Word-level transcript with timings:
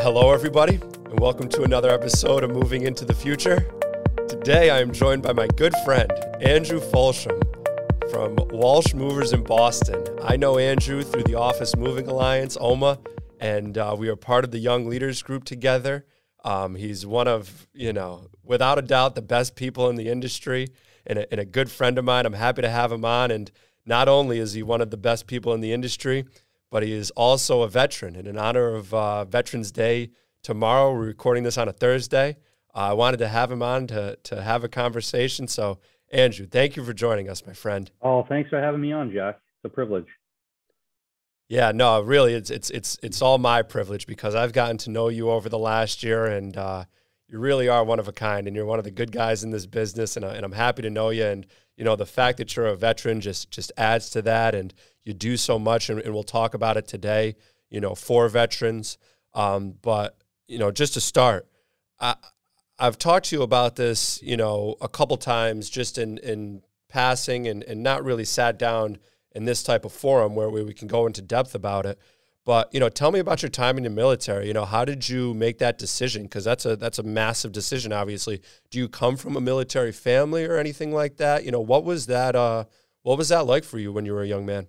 Hello, 0.00 0.32
everybody, 0.32 0.76
and 0.76 1.18
welcome 1.18 1.48
to 1.48 1.64
another 1.64 1.90
episode 1.90 2.44
of 2.44 2.50
Moving 2.50 2.82
into 2.82 3.04
the 3.04 3.12
Future. 3.12 3.68
Today, 4.28 4.70
I 4.70 4.78
am 4.78 4.92
joined 4.92 5.24
by 5.24 5.32
my 5.32 5.48
good 5.48 5.74
friend, 5.84 6.12
Andrew 6.40 6.78
Fulsham 6.78 7.40
from 8.08 8.36
Walsh 8.50 8.94
Movers 8.94 9.32
in 9.32 9.42
Boston. 9.42 10.04
I 10.22 10.36
know 10.36 10.56
Andrew 10.56 11.02
through 11.02 11.24
the 11.24 11.34
Office 11.34 11.74
Moving 11.76 12.06
Alliance, 12.06 12.56
OMA, 12.60 13.00
and 13.40 13.76
uh, 13.76 13.96
we 13.98 14.08
are 14.08 14.14
part 14.14 14.44
of 14.44 14.52
the 14.52 14.60
Young 14.60 14.86
Leaders 14.88 15.20
Group 15.20 15.42
together. 15.42 16.06
Um, 16.44 16.76
he's 16.76 17.04
one 17.04 17.26
of, 17.26 17.66
you 17.74 17.92
know, 17.92 18.28
without 18.44 18.78
a 18.78 18.82
doubt, 18.82 19.16
the 19.16 19.20
best 19.20 19.56
people 19.56 19.90
in 19.90 19.96
the 19.96 20.08
industry 20.08 20.68
and 21.06 21.18
a, 21.18 21.30
and 21.32 21.40
a 21.40 21.44
good 21.44 21.72
friend 21.72 21.98
of 21.98 22.04
mine. 22.04 22.24
I'm 22.24 22.34
happy 22.34 22.62
to 22.62 22.70
have 22.70 22.92
him 22.92 23.04
on. 23.04 23.32
And 23.32 23.50
not 23.84 24.06
only 24.08 24.38
is 24.38 24.52
he 24.52 24.62
one 24.62 24.80
of 24.80 24.90
the 24.90 24.96
best 24.96 25.26
people 25.26 25.52
in 25.54 25.60
the 25.60 25.72
industry, 25.72 26.24
but 26.70 26.82
he 26.82 26.92
is 26.92 27.10
also 27.12 27.62
a 27.62 27.68
veteran. 27.68 28.16
And 28.16 28.26
in 28.26 28.38
honor 28.38 28.74
of 28.74 28.92
uh, 28.92 29.24
Veterans 29.24 29.72
Day 29.72 30.10
tomorrow, 30.42 30.92
we're 30.92 31.06
recording 31.06 31.44
this 31.44 31.58
on 31.58 31.68
a 31.68 31.72
Thursday. 31.72 32.36
Uh, 32.74 32.90
I 32.90 32.92
wanted 32.92 33.18
to 33.18 33.28
have 33.28 33.50
him 33.50 33.62
on 33.62 33.86
to, 33.88 34.16
to 34.24 34.42
have 34.42 34.64
a 34.64 34.68
conversation. 34.68 35.48
So, 35.48 35.78
Andrew, 36.10 36.46
thank 36.46 36.76
you 36.76 36.84
for 36.84 36.92
joining 36.92 37.28
us, 37.28 37.46
my 37.46 37.52
friend. 37.52 37.90
Oh, 38.02 38.24
thanks 38.28 38.50
for 38.50 38.60
having 38.60 38.80
me 38.80 38.92
on, 38.92 39.12
Jack. 39.12 39.36
It's 39.36 39.72
a 39.72 39.74
privilege. 39.74 40.06
Yeah, 41.48 41.72
no, 41.72 42.02
really, 42.02 42.34
it's 42.34 42.50
it's 42.50 42.68
it's 42.68 42.98
it's 43.02 43.22
all 43.22 43.38
my 43.38 43.62
privilege 43.62 44.06
because 44.06 44.34
I've 44.34 44.52
gotten 44.52 44.76
to 44.78 44.90
know 44.90 45.08
you 45.08 45.30
over 45.30 45.48
the 45.48 45.58
last 45.58 46.02
year, 46.02 46.26
and 46.26 46.54
uh, 46.54 46.84
you 47.26 47.38
really 47.38 47.68
are 47.68 47.82
one 47.84 47.98
of 47.98 48.06
a 48.06 48.12
kind, 48.12 48.46
and 48.46 48.54
you're 48.54 48.66
one 48.66 48.78
of 48.78 48.84
the 48.84 48.90
good 48.90 49.12
guys 49.12 49.42
in 49.42 49.50
this 49.50 49.64
business, 49.64 50.16
and, 50.16 50.26
and 50.26 50.44
I'm 50.44 50.52
happy 50.52 50.82
to 50.82 50.90
know 50.90 51.08
you. 51.08 51.24
And 51.24 51.46
you 51.78 51.84
know, 51.84 51.94
the 51.94 52.04
fact 52.04 52.38
that 52.38 52.56
you're 52.56 52.66
a 52.66 52.74
veteran 52.74 53.20
just 53.20 53.52
just 53.52 53.70
adds 53.76 54.10
to 54.10 54.22
that, 54.22 54.54
and 54.54 54.74
you 55.04 55.14
do 55.14 55.36
so 55.36 55.60
much, 55.60 55.88
and, 55.88 56.00
and 56.00 56.12
we'll 56.12 56.24
talk 56.24 56.52
about 56.54 56.76
it 56.76 56.88
today. 56.88 57.36
You 57.70 57.80
know, 57.80 57.94
for 57.94 58.28
veterans, 58.28 58.98
um, 59.32 59.76
but 59.80 60.18
you 60.48 60.58
know, 60.58 60.72
just 60.72 60.94
to 60.94 61.00
start, 61.00 61.46
I, 62.00 62.16
I've 62.80 62.98
talked 62.98 63.26
to 63.26 63.36
you 63.36 63.42
about 63.42 63.76
this, 63.76 64.20
you 64.22 64.36
know, 64.36 64.74
a 64.80 64.88
couple 64.88 65.16
times, 65.18 65.70
just 65.70 65.98
in 65.98 66.18
in 66.18 66.62
passing, 66.88 67.46
and 67.46 67.62
and 67.62 67.80
not 67.80 68.02
really 68.02 68.24
sat 68.24 68.58
down 68.58 68.98
in 69.32 69.44
this 69.44 69.62
type 69.62 69.84
of 69.84 69.92
forum 69.92 70.34
where 70.34 70.50
we, 70.50 70.64
we 70.64 70.74
can 70.74 70.88
go 70.88 71.06
into 71.06 71.22
depth 71.22 71.54
about 71.54 71.86
it. 71.86 71.96
But 72.48 72.72
you 72.72 72.80
know, 72.80 72.88
tell 72.88 73.12
me 73.12 73.18
about 73.18 73.42
your 73.42 73.50
time 73.50 73.76
in 73.76 73.84
the 73.84 73.90
military. 73.90 74.46
You 74.46 74.54
know, 74.54 74.64
how 74.64 74.86
did 74.86 75.06
you 75.06 75.34
make 75.34 75.58
that 75.58 75.76
decision? 75.76 76.22
Because 76.22 76.44
that's 76.44 76.64
a 76.64 76.76
that's 76.76 76.98
a 76.98 77.02
massive 77.02 77.52
decision. 77.52 77.92
Obviously, 77.92 78.40
do 78.70 78.78
you 78.78 78.88
come 78.88 79.18
from 79.18 79.36
a 79.36 79.40
military 79.42 79.92
family 79.92 80.46
or 80.46 80.56
anything 80.56 80.90
like 80.90 81.18
that? 81.18 81.44
You 81.44 81.50
know, 81.50 81.60
what 81.60 81.84
was 81.84 82.06
that? 82.06 82.34
Uh, 82.34 82.64
what 83.02 83.18
was 83.18 83.28
that 83.28 83.44
like 83.44 83.64
for 83.64 83.78
you 83.78 83.92
when 83.92 84.06
you 84.06 84.14
were 84.14 84.22
a 84.22 84.26
young 84.26 84.46
man? 84.46 84.68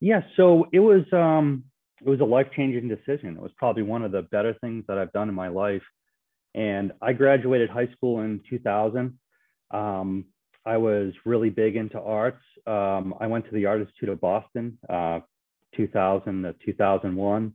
Yeah, 0.00 0.22
so 0.36 0.66
it 0.72 0.80
was 0.80 1.04
um, 1.12 1.62
it 2.04 2.08
was 2.08 2.18
a 2.18 2.24
life 2.24 2.48
changing 2.56 2.88
decision. 2.88 3.36
It 3.36 3.40
was 3.40 3.52
probably 3.56 3.84
one 3.84 4.02
of 4.02 4.10
the 4.10 4.22
better 4.22 4.56
things 4.60 4.82
that 4.88 4.98
I've 4.98 5.12
done 5.12 5.28
in 5.28 5.34
my 5.36 5.46
life. 5.46 5.84
And 6.56 6.90
I 7.00 7.12
graduated 7.12 7.70
high 7.70 7.88
school 7.92 8.22
in 8.22 8.40
2000. 8.50 9.16
Um, 9.70 10.24
I 10.64 10.76
was 10.76 11.12
really 11.24 11.50
big 11.50 11.76
into 11.76 12.00
arts. 12.00 12.42
Um, 12.66 13.14
I 13.20 13.28
went 13.28 13.44
to 13.44 13.52
the 13.52 13.66
Art 13.66 13.80
Institute 13.80 14.08
of 14.08 14.20
Boston, 14.20 14.78
uh, 14.88 15.20
2000 15.76 16.42
to 16.42 16.54
2001, 16.64 17.52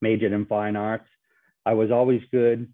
majored 0.00 0.32
in 0.32 0.46
fine 0.46 0.76
arts. 0.76 1.08
I 1.66 1.74
was 1.74 1.90
always 1.90 2.20
good 2.30 2.72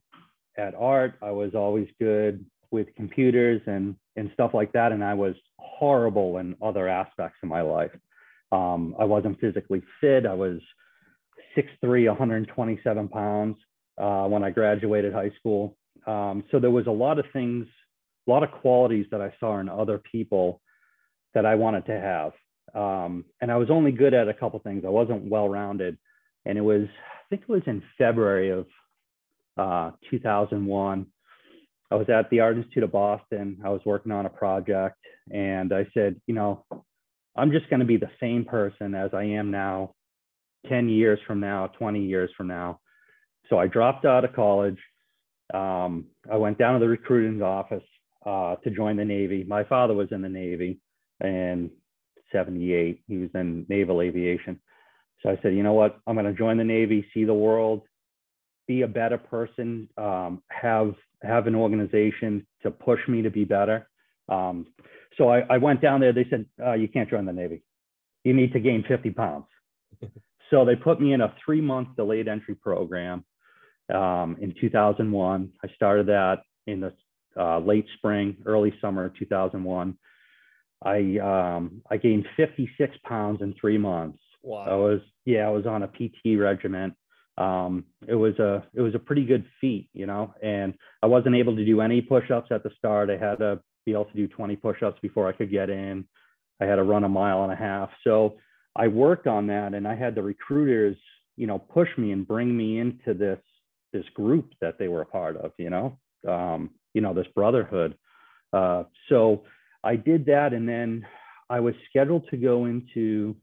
at 0.58 0.74
art. 0.74 1.14
I 1.22 1.30
was 1.30 1.54
always 1.54 1.88
good 2.00 2.44
with 2.70 2.94
computers 2.96 3.60
and, 3.66 3.96
and 4.16 4.30
stuff 4.34 4.52
like 4.54 4.72
that. 4.72 4.92
And 4.92 5.02
I 5.02 5.14
was 5.14 5.34
horrible 5.58 6.38
in 6.38 6.56
other 6.62 6.88
aspects 6.88 7.38
of 7.42 7.48
my 7.48 7.62
life. 7.62 7.92
Um, 8.52 8.94
I 8.98 9.04
wasn't 9.04 9.40
physically 9.40 9.82
fit. 10.00 10.26
I 10.26 10.34
was 10.34 10.60
6'3, 11.56 12.08
127 12.08 13.08
pounds 13.08 13.56
uh, 13.98 14.24
when 14.26 14.42
I 14.42 14.50
graduated 14.50 15.12
high 15.12 15.30
school. 15.38 15.76
Um, 16.06 16.44
so 16.50 16.58
there 16.58 16.70
was 16.70 16.86
a 16.86 16.92
lot 16.92 17.18
of 17.18 17.26
things 17.32 17.66
a 18.26 18.30
lot 18.30 18.42
of 18.42 18.50
qualities 18.52 19.06
that 19.10 19.20
I 19.20 19.32
saw 19.40 19.58
in 19.58 19.68
other 19.68 19.98
people 19.98 20.60
that 21.34 21.46
I 21.46 21.54
wanted 21.54 21.86
to 21.86 21.98
have. 21.98 22.32
Um, 22.74 23.24
and 23.40 23.50
I 23.50 23.56
was 23.56 23.70
only 23.70 23.92
good 23.92 24.14
at 24.14 24.28
a 24.28 24.34
couple 24.34 24.58
things. 24.60 24.84
I 24.84 24.90
wasn't 24.90 25.24
well 25.24 25.48
rounded. 25.48 25.98
And 26.46 26.56
it 26.56 26.62
was, 26.62 26.86
I 26.86 27.22
think 27.28 27.42
it 27.42 27.48
was 27.48 27.62
in 27.66 27.82
February 27.98 28.50
of 28.50 28.66
uh, 29.56 29.90
2001. 30.10 31.06
I 31.90 31.94
was 31.94 32.08
at 32.08 32.30
the 32.30 32.40
Art 32.40 32.56
Institute 32.56 32.84
of 32.84 32.92
Boston. 32.92 33.58
I 33.64 33.70
was 33.70 33.80
working 33.84 34.12
on 34.12 34.26
a 34.26 34.30
project. 34.30 34.96
And 35.30 35.72
I 35.72 35.86
said, 35.92 36.20
you 36.26 36.34
know, 36.34 36.64
I'm 37.36 37.52
just 37.52 37.68
going 37.70 37.80
to 37.80 37.86
be 37.86 37.96
the 37.96 38.10
same 38.20 38.44
person 38.44 38.94
as 38.94 39.10
I 39.12 39.24
am 39.24 39.50
now, 39.50 39.94
10 40.68 40.88
years 40.88 41.18
from 41.26 41.40
now, 41.40 41.68
20 41.78 42.04
years 42.04 42.30
from 42.36 42.48
now. 42.48 42.80
So 43.48 43.58
I 43.58 43.66
dropped 43.66 44.04
out 44.04 44.24
of 44.24 44.34
college. 44.34 44.78
Um, 45.52 46.06
I 46.30 46.36
went 46.36 46.58
down 46.58 46.74
to 46.74 46.80
the 46.80 46.88
recruiting 46.88 47.42
office 47.42 47.82
uh, 48.24 48.56
to 48.56 48.70
join 48.70 48.96
the 48.96 49.04
Navy. 49.04 49.44
My 49.44 49.64
father 49.64 49.94
was 49.94 50.08
in 50.12 50.22
the 50.22 50.28
Navy 50.28 50.78
in 51.22 51.70
78. 52.32 53.02
He 53.06 53.16
was 53.18 53.30
in 53.34 53.66
naval 53.68 54.00
aviation. 54.00 54.60
So 55.22 55.30
I 55.30 55.38
said, 55.42 55.54
you 55.54 55.62
know 55.62 55.74
what? 55.74 55.98
I'm 56.06 56.14
going 56.14 56.26
to 56.26 56.32
join 56.32 56.56
the 56.56 56.64
Navy, 56.64 57.06
see 57.12 57.24
the 57.24 57.34
world, 57.34 57.82
be 58.66 58.82
a 58.82 58.88
better 58.88 59.18
person, 59.18 59.88
um, 59.98 60.42
have 60.48 60.94
have 61.22 61.46
an 61.46 61.54
organization 61.54 62.46
to 62.62 62.70
push 62.70 63.00
me 63.06 63.20
to 63.20 63.30
be 63.30 63.44
better. 63.44 63.86
Um, 64.28 64.68
so 65.18 65.28
I, 65.28 65.40
I, 65.50 65.58
went 65.58 65.82
down 65.82 66.00
there. 66.00 66.14
They 66.14 66.26
said, 66.30 66.46
uh, 66.64 66.72
you 66.72 66.88
can't 66.88 67.10
join 67.10 67.26
the 67.26 67.32
Navy. 67.32 67.62
You 68.24 68.32
need 68.32 68.54
to 68.54 68.60
gain 68.60 68.84
50 68.88 69.10
pounds. 69.10 69.44
so 70.50 70.64
they 70.64 70.76
put 70.76 70.98
me 70.98 71.12
in 71.12 71.20
a 71.20 71.34
three 71.44 71.60
month 71.60 71.88
delayed 71.96 72.28
entry 72.28 72.54
program 72.54 73.24
um, 73.92 74.36
in 74.40 74.54
2001. 74.60 75.50
I 75.62 75.68
started 75.74 76.06
that 76.06 76.38
in 76.66 76.80
the 76.80 76.94
uh, 77.38 77.58
late 77.58 77.86
spring, 77.96 78.36
early 78.46 78.72
summer 78.80 79.12
2001. 79.18 79.98
I 80.82 81.18
um, 81.18 81.82
I 81.90 81.96
gained 81.96 82.26
56 82.36 82.96
pounds 83.04 83.42
in 83.42 83.54
three 83.60 83.78
months. 83.78 84.18
Wow. 84.42 84.64
I 84.64 84.74
was 84.74 85.00
yeah, 85.24 85.46
I 85.46 85.50
was 85.50 85.66
on 85.66 85.82
a 85.82 85.88
PT 85.88 86.38
regimen. 86.38 86.94
Um, 87.38 87.84
it 88.06 88.14
was 88.14 88.38
a 88.38 88.64
it 88.74 88.80
was 88.80 88.94
a 88.94 88.98
pretty 88.98 89.24
good 89.24 89.44
feat, 89.60 89.88
you 89.92 90.06
know. 90.06 90.34
And 90.42 90.74
I 91.02 91.06
wasn't 91.06 91.36
able 91.36 91.56
to 91.56 91.64
do 91.64 91.80
any 91.80 92.00
push-ups 92.00 92.50
at 92.50 92.62
the 92.62 92.70
start. 92.78 93.10
I 93.10 93.16
had 93.16 93.38
to 93.38 93.60
be 93.86 93.92
able 93.92 94.06
to 94.06 94.14
do 94.16 94.28
20 94.28 94.56
push-ups 94.56 94.98
before 95.00 95.28
I 95.28 95.32
could 95.32 95.50
get 95.50 95.70
in. 95.70 96.04
I 96.60 96.66
had 96.66 96.76
to 96.76 96.82
run 96.82 97.04
a 97.04 97.08
mile 97.08 97.44
and 97.44 97.52
a 97.52 97.56
half. 97.56 97.90
So 98.04 98.36
I 98.76 98.88
worked 98.88 99.26
on 99.26 99.46
that, 99.46 99.74
and 99.74 99.88
I 99.88 99.94
had 99.94 100.14
the 100.14 100.22
recruiters, 100.22 100.96
you 101.36 101.46
know, 101.46 101.58
push 101.58 101.88
me 101.96 102.12
and 102.12 102.26
bring 102.26 102.54
me 102.56 102.78
into 102.78 103.14
this 103.14 103.40
this 103.92 104.04
group 104.14 104.52
that 104.60 104.78
they 104.78 104.88
were 104.88 105.02
a 105.02 105.06
part 105.06 105.36
of, 105.36 105.52
you 105.58 105.70
know. 105.70 105.98
Um, 106.28 106.70
you 106.94 107.00
know 107.00 107.14
this 107.14 107.26
brotherhood 107.34 107.96
uh, 108.52 108.84
so 109.08 109.44
i 109.84 109.96
did 109.96 110.26
that 110.26 110.52
and 110.52 110.68
then 110.68 111.06
i 111.48 111.60
was 111.60 111.74
scheduled 111.88 112.28
to 112.30 112.36
go 112.36 112.66
into 112.66 113.34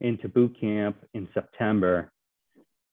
into 0.00 0.28
boot 0.28 0.56
camp 0.60 0.96
in 1.14 1.28
september. 1.34 2.12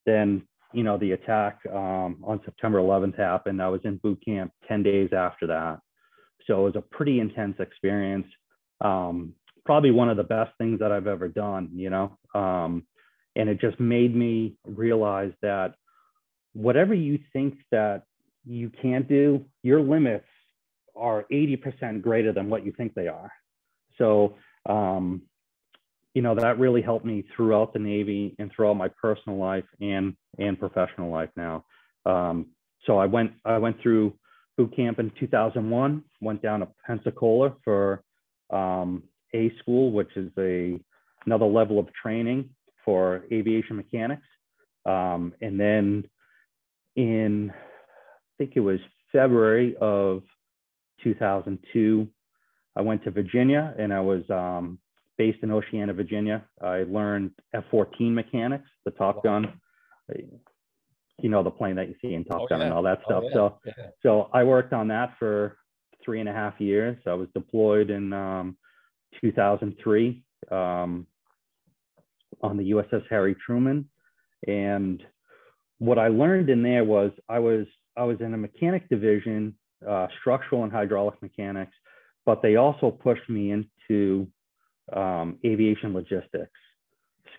Then 0.06 0.44
you 0.74 0.84
know 0.84 0.98
the 0.98 1.12
attack 1.12 1.60
um, 1.72 2.24
on 2.24 2.42
september 2.46 2.80
11th 2.80 3.18
happened. 3.18 3.62
I 3.62 3.70
was 3.70 3.82
in 3.84 3.98
boot 3.98 4.20
camp 4.26 4.52
10 4.68 4.84
days 4.84 5.10
after 5.14 5.48
that. 5.48 5.80
So 6.48 6.62
it 6.62 6.74
was 6.74 6.76
a 6.76 6.96
pretty 6.96 7.20
intense 7.20 7.56
experience. 7.60 8.28
Um, 8.82 9.34
probably 9.66 9.92
one 9.92 10.10
of 10.10 10.18
the 10.18 10.24
best 10.24 10.52
things 10.58 10.80
that 10.80 10.92
i've 10.92 11.08
ever 11.08 11.28
done 11.28 11.70
you 11.74 11.90
know? 11.90 12.18
Um, 12.36 12.86
and 13.36 13.50
it 13.50 13.60
just 13.60 13.80
made 13.80 14.16
me 14.16 14.56
realize 14.66 15.32
that 15.42 15.76
whatever 16.54 16.94
you 16.94 17.20
think 17.34 17.56
that 17.72 18.04
you 18.46 18.70
can't 18.82 19.10
do, 19.10 19.44
your 19.64 19.82
limits 19.82 20.28
are 20.96 21.26
80% 21.32 22.02
greater 22.02 22.32
than 22.32 22.50
what 22.50 22.66
you 22.66 22.72
think 22.72 22.94
they 22.94 23.08
are. 23.08 23.32
So, 23.98 24.36
um, 24.68 25.24
you 26.14 26.22
know, 26.22 26.36
that 26.36 26.60
really 26.60 26.82
helped 26.82 27.06
me 27.06 27.26
throughout 27.36 27.74
the 27.74 27.80
Navy 27.80 28.36
and 28.40 28.52
throughout 28.52 28.76
my 28.76 28.88
personal 28.88 29.38
life 29.38 29.66
and 29.82 30.16
and 30.38 30.60
professional 30.60 31.12
life 31.12 31.30
now. 31.36 31.66
Um, 32.06 32.48
so 32.86 32.98
I 32.98 33.06
went 33.06 33.32
I 33.44 33.58
went 33.58 33.82
through 33.82 34.14
boot 34.58 34.74
camp 34.76 35.00
in 35.00 35.12
2001, 35.20 36.04
went 36.22 36.42
down 36.42 36.62
to 36.62 36.68
Pensacola 36.88 37.54
for 37.64 38.02
um, 38.50 39.04
A 39.34 39.52
school, 39.60 39.92
which 39.92 40.16
is 40.16 40.32
a 40.38 40.80
another 41.26 41.46
level 41.46 41.80
of 41.80 41.88
training 41.94 42.50
for 42.86 43.26
aviation 43.32 43.76
mechanics. 43.76 44.26
Um, 44.86 45.34
and 45.42 45.60
then 45.60 46.06
in 46.96 47.52
I 47.52 48.34
think 48.38 48.54
it 48.56 48.62
was 48.62 48.80
February 49.12 49.76
of 49.82 50.24
2002. 51.04 52.08
I 52.76 52.82
went 52.82 53.04
to 53.04 53.12
Virginia 53.12 53.74
and 53.78 53.94
I 53.94 54.02
was 54.02 54.24
um, 54.30 54.80
based 55.18 55.40
in 55.44 55.52
Oceana, 55.52 55.94
Virginia. 55.94 56.44
I 56.62 56.84
learned 56.84 57.32
F-14 57.54 58.14
mechanics, 58.14 58.70
the 58.84 58.92
Top 58.92 59.24
Gun, 59.24 59.60
you 61.22 61.30
know, 61.30 61.44
the 61.44 61.52
plane 61.52 61.76
that 61.76 61.88
you 61.88 61.96
see 62.02 62.14
in 62.14 62.26
Top 62.26 62.42
oh, 62.42 62.48
Gun 62.48 62.60
yeah. 62.60 62.66
and 62.66 62.74
all 62.74 62.84
that 62.84 63.00
oh, 63.06 63.06
stuff. 63.06 63.24
Oh, 63.24 63.28
yeah. 63.28 63.34
So, 63.34 63.60
yeah. 63.66 63.88
so 64.04 64.30
I 64.34 64.44
worked 64.44 64.74
on 64.74 64.88
that 64.90 65.14
for 65.18 65.58
three 66.04 66.20
and 66.20 66.30
a 66.30 66.34
half 66.34 66.60
years. 66.60 66.98
I 67.08 67.14
was 67.14 67.28
deployed 67.34 67.90
in 67.90 68.14
um, 68.14 68.58
2003 69.22 70.24
um, 70.52 71.08
on 72.42 72.58
the 72.58 72.72
USS 72.72 73.04
Harry 73.10 73.36
Truman, 73.46 73.90
and 74.48 75.02
what 75.80 75.98
I 75.98 76.08
learned 76.08 76.50
in 76.50 76.62
there 76.62 76.84
was 76.84 77.12
I 77.28 77.40
was 77.40 77.66
I 77.98 78.04
was 78.04 78.20
in 78.20 78.34
a 78.34 78.38
mechanic 78.38 78.88
division, 78.90 79.56
uh, 79.88 80.08
structural 80.20 80.64
and 80.64 80.72
hydraulic 80.72 81.22
mechanics, 81.22 81.74
but 82.26 82.42
they 82.42 82.56
also 82.56 82.90
pushed 82.92 83.30
me 83.30 83.52
into 83.52 84.28
um, 84.94 85.38
aviation 85.46 85.94
logistics, 85.94 86.60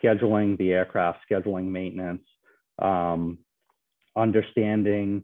scheduling 0.03 0.56
the 0.59 0.73
aircraft, 0.73 1.19
scheduling 1.31 1.67
maintenance, 1.67 2.23
um, 2.81 3.38
understanding 4.17 5.23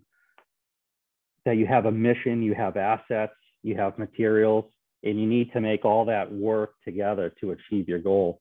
that 1.45 1.57
you 1.57 1.67
have 1.67 1.87
a 1.87 1.93
mission, 1.93 2.43
you 2.43 2.55
have 2.55 2.77
assets, 2.77 3.35
you 3.63 3.77
have 3.77 3.99
materials, 3.99 4.65
and 5.03 5.19
you 5.19 5.27
need 5.27 5.53
to 5.53 5.61
make 5.61 5.85
all 5.85 6.05
that 6.05 6.33
work 6.33 6.75
together 6.85 7.33
to 7.41 7.51
achieve 7.53 7.89
your 7.89 7.99
goal. 7.99 8.41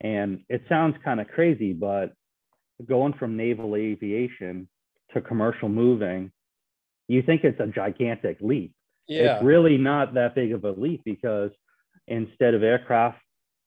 And 0.00 0.40
it 0.48 0.62
sounds 0.68 0.96
kind 1.04 1.20
of 1.20 1.28
crazy, 1.28 1.72
but 1.72 2.12
going 2.86 3.14
from 3.14 3.36
naval 3.36 3.76
aviation 3.76 4.68
to 5.14 5.20
commercial 5.20 5.68
moving, 5.68 6.32
you 7.08 7.22
think 7.22 7.44
it's 7.44 7.60
a 7.60 7.66
gigantic 7.66 8.38
leap. 8.40 8.74
Yeah. 9.08 9.36
It's 9.36 9.44
really 9.44 9.76
not 9.76 10.14
that 10.14 10.34
big 10.34 10.52
of 10.52 10.64
a 10.64 10.70
leap 10.70 11.02
because 11.04 11.50
instead 12.06 12.54
of 12.54 12.62
aircraft, 12.62 13.18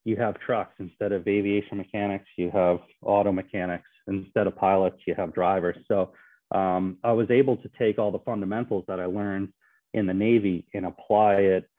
you 0.03 0.15
have 0.17 0.39
trucks. 0.39 0.73
Instead 0.79 1.11
of 1.11 1.27
aviation 1.27 1.77
mechanics, 1.77 2.25
you 2.37 2.51
have 2.51 2.79
auto 3.01 3.31
mechanics. 3.31 3.87
Instead 4.07 4.47
of 4.47 4.55
pilots, 4.55 4.97
you 5.07 5.15
have 5.15 5.33
drivers. 5.33 5.77
So 5.87 6.11
um, 6.51 6.97
I 7.03 7.11
was 7.11 7.29
able 7.31 7.57
to 7.57 7.69
take 7.77 7.97
all 7.97 8.11
the 8.11 8.19
fundamentals 8.19 8.85
that 8.87 8.99
I 8.99 9.05
learned 9.05 9.49
in 9.93 10.05
the 10.05 10.13
Navy 10.13 10.67
and 10.73 10.85
apply 10.85 11.35
it 11.35 11.69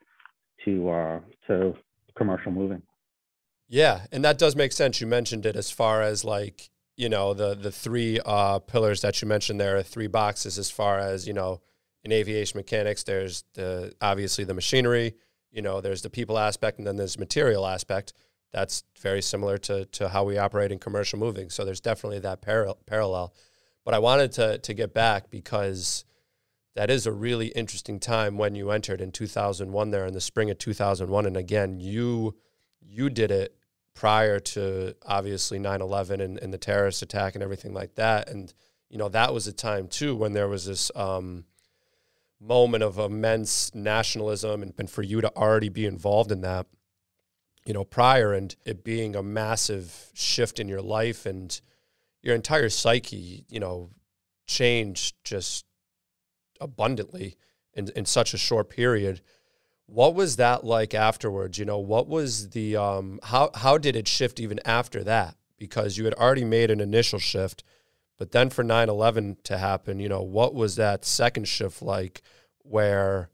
to 0.64 0.90
uh, 0.90 1.20
to 1.46 1.74
commercial 2.16 2.50
moving. 2.50 2.82
Yeah, 3.68 4.06
and 4.12 4.24
that 4.24 4.38
does 4.38 4.56
make 4.56 4.72
sense. 4.72 5.00
You 5.00 5.06
mentioned 5.06 5.46
it 5.46 5.56
as 5.56 5.70
far 5.70 6.02
as 6.02 6.24
like 6.24 6.70
you 6.96 7.08
know 7.08 7.34
the 7.34 7.54
the 7.54 7.70
three 7.70 8.18
uh, 8.24 8.58
pillars 8.58 9.02
that 9.02 9.20
you 9.20 9.28
mentioned 9.28 9.60
there 9.60 9.76
are 9.76 9.82
three 9.82 10.06
boxes 10.06 10.58
as 10.58 10.70
far 10.70 10.98
as 10.98 11.26
you 11.26 11.34
know 11.34 11.60
in 12.06 12.12
aviation 12.12 12.56
mechanics. 12.56 13.02
There's 13.02 13.44
the 13.54 13.92
obviously 14.00 14.44
the 14.44 14.54
machinery. 14.54 15.14
You 15.50 15.60
know, 15.62 15.80
there's 15.80 16.02
the 16.02 16.10
people 16.10 16.38
aspect, 16.38 16.78
and 16.78 16.86
then 16.86 16.96
there's 16.96 17.18
material 17.18 17.66
aspect. 17.66 18.12
That's 18.52 18.84
very 19.00 19.20
similar 19.20 19.58
to 19.58 19.84
to 19.86 20.08
how 20.08 20.24
we 20.24 20.38
operate 20.38 20.72
in 20.72 20.78
commercial 20.78 21.18
moving. 21.18 21.50
So 21.50 21.64
there's 21.64 21.80
definitely 21.80 22.20
that 22.20 22.40
par- 22.40 22.74
parallel. 22.86 23.34
But 23.84 23.94
I 23.94 23.98
wanted 23.98 24.32
to 24.32 24.58
to 24.58 24.74
get 24.74 24.94
back 24.94 25.30
because 25.30 26.04
that 26.76 26.90
is 26.90 27.06
a 27.06 27.12
really 27.12 27.48
interesting 27.48 27.98
time 27.98 28.38
when 28.38 28.54
you 28.54 28.70
entered 28.70 29.00
in 29.00 29.10
2001 29.10 29.90
there 29.90 30.06
in 30.06 30.12
the 30.12 30.20
spring 30.20 30.50
of 30.50 30.58
2001 30.58 31.24
and 31.24 31.36
again 31.36 31.80
you 31.80 32.36
you 32.82 33.08
did 33.08 33.30
it 33.30 33.55
prior 33.96 34.38
to 34.38 34.94
obviously 35.04 35.58
9-11 35.58 36.20
and, 36.20 36.38
and 36.38 36.54
the 36.54 36.58
terrorist 36.58 37.02
attack 37.02 37.34
and 37.34 37.42
everything 37.42 37.74
like 37.74 37.96
that 37.96 38.30
and 38.30 38.54
you 38.88 38.98
know 38.98 39.08
that 39.08 39.34
was 39.34 39.48
a 39.48 39.52
time 39.52 39.88
too 39.88 40.14
when 40.14 40.32
there 40.32 40.46
was 40.46 40.66
this 40.66 40.92
um, 40.94 41.44
moment 42.40 42.84
of 42.84 42.98
immense 42.98 43.74
nationalism 43.74 44.62
and, 44.62 44.72
and 44.78 44.88
for 44.88 45.02
you 45.02 45.20
to 45.20 45.34
already 45.34 45.68
be 45.68 45.86
involved 45.86 46.30
in 46.30 46.42
that 46.42 46.66
you 47.64 47.74
know 47.74 47.82
prior 47.82 48.32
and 48.32 48.54
it 48.64 48.84
being 48.84 49.16
a 49.16 49.22
massive 49.22 50.10
shift 50.14 50.60
in 50.60 50.68
your 50.68 50.82
life 50.82 51.26
and 51.26 51.60
your 52.26 52.34
entire 52.34 52.68
psyche, 52.68 53.44
you 53.48 53.60
know, 53.60 53.88
changed 54.48 55.14
just 55.22 55.64
abundantly 56.60 57.36
in, 57.72 57.88
in 57.94 58.04
such 58.04 58.34
a 58.34 58.38
short 58.38 58.68
period. 58.68 59.20
What 59.86 60.14
was 60.14 60.36
that 60.36 60.64
like 60.64 60.94
afterwards? 60.94 61.58
You 61.58 61.64
know, 61.64 61.78
what 61.78 62.08
was 62.08 62.50
the 62.50 62.76
um 62.76 63.20
how 63.22 63.50
how 63.54 63.78
did 63.78 63.96
it 63.96 64.08
shift 64.08 64.40
even 64.40 64.60
after 64.64 65.04
that? 65.04 65.36
Because 65.58 65.96
you 65.96 66.04
had 66.04 66.14
already 66.14 66.44
made 66.44 66.70
an 66.70 66.80
initial 66.80 67.18
shift, 67.18 67.64
but 68.18 68.32
then 68.32 68.50
for 68.50 68.62
9/11 68.62 69.42
to 69.44 69.58
happen, 69.58 70.00
you 70.00 70.08
know, 70.08 70.22
what 70.22 70.54
was 70.54 70.76
that 70.76 71.04
second 71.04 71.48
shift 71.48 71.80
like 71.82 72.22
where 72.62 73.30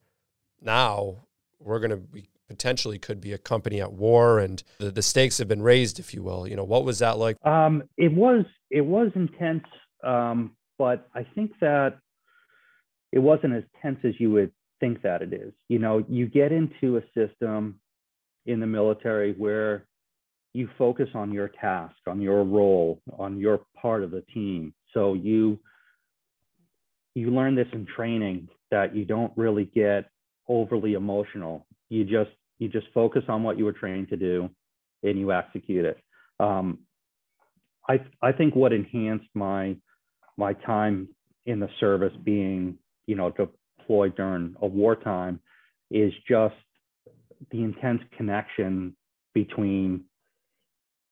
now 0.61 1.27
we're 1.59 1.81
going 1.81 1.91
to 1.91 1.97
be 1.97 2.29
potentially 2.49 2.99
could 2.99 3.21
be 3.21 3.33
a 3.33 3.39
company 3.39 3.81
at 3.81 3.93
war 3.95 4.39
and 4.39 4.63
the, 4.79 4.91
the 4.91 5.01
stakes 5.01 5.39
have 5.39 5.49
been 5.49 5.63
raised 5.63 5.99
if 5.99 6.13
you 6.13 6.23
will 6.23 6.47
you 6.47 6.55
know 6.55 6.65
what 6.65 6.85
was 6.85 6.99
that 6.99 7.17
like 7.17 7.37
um, 7.47 7.83
it 7.97 8.13
was 8.13 8.45
it 8.71 8.83
was 8.83 9.11
intense 9.15 9.65
um, 10.05 10.55
but 10.79 11.09
i 11.15 11.27
think 11.35 11.51
that 11.61 11.99
it 13.11 13.21
wasn't 13.21 13.53
as 13.55 13.63
tense 13.81 13.99
as 14.05 14.13
you 14.19 14.31
would 14.31 14.53
think 14.83 15.01
that 15.03 15.23
it 15.23 15.33
is. 15.33 15.53
You 15.69 15.79
know 15.79 16.05
you 16.09 16.27
get 16.27 16.53
into 16.53 16.99
a 16.99 17.03
system 17.15 17.81
in 18.45 18.61
the 18.61 18.67
military 18.67 19.33
where 19.33 19.87
you 20.53 20.69
focus 20.77 21.09
on 21.15 21.33
your 21.33 21.49
task 21.49 21.97
on 22.07 22.21
your 22.21 22.45
role 22.45 23.01
on 23.19 23.39
your 23.39 23.61
part 23.81 24.03
of 24.03 24.11
the 24.11 24.23
team. 24.35 24.75
So 24.93 25.15
you 25.15 25.59
you 27.15 27.31
learn 27.31 27.55
this 27.55 27.69
in 27.73 27.87
training 27.87 28.49
that 28.71 28.95
you 28.95 29.05
don't 29.05 29.33
really 29.37 29.67
get 29.67 30.11
overly 30.49 30.95
emotional. 30.95 31.67
You 31.89 32.05
just 32.05 32.31
you 32.59 32.69
just 32.69 32.87
focus 32.93 33.23
on 33.29 33.43
what 33.43 33.59
you 33.59 33.65
were 33.65 33.73
trained 33.73 34.09
to 34.11 34.17
do 34.17 34.51
and 35.03 35.19
you 35.19 35.33
execute 35.33 35.85
it. 35.85 35.99
Um, 36.39 36.81
I, 37.89 38.01
I 38.21 38.33
think 38.33 38.55
what 38.55 38.73
enhanced 38.73 39.29
my, 39.35 39.77
my 40.37 40.53
time 40.53 41.09
in 41.45 41.59
the 41.61 41.69
service 41.81 42.13
being, 42.23 42.79
you 43.07 43.17
know, 43.17 43.33
deployed 43.83 44.17
during 44.17 44.55
a 44.61 44.67
wartime 44.67 45.41
is 45.91 46.13
just 46.29 46.55
the 47.51 47.63
intense 47.63 48.01
connection 48.17 48.97
between 49.35 50.05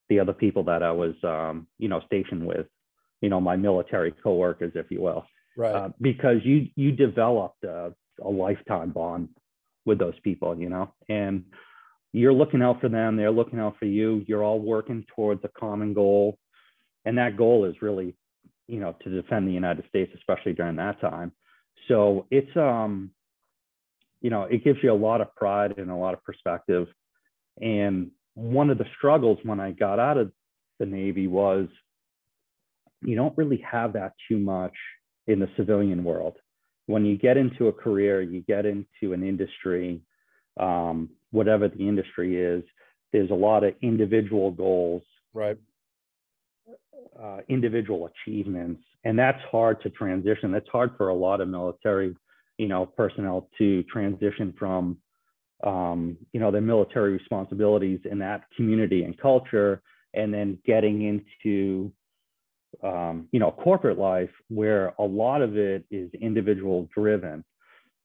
the 0.08 0.20
other 0.20 0.32
people 0.32 0.64
that 0.64 0.82
I 0.82 0.92
was, 0.92 1.14
um, 1.24 1.66
you 1.78 1.88
know, 1.88 2.00
stationed 2.06 2.46
with, 2.46 2.66
you 3.20 3.28
know, 3.28 3.40
my 3.40 3.56
military 3.56 4.12
coworkers, 4.22 4.72
if 4.74 4.90
you 4.90 5.00
will, 5.00 5.24
right? 5.56 5.74
Uh, 5.74 5.88
because 6.00 6.38
you 6.44 6.68
you 6.76 6.92
developed 6.92 7.64
a, 7.64 7.92
a 8.22 8.28
lifetime 8.28 8.90
bond 8.90 9.28
with 9.84 9.98
those 9.98 10.18
people, 10.22 10.56
you 10.58 10.68
know, 10.68 10.92
and 11.08 11.44
you're 12.12 12.32
looking 12.32 12.62
out 12.62 12.80
for 12.80 12.88
them, 12.88 13.16
they're 13.16 13.30
looking 13.30 13.60
out 13.60 13.76
for 13.78 13.84
you. 13.84 14.24
You're 14.26 14.42
all 14.42 14.58
working 14.58 15.04
towards 15.14 15.44
a 15.44 15.48
common 15.48 15.94
goal. 15.94 16.38
And 17.04 17.16
that 17.18 17.36
goal 17.36 17.64
is 17.64 17.76
really, 17.80 18.14
you 18.66 18.80
know, 18.80 18.96
to 19.02 19.10
defend 19.10 19.46
the 19.46 19.52
United 19.52 19.84
States, 19.88 20.12
especially 20.16 20.52
during 20.52 20.76
that 20.76 21.00
time. 21.00 21.32
So 21.88 22.26
it's, 22.30 22.54
um, 22.56 23.10
you 24.20 24.30
know, 24.30 24.42
it 24.42 24.64
gives 24.64 24.78
you 24.82 24.92
a 24.92 24.94
lot 24.94 25.20
of 25.20 25.34
pride 25.34 25.74
and 25.78 25.90
a 25.90 25.96
lot 25.96 26.14
of 26.14 26.22
perspective. 26.22 26.86
And 27.60 28.10
one 28.34 28.70
of 28.70 28.78
the 28.78 28.86
struggles 28.96 29.38
when 29.42 29.60
I 29.60 29.72
got 29.72 29.98
out 29.98 30.18
of 30.18 30.32
the 30.78 30.86
Navy 30.86 31.26
was 31.26 31.68
you 33.02 33.16
don't 33.16 33.36
really 33.36 33.64
have 33.70 33.94
that 33.94 34.12
too 34.28 34.38
much 34.38 34.74
in 35.26 35.40
the 35.40 35.48
civilian 35.56 36.04
world 36.04 36.36
when 36.90 37.04
you 37.04 37.16
get 37.16 37.36
into 37.36 37.68
a 37.68 37.72
career, 37.72 38.20
you 38.20 38.42
get 38.42 38.66
into 38.66 39.12
an 39.12 39.22
industry, 39.22 40.00
um, 40.58 41.08
whatever 41.30 41.68
the 41.68 41.88
industry 41.88 42.36
is, 42.36 42.64
there's 43.12 43.30
a 43.30 43.34
lot 43.34 43.62
of 43.62 43.74
individual 43.80 44.50
goals, 44.50 45.02
right? 45.32 45.56
Uh, 47.20 47.40
individual 47.48 48.08
achievements, 48.10 48.82
and 49.04 49.18
that's 49.18 49.42
hard 49.50 49.76
to 49.82 49.90
transition. 49.90 50.50
That's 50.52 50.68
hard 50.68 50.90
for 50.96 51.08
a 51.08 51.14
lot 51.14 51.40
of 51.42 51.48
military, 51.48 52.16
you 52.56 52.68
know, 52.68 52.86
personnel 52.86 53.48
to 53.58 53.82
transition 53.84 54.54
from, 54.58 54.96
um, 55.62 56.16
you 56.32 56.40
know, 56.40 56.50
their 56.50 56.62
military 56.62 57.12
responsibilities 57.12 58.00
in 58.10 58.18
that 58.20 58.44
community 58.56 59.04
and 59.04 59.18
culture, 59.18 59.82
and 60.14 60.32
then 60.32 60.58
getting 60.64 61.02
into 61.02 61.92
um, 62.82 63.28
you 63.32 63.40
know, 63.40 63.50
corporate 63.50 63.98
life 63.98 64.30
where 64.48 64.94
a 64.98 65.04
lot 65.04 65.42
of 65.42 65.56
it 65.56 65.84
is 65.90 66.10
individual 66.14 66.88
driven. 66.94 67.44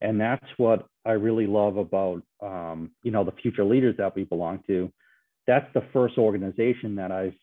And 0.02 0.20
that's 0.20 0.46
what 0.58 0.88
I 1.06 1.12
really 1.12 1.48
love 1.48 1.78
about, 1.78 2.22
um, 2.42 2.92
you 3.04 3.12
know, 3.12 3.24
the 3.24 3.32
future 3.32 3.64
leaders 3.64 3.96
that 3.98 4.16
we 4.16 4.24
belong 4.24 4.64
to. 4.68 4.92
That's 5.48 5.72
the 5.74 5.84
first 5.94 6.18
organization 6.18 6.96
that 6.96 7.12
I've, 7.12 7.36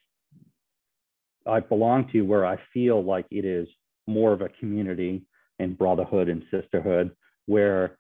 I 1.47 1.61
belong 1.61 2.09
to 2.13 2.23
where 2.23 2.47
I 2.47 2.59
feel 2.73 3.03
like 3.03 3.27
it 3.31 3.45
is 3.45 3.69
more 4.07 4.33
of 4.33 4.41
a 4.41 4.49
community 4.61 5.25
and 5.59 5.77
brotherhood 5.77 6.29
and 6.29 6.43
sisterhood 6.51 7.15
where, 7.47 7.97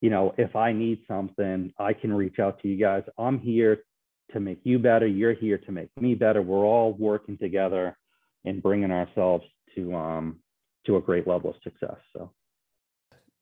you 0.00 0.10
know, 0.10 0.34
if 0.38 0.54
I 0.56 0.72
need 0.72 1.00
something, 1.08 1.72
I 1.78 1.92
can 1.92 2.12
reach 2.12 2.38
out 2.38 2.60
to 2.62 2.68
you 2.68 2.78
guys. 2.78 3.02
I'm 3.18 3.38
here 3.38 3.84
to 4.32 4.40
make 4.40 4.60
you 4.64 4.78
better. 4.78 5.06
You're 5.06 5.34
here 5.34 5.58
to 5.58 5.72
make 5.72 5.90
me 6.00 6.14
better. 6.14 6.42
We're 6.42 6.64
all 6.64 6.94
working 6.94 7.38
together 7.38 7.96
and 8.44 8.62
bringing 8.62 8.90
ourselves 8.90 9.44
to 9.74 9.94
um, 9.94 10.40
to 10.86 10.96
a 10.96 11.00
great 11.00 11.26
level 11.26 11.50
of 11.50 11.56
success. 11.62 11.96
So, 12.12 12.30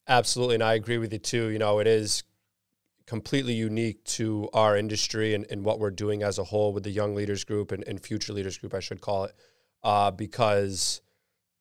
absolutely, 0.08 0.56
and 0.56 0.64
I 0.64 0.75
agree 0.75 0.99
with 0.99 1.12
you 1.12 1.18
too. 1.18 1.49
You 1.49 1.58
know, 1.58 1.78
it 1.78 1.87
is 1.87 2.23
completely 3.06 3.52
unique 3.52 4.02
to 4.04 4.49
our 4.54 4.76
industry 4.76 5.34
and, 5.34 5.46
and 5.50 5.64
what 5.64 5.78
we're 5.78 5.90
doing 5.90 6.23
as 6.23 6.38
a 6.38 6.44
whole 6.44 6.73
with 6.73 6.84
the 6.84 6.90
Young 6.90 7.14
Leaders 7.14 7.44
Group 7.44 7.70
and, 7.73 7.84
and 7.87 8.00
Future 8.00 8.32
Leaders 8.32 8.58
Group, 8.58 8.75
I 8.75 8.80
should 8.80 9.00
call 9.00 9.25
it, 9.25 9.34
uh, 9.82 10.11
because 10.11 11.02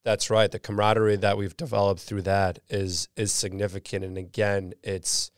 that's 0.04 0.30
right. 0.30 0.50
The 0.50 0.58
camaraderie 0.58 1.16
that 1.16 1.36
we've 1.36 1.56
developed 1.56 2.00
through 2.00 2.22
that 2.22 2.58
is 2.68 3.08
is 3.16 3.32
significant, 3.32 4.04
and 4.04 4.18
again, 4.18 4.74
it's 4.82 5.30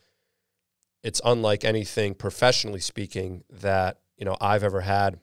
it's 1.03 1.21
unlike 1.23 1.63
anything 1.63 2.13
professionally 2.15 2.81
speaking 2.81 3.43
that 3.49 3.99
you 4.17 4.25
know 4.25 4.35
I've 4.41 4.63
ever 4.63 4.81
had 4.81 5.19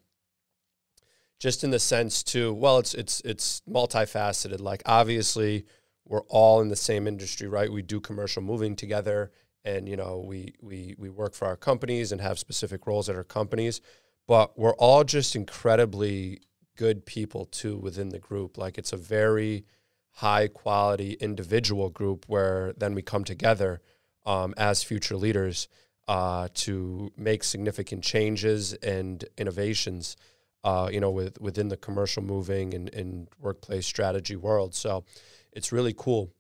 just 1.38 1.62
in 1.62 1.70
the 1.70 1.78
sense 1.78 2.22
too. 2.22 2.54
Well, 2.54 2.78
it's 2.78 2.94
it's 2.94 3.20
it's 3.22 3.60
multifaceted. 3.68 4.60
Like 4.60 4.82
obviously, 4.86 5.66
we're 6.06 6.22
all 6.22 6.62
in 6.62 6.68
the 6.68 6.76
same 6.76 7.06
industry, 7.06 7.48
right? 7.48 7.70
We 7.70 7.82
do 7.82 8.00
commercial 8.00 8.42
moving 8.42 8.76
together, 8.76 9.30
and 9.64 9.88
you 9.88 9.97
know, 9.97 10.23
we 10.26 10.54
we 10.61 10.94
we 10.99 11.09
work 11.11 11.35
for 11.35 11.47
our 11.47 11.56
companies 11.56 12.12
and 12.12 12.21
have 12.21 12.38
specific 12.38 12.87
roles 12.87 13.09
at 13.09 13.16
our 13.16 13.25
companies. 13.25 13.80
But 14.26 14.59
we're 14.59 14.75
all 14.75 15.04
just 15.04 15.37
incredibly 15.37 16.40
good 16.76 17.04
people 17.06 17.44
too 17.47 17.76
within 17.76 18.09
the 18.09 18.18
group. 18.18 18.59
Like 18.59 18.78
it's 18.78 18.92
a 18.92 18.97
very 18.97 19.64
high 20.11 20.49
quality 20.49 21.12
individual 21.14 21.90
group 21.90 22.25
where 22.28 22.73
then 22.76 22.94
we 22.94 23.02
come 23.02 23.25
together 23.25 23.80
um, 24.25 24.54
as 24.56 24.83
future 24.83 25.16
leaders 25.16 25.68
uh, 26.06 26.49
to 26.54 27.11
make 27.16 27.42
significant 27.42 28.04
changes 28.04 28.73
and 28.75 29.25
innovations, 29.37 30.16
uh, 30.62 30.88
you 30.92 31.00
know, 31.00 31.11
with, 31.11 31.40
within 31.40 31.68
the 31.68 31.76
commercial 31.76 32.23
moving 32.23 32.75
and, 32.75 32.92
and 32.94 33.28
workplace 33.40 33.87
strategy 33.87 34.37
world. 34.37 34.75
So 34.75 35.04
it's 35.52 35.73
really 35.73 35.94
cool 35.97 36.30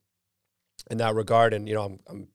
in 0.90 0.98
that 0.98 1.14
regard. 1.14 1.52
And, 1.52 1.68
you 1.68 1.74
know, 1.74 1.82
I'm, 1.82 1.98
I'm 2.06 2.28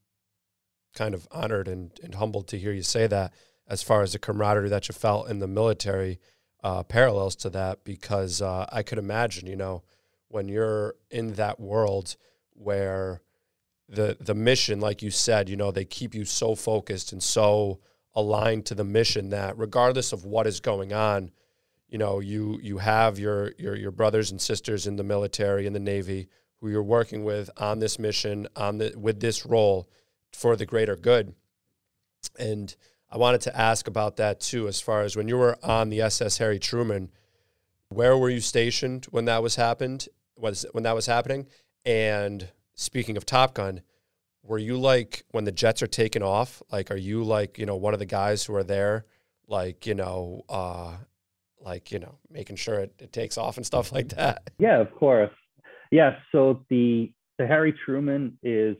kind 0.99 1.15
of 1.15 1.27
honored 1.31 1.69
and, 1.69 1.97
and 2.03 2.15
humbled 2.15 2.45
to 2.49 2.59
hear 2.59 2.73
you 2.73 2.83
say 2.83 3.07
that 3.07 3.33
as 3.67 3.81
far 3.81 4.01
as 4.01 4.11
the 4.11 4.19
camaraderie 4.19 4.67
that 4.67 4.89
you 4.89 4.93
felt 4.93 5.29
in 5.29 5.39
the 5.39 5.47
military 5.47 6.19
uh, 6.61 6.83
parallels 6.83 7.37
to 7.37 7.49
that, 7.49 7.85
because 7.85 8.41
uh, 8.41 8.65
I 8.69 8.83
could 8.83 8.97
imagine, 8.97 9.47
you 9.47 9.55
know, 9.55 9.81
when 10.27 10.49
you're 10.49 10.95
in 11.09 11.35
that 11.35 11.57
world 11.57 12.17
where 12.53 13.21
the 13.87 14.17
the 14.19 14.35
mission, 14.35 14.81
like 14.81 15.01
you 15.01 15.09
said, 15.09 15.47
you 15.47 15.55
know, 15.55 15.71
they 15.71 15.85
keep 15.85 16.13
you 16.13 16.25
so 16.25 16.53
focused 16.53 17.13
and 17.13 17.23
so 17.23 17.79
aligned 18.13 18.65
to 18.65 18.75
the 18.75 18.83
mission 18.83 19.29
that 19.29 19.57
regardless 19.57 20.11
of 20.11 20.25
what 20.25 20.45
is 20.47 20.59
going 20.59 20.91
on, 20.91 21.31
you 21.87 21.97
know, 21.97 22.19
you 22.19 22.59
you 22.61 22.77
have 22.79 23.17
your 23.17 23.53
your 23.57 23.75
your 23.75 23.91
brothers 23.91 24.31
and 24.31 24.41
sisters 24.41 24.85
in 24.85 24.97
the 24.97 25.03
military 25.03 25.65
in 25.65 25.73
the 25.73 25.79
Navy 25.79 26.27
who 26.59 26.69
you're 26.69 26.83
working 26.83 27.23
with 27.23 27.49
on 27.55 27.79
this 27.79 27.97
mission, 27.97 28.47
on 28.57 28.79
the 28.79 28.93
with 28.97 29.21
this 29.21 29.45
role 29.45 29.87
for 30.33 30.55
the 30.55 30.65
greater 30.65 30.95
good. 30.95 31.33
And 32.38 32.75
I 33.12 33.17
wanted 33.17 33.41
to 33.41 33.57
ask 33.57 33.88
about 33.88 34.17
that 34.17 34.39
too, 34.39 34.67
as 34.67 34.79
far 34.79 35.01
as 35.01 35.15
when 35.15 35.27
you 35.27 35.38
were 35.38 35.57
on 35.63 35.89
the 35.89 36.01
SS 36.01 36.38
Harry 36.38 36.59
Truman, 36.59 37.12
where 37.89 38.17
were 38.17 38.29
you 38.29 38.39
stationed 38.39 39.05
when 39.09 39.25
that 39.25 39.41
was 39.41 39.55
happened? 39.55 40.07
Was 40.38 40.65
when 40.71 40.83
that 40.83 40.95
was 40.95 41.07
happening? 41.07 41.48
And 41.86 42.50
speaking 42.75 43.17
of 43.17 43.25
Top 43.25 43.55
Gun, 43.55 43.81
were 44.43 44.57
you 44.57 44.77
like 44.77 45.24
when 45.31 45.43
the 45.43 45.51
jets 45.51 45.81
are 45.81 45.88
taking 45.88 46.24
off? 46.24 46.62
Like, 46.71 46.91
are 46.91 46.98
you 46.98 47.24
like 47.24 47.57
you 47.57 47.65
know 47.65 47.75
one 47.75 47.93
of 47.93 48.00
the 48.00 48.05
guys 48.05 48.43
who 48.43 48.55
are 48.55 48.63
there, 48.63 49.05
like 49.48 49.88
you 49.88 49.95
know, 49.95 50.43
uh, 50.48 50.98
like 51.59 51.91
you 51.91 52.00
know, 52.00 52.19
making 52.29 52.57
sure 52.57 52.75
it, 52.75 52.93
it 53.00 53.12
takes 53.12 53.38
off 53.38 53.57
and 53.57 53.65
stuff 53.65 53.91
like 53.91 54.09
that? 54.09 54.50
Yeah, 54.59 54.79
of 54.79 54.93
course. 54.93 55.31
Yeah. 55.91 56.17
So 56.31 56.63
the 56.69 57.12
the 57.39 57.48
Harry 57.48 57.74
Truman 57.86 58.38
is 58.43 58.77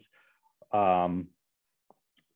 um, 0.72 1.28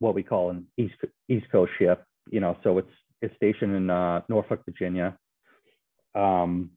what 0.03 0.13
we 0.13 0.21
call 0.21 0.49
an 0.49 0.67
East 0.77 0.95
East 1.29 1.45
Coast 1.51 1.71
ship. 1.79 2.03
You 2.29 2.41
know, 2.41 2.57
so 2.63 2.77
it's 2.77 2.91
it's 3.21 3.35
stationed 3.37 3.75
in 3.75 3.89
uh, 3.89 4.21
Norfolk, 4.27 4.61
Virginia. 4.65 5.17
Um, 6.13 6.71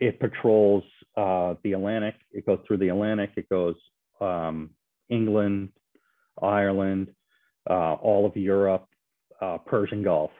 it 0.00 0.18
patrols 0.18 0.82
uh, 1.16 1.54
the 1.62 1.74
Atlantic. 1.74 2.16
It 2.32 2.44
goes 2.44 2.58
through 2.66 2.78
the 2.78 2.88
Atlantic. 2.88 3.30
It 3.36 3.48
goes 3.48 3.76
um, 4.20 4.70
England, 5.08 5.68
Ireland, 6.42 7.08
uh, 7.70 7.94
all 7.94 8.26
of 8.26 8.36
Europe, 8.36 8.86
uh, 9.40 9.58
Persian 9.58 10.02
Gulf. 10.02 10.32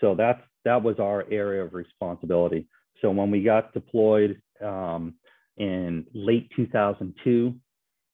So 0.00 0.16
that's 0.16 0.42
that 0.64 0.82
was 0.82 0.96
our 0.98 1.24
area 1.30 1.62
of 1.64 1.74
responsibility. 1.74 2.66
So 3.02 3.10
when 3.10 3.30
we 3.30 3.44
got 3.44 3.72
deployed 3.72 4.40
um, 4.60 5.14
in 5.58 6.06
late 6.12 6.50
2002, 6.56 7.54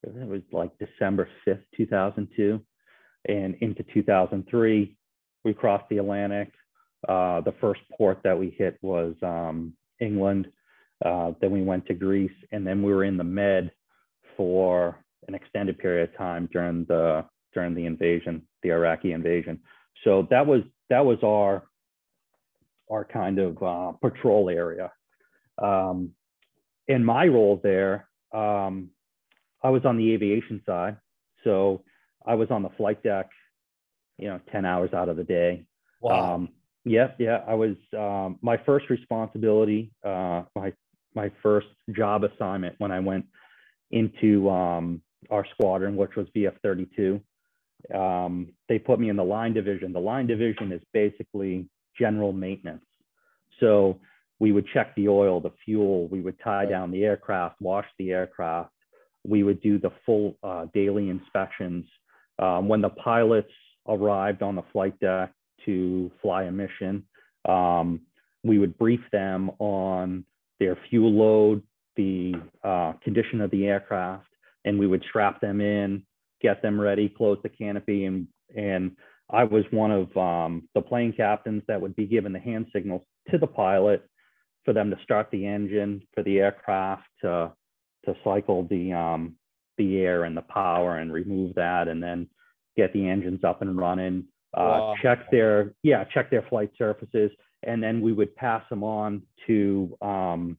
it 0.03 0.29
was 0.29 0.43
like 0.53 0.71
December 0.79 1.29
5th, 1.47 1.63
2002, 1.77 2.61
and 3.27 3.55
into 3.61 3.83
2003, 3.95 4.97
we 5.45 5.55
crossed 5.55 5.89
the 5.89 5.99
Atlantic. 5.99 6.53
Uh, 7.09 7.41
the 7.41 7.55
first 7.61 7.81
port 7.97 8.21
that 8.25 8.39
we 8.39 8.51
hit 8.51 8.79
was 8.83 9.15
um, 9.23 9.73
England. 10.01 10.49
Uh, 11.05 11.33
then 11.41 11.51
we 11.51 11.63
went 11.63 11.87
to 11.87 11.95
Greece, 11.95 12.31
and 12.53 12.67
then 12.67 12.83
we 12.83 12.93
were 12.93 13.05
in 13.05 13.17
the 13.17 13.25
Med 13.25 13.71
for 14.37 15.03
an 15.29 15.35
extended 15.35 15.79
period 15.79 16.11
of 16.11 16.17
time 16.17 16.49
during 16.53 16.85
the 16.87 17.25
during 17.55 17.75
the 17.75 17.87
invasion, 17.87 18.43
the 18.63 18.71
Iraqi 18.71 19.13
invasion. 19.13 19.59
So 20.05 20.27
that 20.31 20.47
was 20.47 20.63
that 20.89 21.05
was 21.05 21.19
our 21.23 21.65
our 22.91 23.05
kind 23.05 23.39
of 23.39 23.63
uh, 23.63 23.93
patrol 23.93 24.51
area. 24.51 24.91
Um, 25.63 26.11
in 26.89 27.05
my 27.05 27.27
role 27.27 27.61
there, 27.63 28.09
um, 28.33 28.91
I 29.63 29.71
was 29.71 29.85
on 29.85 29.97
the 29.97 30.13
aviation 30.13 30.61
side, 30.67 30.97
so 31.45 31.85
I 32.27 32.35
was 32.35 32.51
on 32.51 32.63
the 32.63 32.71
flight 32.71 33.03
deck, 33.03 33.29
you 34.19 34.29
know, 34.29 34.41
ten 34.53 34.65
hours 34.65 34.93
out 34.93 35.09
of 35.09 35.17
the 35.17 35.25
day. 35.25 35.65
Wow. 36.01 36.35
Um, 36.35 36.49
yeah, 36.85 37.09
yeah. 37.19 37.43
I 37.47 37.55
was 37.55 37.77
um, 37.97 38.39
my 38.43 38.57
first 38.65 38.89
responsibility, 38.91 39.93
uh, 40.05 40.43
my 40.55 40.73
my 41.15 41.31
first 41.43 41.69
job 41.97 42.25
assignment 42.25 42.77
when 42.79 42.93
I 42.93 43.01
went 43.01 43.27
into 43.91 44.49
um, 44.49 45.03
our 45.31 45.45
squadron, 45.53 45.97
which 45.97 46.15
was 46.17 46.27
VF 46.37 46.55
32. 46.63 47.21
Um, 47.95 48.53
they 48.69 48.79
put 48.79 49.01
me 49.01 49.09
in 49.09 49.17
the 49.17 49.25
line 49.25 49.53
division. 49.53 49.93
The 49.93 50.01
line 50.01 50.27
division 50.27 50.73
is 50.73 50.81
basically 50.93 51.69
general 51.99 52.33
maintenance. 52.33 52.85
So 53.59 53.99
we 54.39 54.53
would 54.53 54.67
check 54.73 54.95
the 54.95 55.09
oil, 55.09 55.41
the 55.41 55.53
fuel, 55.65 56.09
we 56.09 56.21
would 56.21 56.39
tie 56.43 56.67
down 56.67 56.91
the 56.91 57.05
aircraft, 57.05 57.61
wash 57.61 57.87
the 57.99 58.11
aircraft. 58.11 58.71
We 59.27 59.43
would 59.43 59.61
do 59.61 59.79
the 59.79 59.93
full 60.07 60.37
uh, 60.43 60.67
daily 60.73 61.11
inspections. 61.11 61.85
Um, 62.41 62.69
when 62.69 62.81
the 62.81 62.89
pilots 62.91 63.53
arrived 63.87 64.43
on 64.43 64.57
the 64.57 64.63
flight 64.73 64.99
deck 64.99 65.33
to 65.67 66.11
fly 66.23 66.45
a 66.45 66.53
mission, 66.53 67.05
um, 67.49 68.01
we 68.43 68.59
would 68.59 68.77
brief 68.79 69.01
them 69.13 69.51
on 69.59 70.25
their 70.59 70.77
fuel 70.89 71.13
load, 71.13 71.63
the 71.97 72.35
uh, 72.65 72.93
condition 73.05 73.41
of 73.41 73.51
the 73.51 73.67
aircraft, 73.67 74.27
and 74.65 74.79
we 74.79 74.87
would 74.87 75.05
strap 75.09 75.41
them 75.41 75.61
in, 75.61 76.03
get 76.41 76.63
them 76.63 76.81
ready, 76.81 77.09
close 77.09 77.39
the 77.43 77.49
canopy, 77.49 78.07
and 78.07 78.27
and 78.57 78.97
I 79.31 79.45
was 79.45 79.65
one 79.71 79.93
of 79.93 80.17
um, 80.17 80.69
the 80.75 80.81
plane 80.81 81.13
captains 81.13 81.63
that 81.69 81.81
would 81.81 81.95
be 81.95 82.07
given 82.07 82.33
the 82.33 82.41
hand 82.41 82.67
signals 82.73 83.03
to 83.31 83.39
the 83.39 83.47
pilot 83.47 84.05
for 84.65 84.73
them 84.73 84.91
to 84.91 84.97
start 85.03 85.29
the 85.31 85.47
engine 85.47 86.03
for 86.15 86.23
the 86.23 86.39
aircraft 86.39 87.05
to 87.23 87.53
to 88.07 88.15
cycle 88.25 88.67
the 88.71 88.93
um, 88.93 89.37
the 89.81 89.99
air 89.99 90.25
and 90.25 90.37
the 90.37 90.43
power 90.43 90.99
and 90.99 91.13
remove 91.13 91.55
that, 91.55 91.89
and 91.89 92.03
then 92.03 92.29
get 92.77 92.93
the 92.93 93.09
engines 93.09 93.43
up 93.45 93.63
and 93.63 93.77
running. 93.77 94.25
Uh, 94.55 94.61
wow. 94.61 94.95
Check 95.03 95.31
their 95.31 95.75
yeah, 95.83 96.05
check 96.05 96.31
their 96.31 96.43
flight 96.43 96.71
surfaces, 96.77 97.31
and 97.63 97.83
then 97.83 98.01
we 98.01 98.13
would 98.13 98.35
pass 98.37 98.63
them 98.69 98.85
on 98.85 99.23
to 99.47 99.97
um, 100.03 100.59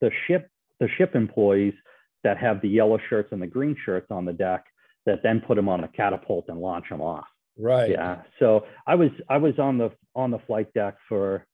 the 0.00 0.10
ship 0.26 0.50
the 0.80 0.88
ship 0.96 1.14
employees 1.14 1.74
that 2.22 2.38
have 2.38 2.60
the 2.62 2.68
yellow 2.68 2.98
shirts 3.08 3.28
and 3.32 3.42
the 3.42 3.46
green 3.46 3.76
shirts 3.84 4.06
on 4.10 4.24
the 4.24 4.32
deck 4.32 4.64
that 5.06 5.20
then 5.22 5.42
put 5.46 5.56
them 5.56 5.68
on 5.68 5.84
a 5.84 5.88
catapult 5.88 6.46
and 6.48 6.58
launch 6.58 6.86
them 6.88 7.02
off. 7.02 7.26
Right. 7.58 7.90
Yeah. 7.90 8.22
So 8.38 8.64
I 8.86 8.94
was 8.94 9.10
I 9.28 9.36
was 9.36 9.58
on 9.58 9.78
the 9.78 9.90
on 10.14 10.30
the 10.30 10.38
flight 10.46 10.72
deck 10.74 10.96
for 11.08 11.46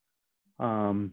um, 0.58 1.12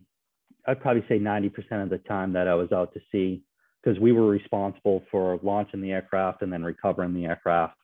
I'd 0.67 0.81
probably 0.81 1.05
say 1.07 1.17
90% 1.17 1.81
of 1.81 1.89
the 1.89 1.97
time 1.99 2.33
that 2.33 2.47
I 2.47 2.55
was 2.55 2.71
out 2.73 2.93
to 2.93 2.99
sea 3.11 3.41
because 3.87 4.01
we 4.01 4.11
were 4.11 4.27
responsible 4.27 5.01
for 5.09 5.39
launching 5.43 5.79
the 5.79 5.91
aircraft 5.91 6.41
and 6.41 6.51
then 6.51 6.61
recovering 6.61 7.13
the 7.13 7.25
aircraft. 7.25 7.77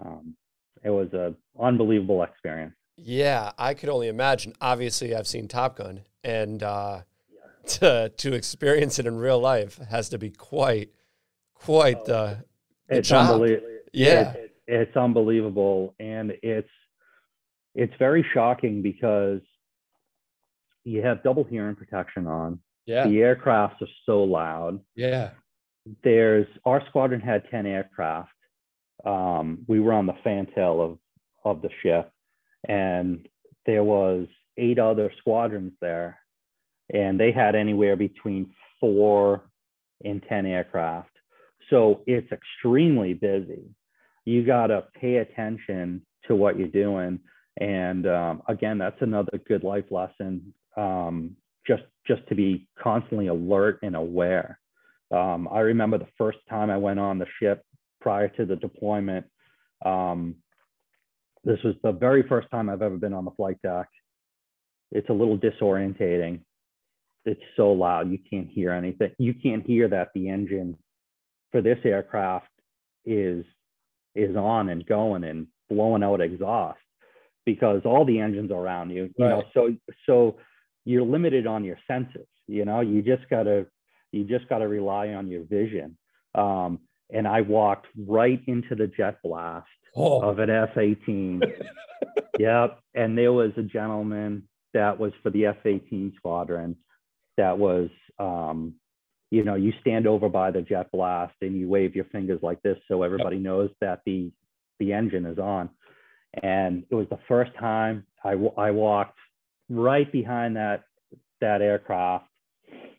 Um, 0.00 0.34
it 0.82 0.88
was 0.88 1.08
an 1.12 1.36
unbelievable 1.60 2.22
experience. 2.22 2.74
Yeah, 2.96 3.52
I 3.58 3.74
could 3.74 3.90
only 3.90 4.08
imagine. 4.08 4.54
Obviously, 4.60 5.14
I've 5.14 5.26
seen 5.26 5.46
Top 5.46 5.76
Gun, 5.76 6.00
and 6.24 6.62
uh, 6.62 7.00
to 7.66 8.08
to 8.08 8.32
experience 8.32 8.98
it 8.98 9.06
in 9.06 9.18
real 9.18 9.38
life 9.38 9.78
has 9.90 10.08
to 10.10 10.18
be 10.18 10.30
quite 10.30 10.90
quite 11.54 12.06
the, 12.06 12.16
uh, 12.16 12.36
the 12.88 12.96
it's 12.96 13.08
job. 13.08 13.30
unbelievable. 13.30 13.68
Yeah, 13.92 14.32
it, 14.32 14.56
it's 14.66 14.96
unbelievable, 14.96 15.94
and 16.00 16.32
it's 16.42 16.70
it's 17.74 17.94
very 17.98 18.24
shocking 18.32 18.80
because 18.80 19.40
you 20.84 21.02
have 21.02 21.22
double 21.22 21.44
hearing 21.44 21.76
protection 21.76 22.26
on. 22.26 22.60
Yeah, 22.88 23.04
the 23.04 23.16
aircrafts 23.16 23.80
are 23.80 23.94
so 24.06 24.24
loud. 24.24 24.80
Yeah, 24.96 25.30
there's 26.02 26.46
our 26.64 26.82
squadron 26.88 27.20
had 27.20 27.44
ten 27.50 27.66
aircraft. 27.66 28.30
Um, 29.04 29.64
we 29.68 29.78
were 29.78 29.92
on 29.92 30.06
the 30.06 30.16
fantail 30.24 30.80
of 30.80 30.98
of 31.44 31.62
the 31.62 31.70
ship, 31.82 32.10
and 32.68 33.28
there 33.66 33.84
was 33.84 34.26
eight 34.56 34.80
other 34.80 35.12
squadrons 35.20 35.72
there 35.80 36.18
and 36.92 37.18
they 37.18 37.32
had 37.32 37.54
anywhere 37.54 37.96
between 37.96 38.50
four 38.80 39.42
and 40.04 40.22
10 40.28 40.46
aircraft. 40.46 41.10
So 41.70 42.02
it's 42.06 42.30
extremely 42.32 43.14
busy. 43.14 43.64
You 44.24 44.44
got 44.44 44.68
to 44.68 44.84
pay 44.98 45.16
attention 45.16 46.02
to 46.26 46.36
what 46.36 46.58
you're 46.58 46.68
doing. 46.68 47.20
And 47.60 48.06
um, 48.06 48.42
again, 48.48 48.78
that's 48.78 49.00
another 49.00 49.40
good 49.46 49.64
life 49.64 49.84
lesson. 49.90 50.54
Um, 50.76 51.36
just 51.68 51.82
just 52.06 52.26
to 52.28 52.34
be 52.34 52.66
constantly 52.82 53.28
alert 53.28 53.78
and 53.82 53.94
aware. 53.94 54.58
Um, 55.14 55.48
I 55.52 55.60
remember 55.60 55.98
the 55.98 56.08
first 56.16 56.38
time 56.48 56.70
I 56.70 56.78
went 56.78 56.98
on 56.98 57.18
the 57.18 57.26
ship 57.40 57.62
prior 58.00 58.28
to 58.28 58.46
the 58.46 58.56
deployment. 58.56 59.26
Um, 59.84 60.36
this 61.44 61.58
was 61.62 61.74
the 61.82 61.92
very 61.92 62.24
first 62.28 62.50
time 62.50 62.68
I've 62.68 62.82
ever 62.82 62.96
been 62.96 63.12
on 63.12 63.24
the 63.24 63.30
flight 63.32 63.60
deck. 63.62 63.86
It's 64.90 65.08
a 65.08 65.12
little 65.12 65.38
disorientating. 65.38 66.40
It's 67.24 67.40
so 67.56 67.72
loud, 67.72 68.10
you 68.10 68.18
can't 68.30 68.48
hear 68.48 68.72
anything. 68.72 69.12
You 69.18 69.34
can't 69.34 69.66
hear 69.66 69.88
that 69.88 70.08
the 70.14 70.30
engine 70.30 70.76
for 71.52 71.60
this 71.60 71.78
aircraft 71.84 72.48
is 73.04 73.44
is 74.14 74.34
on 74.34 74.70
and 74.70 74.84
going 74.86 75.24
and 75.24 75.46
blowing 75.68 76.02
out 76.02 76.20
exhaust 76.20 76.78
because 77.44 77.82
all 77.84 78.04
the 78.04 78.18
engines 78.18 78.50
are 78.50 78.60
around 78.60 78.90
you. 78.90 79.10
You 79.16 79.24
right. 79.24 79.30
know, 79.30 79.42
so 79.52 79.74
so 80.06 80.36
you're 80.88 81.04
limited 81.04 81.46
on 81.46 81.64
your 81.64 81.78
senses. 81.86 82.26
You 82.46 82.64
know, 82.64 82.80
you 82.80 83.02
just 83.02 83.28
gotta 83.28 83.66
you 84.10 84.24
just 84.24 84.48
gotta 84.48 84.66
rely 84.66 85.08
on 85.08 85.28
your 85.28 85.44
vision. 85.44 85.98
Um, 86.34 86.80
and 87.10 87.28
I 87.28 87.42
walked 87.42 87.86
right 88.06 88.40
into 88.46 88.74
the 88.74 88.86
jet 88.86 89.18
blast 89.22 89.66
oh. 89.94 90.22
of 90.22 90.38
an 90.38 90.48
F-18. 90.48 91.42
yep, 92.38 92.78
and 92.94 93.18
there 93.18 93.32
was 93.32 93.52
a 93.58 93.62
gentleman 93.62 94.48
that 94.72 94.98
was 94.98 95.12
for 95.22 95.30
the 95.30 95.46
F-18 95.46 96.16
squadron 96.16 96.76
that 97.36 97.58
was 97.58 97.90
um, 98.18 98.74
you 99.30 99.44
know, 99.44 99.56
you 99.56 99.74
stand 99.82 100.06
over 100.06 100.30
by 100.30 100.50
the 100.50 100.62
jet 100.62 100.90
blast 100.90 101.34
and 101.42 101.54
you 101.54 101.68
wave 101.68 101.94
your 101.94 102.06
fingers 102.06 102.40
like 102.42 102.62
this 102.62 102.78
so 102.88 103.02
everybody 103.02 103.36
yep. 103.36 103.44
knows 103.44 103.70
that 103.82 104.00
the 104.06 104.32
the 104.80 104.94
engine 104.94 105.26
is 105.26 105.38
on. 105.38 105.68
And 106.42 106.84
it 106.88 106.94
was 106.94 107.08
the 107.10 107.18
first 107.28 107.50
time 107.58 108.06
I, 108.24 108.30
I 108.56 108.70
walked 108.70 109.18
right 109.68 110.10
behind 110.10 110.56
that 110.56 110.84
that 111.40 111.62
aircraft, 111.62 112.26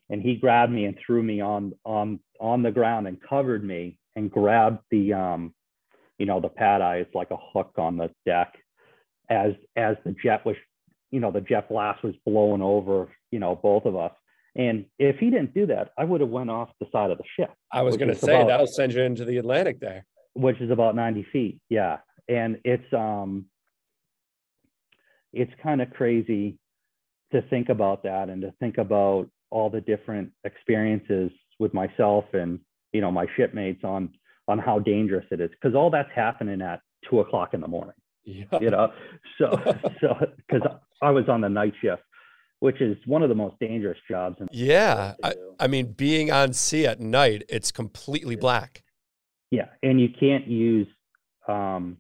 and 0.10 0.22
he 0.22 0.36
grabbed 0.36 0.72
me 0.72 0.86
and 0.86 0.98
threw 1.06 1.22
me 1.22 1.42
on 1.42 1.74
on 1.86 2.20
on 2.40 2.64
the 2.64 2.72
ground 2.72 3.08
and 3.08 3.18
covered 3.22 3.64
me 3.64 3.98
and 4.16 4.32
grabbed 4.32 4.80
the 4.92 5.14
um, 5.14 5.54
you 6.18 6.26
know, 6.26 6.40
the 6.40 6.50
pad 6.50 6.82
eye. 6.82 6.98
It's 6.98 7.16
like 7.16 7.32
a 7.32 7.38
hook 7.38 7.74
on 7.78 7.98
the 7.98 8.12
deck 8.26 8.54
as 9.30 9.54
as 9.76 9.98
the 10.06 10.16
jet 10.24 10.46
was, 10.46 10.56
you 11.12 11.20
know, 11.20 11.32
the 11.32 11.42
jet 11.42 11.70
blast 11.70 12.04
was 12.04 12.16
blowing 12.26 12.62
over, 12.62 13.10
you 13.32 13.40
know, 13.40 13.56
both 13.56 13.86
of 13.86 13.96
us 13.96 14.12
and 14.56 14.86
if 14.98 15.18
he 15.20 15.30
didn't 15.30 15.54
do 15.54 15.68
that, 15.68 15.92
I 15.98 16.04
would 16.04 16.22
have 16.22 16.30
went 16.30 16.50
off 16.50 16.70
the 16.80 16.88
side 16.92 17.12
of 17.12 17.18
the 17.18 17.24
ship. 17.38 17.52
I 17.72 17.82
was 17.82 17.98
going 17.98 18.10
to 18.10 18.16
say 18.16 18.36
about, 18.36 18.48
that'll 18.48 18.68
send 18.68 18.94
you 18.94 19.02
into 19.02 19.26
the 19.26 19.38
Atlantic 19.38 19.80
there, 19.80 20.06
which 20.34 20.60
is 20.60 20.72
about 20.72 20.96
90 20.96 21.26
feet. 21.32 21.62
Yeah, 21.70 22.00
and 22.28 22.60
it's 22.66 22.92
um, 22.94 23.46
it's 25.34 25.52
kind 25.62 25.82
of 25.82 25.90
crazy 25.92 26.58
to 27.32 27.42
think 27.44 27.70
about 27.70 28.04
that 28.04 28.30
and 28.30 28.42
to 28.42 28.54
think 28.60 28.78
about 28.78 29.30
all 29.52 29.70
the 29.70 29.82
different 29.82 30.32
experiences 30.44 31.32
with 31.60 31.74
myself 31.74 32.26
and 32.34 32.60
you 32.94 33.02
know 33.02 33.12
my 33.12 33.26
shipmates 33.36 33.84
on 33.84 34.10
on 34.48 34.58
how 34.58 34.80
dangerous 34.80 35.26
it 35.32 35.40
is 35.40 35.50
because 35.52 35.76
all 35.76 35.90
that's 35.90 36.10
happening 36.16 36.62
at 36.62 36.82
two 37.10 37.20
o'clock 37.20 37.54
in 37.54 37.62
the 37.62 37.68
morning. 37.68 37.94
Yeah. 38.24 38.46
You 38.60 38.70
know, 38.72 38.92
so 39.38 39.52
so 40.02 40.16
because 40.38 40.68
I 41.02 41.12
was 41.12 41.26
on 41.30 41.42
the 41.42 41.50
night 41.50 41.74
shift 41.82 42.04
which 42.60 42.82
is 42.82 42.98
one 43.06 43.24
of 43.24 43.30
the 43.30 43.36
most 43.36 43.56
dangerous 43.60 43.98
jobs. 44.10 44.38
yeah. 44.52 45.14
I, 45.24 45.34
I, 45.60 45.68
mean, 45.68 45.94
being 45.94 46.32
on 46.32 46.54
sea 46.54 46.86
at 46.86 47.00
night, 47.00 47.44
it's 47.50 47.72
completely 47.72 48.36
black. 48.36 48.84
Yeah. 49.50 49.68
And 49.82 50.00
you 50.00 50.10
can't 50.20 50.48
use 50.48 50.88
um, 51.48 51.98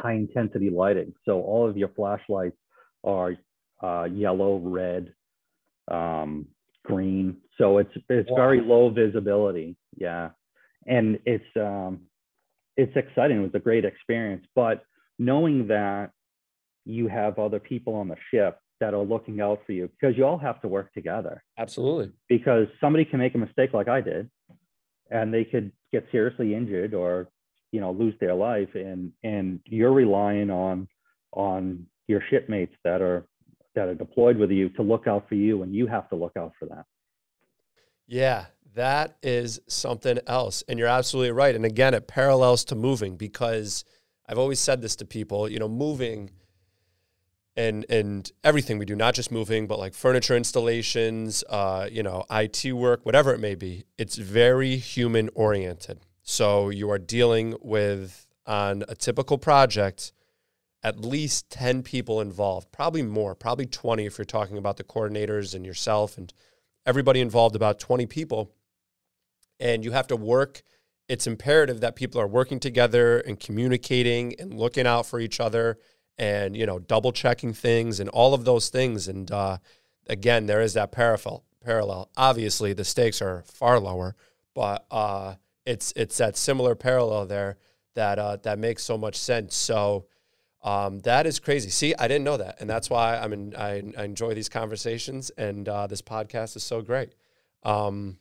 high 0.00 0.14
intensity 0.14 0.70
lighting. 0.70 1.14
So 1.24 1.40
all 1.40 1.68
of 1.68 1.76
your 1.76 1.88
flashlights 1.88 2.56
are 3.04 3.36
uh, 3.82 4.04
yellow, 4.04 4.58
red, 4.58 5.12
um, 5.90 6.46
green. 6.84 7.38
So 7.58 7.78
it's, 7.78 7.92
it's 8.08 8.30
wow. 8.30 8.36
very 8.36 8.60
low 8.60 8.90
visibility. 8.90 9.76
Yeah. 9.96 10.30
And 10.86 11.18
it's, 11.26 11.44
um, 11.56 12.02
it's 12.76 12.96
exciting. 12.96 13.38
It 13.38 13.42
was 13.42 13.54
a 13.54 13.58
great 13.58 13.84
experience. 13.84 14.46
But 14.54 14.82
knowing 15.18 15.68
that 15.68 16.10
you 16.84 17.08
have 17.08 17.38
other 17.38 17.60
people 17.60 17.94
on 17.94 18.08
the 18.08 18.16
ship 18.30 18.58
that 18.80 18.94
are 18.94 19.04
looking 19.04 19.40
out 19.40 19.60
for 19.66 19.72
you 19.72 19.90
because 20.00 20.16
you 20.16 20.24
all 20.24 20.38
have 20.38 20.60
to 20.62 20.68
work 20.68 20.92
together. 20.94 21.44
Absolutely. 21.58 22.12
Because 22.28 22.66
somebody 22.80 23.04
can 23.04 23.18
make 23.18 23.34
a 23.34 23.38
mistake 23.38 23.74
like 23.74 23.88
I 23.88 24.00
did 24.00 24.30
and 25.10 25.32
they 25.32 25.44
could 25.44 25.72
get 25.92 26.06
seriously 26.10 26.54
injured 26.54 26.94
or 26.94 27.28
you 27.72 27.80
know 27.80 27.92
lose 27.92 28.14
their 28.20 28.34
life 28.34 28.68
and 28.74 29.12
and 29.22 29.60
you're 29.66 29.92
relying 29.92 30.50
on 30.50 30.88
on 31.32 31.86
your 32.08 32.22
shipmates 32.30 32.74
that 32.84 33.00
are 33.00 33.26
that 33.74 33.88
are 33.88 33.94
deployed 33.94 34.36
with 34.36 34.50
you 34.50 34.68
to 34.70 34.82
look 34.82 35.06
out 35.06 35.28
for 35.28 35.36
you 35.36 35.62
and 35.62 35.74
you 35.74 35.86
have 35.86 36.08
to 36.08 36.16
look 36.16 36.32
out 36.36 36.52
for 36.58 36.66
them. 36.66 36.84
Yeah, 38.06 38.46
that 38.74 39.16
is 39.22 39.60
something 39.68 40.18
else. 40.26 40.64
And 40.68 40.78
you're 40.78 40.88
absolutely 40.88 41.30
right. 41.30 41.54
And 41.54 41.64
again, 41.64 41.94
it 41.94 42.08
parallels 42.08 42.64
to 42.66 42.74
moving 42.74 43.16
because 43.16 43.84
I've 44.28 44.38
always 44.38 44.58
said 44.58 44.82
this 44.82 44.96
to 44.96 45.04
people, 45.04 45.48
you 45.48 45.58
know, 45.58 45.68
moving 45.68 46.30
and 47.56 47.84
and 47.88 48.30
everything 48.44 48.78
we 48.78 48.84
do, 48.84 48.96
not 48.96 49.14
just 49.14 49.30
moving, 49.30 49.66
but 49.66 49.78
like 49.78 49.94
furniture 49.94 50.36
installations, 50.36 51.44
uh, 51.48 51.88
you 51.90 52.02
know, 52.02 52.24
IT 52.30 52.72
work, 52.72 53.04
whatever 53.04 53.34
it 53.34 53.38
may 53.38 53.54
be. 53.54 53.84
It's 53.98 54.16
very 54.16 54.76
human 54.76 55.30
oriented. 55.34 56.00
So 56.30 56.68
you 56.68 56.88
are 56.92 56.98
dealing 57.00 57.56
with 57.60 58.24
on 58.46 58.84
a 58.86 58.94
typical 58.94 59.36
project 59.36 60.12
at 60.80 61.00
least 61.00 61.50
10 61.50 61.82
people 61.82 62.20
involved, 62.20 62.70
probably 62.70 63.02
more, 63.02 63.34
probably 63.34 63.66
20 63.66 64.06
if 64.06 64.16
you're 64.16 64.24
talking 64.24 64.56
about 64.56 64.76
the 64.76 64.84
coordinators 64.84 65.56
and 65.56 65.66
yourself 65.66 66.16
and 66.16 66.32
everybody 66.86 67.20
involved, 67.20 67.56
about 67.56 67.80
20 67.80 68.06
people. 68.06 68.52
And 69.58 69.84
you 69.84 69.90
have 69.90 70.06
to 70.06 70.14
work. 70.14 70.62
It's 71.08 71.26
imperative 71.26 71.80
that 71.80 71.96
people 71.96 72.20
are 72.20 72.28
working 72.28 72.60
together 72.60 73.18
and 73.18 73.38
communicating 73.38 74.36
and 74.38 74.54
looking 74.54 74.86
out 74.86 75.06
for 75.06 75.18
each 75.18 75.40
other 75.40 75.80
and 76.16 76.56
you 76.56 76.64
know 76.64 76.78
double 76.78 77.10
checking 77.10 77.52
things 77.52 77.98
and 77.98 78.08
all 78.10 78.34
of 78.34 78.44
those 78.44 78.68
things 78.68 79.08
and 79.08 79.32
uh, 79.32 79.58
again 80.06 80.46
there 80.46 80.60
is 80.60 80.74
that 80.74 80.92
parallel 80.92 81.44
parallel 81.64 82.08
obviously 82.16 82.72
the 82.72 82.84
stakes 82.84 83.20
are 83.20 83.42
far 83.46 83.80
lower 83.80 84.14
but 84.54 84.86
uh, 84.90 85.34
it's 85.66 85.92
it's 85.96 86.16
that 86.18 86.36
similar 86.36 86.74
parallel 86.74 87.26
there 87.26 87.58
that 87.94 88.18
uh, 88.18 88.36
that 88.42 88.58
makes 88.58 88.82
so 88.82 88.96
much 88.96 89.16
sense. 89.16 89.54
So 89.54 90.06
um, 90.62 91.00
that 91.00 91.26
is 91.26 91.38
crazy. 91.38 91.70
See 91.70 91.94
i 91.98 92.06
didn't 92.06 92.24
know 92.24 92.36
that. 92.36 92.60
And 92.60 92.68
that's 92.68 92.90
why 92.90 93.16
i'm 93.16 93.32
in, 93.32 93.54
I, 93.56 93.82
I 93.96 94.04
enjoy 94.04 94.34
these 94.34 94.48
conversations 94.48 95.30
and 95.30 95.68
uh, 95.68 95.86
this 95.86 96.02
podcast 96.02 96.56
is 96.56 96.62
so 96.62 96.82
great. 96.82 97.14
Um, 97.62 98.18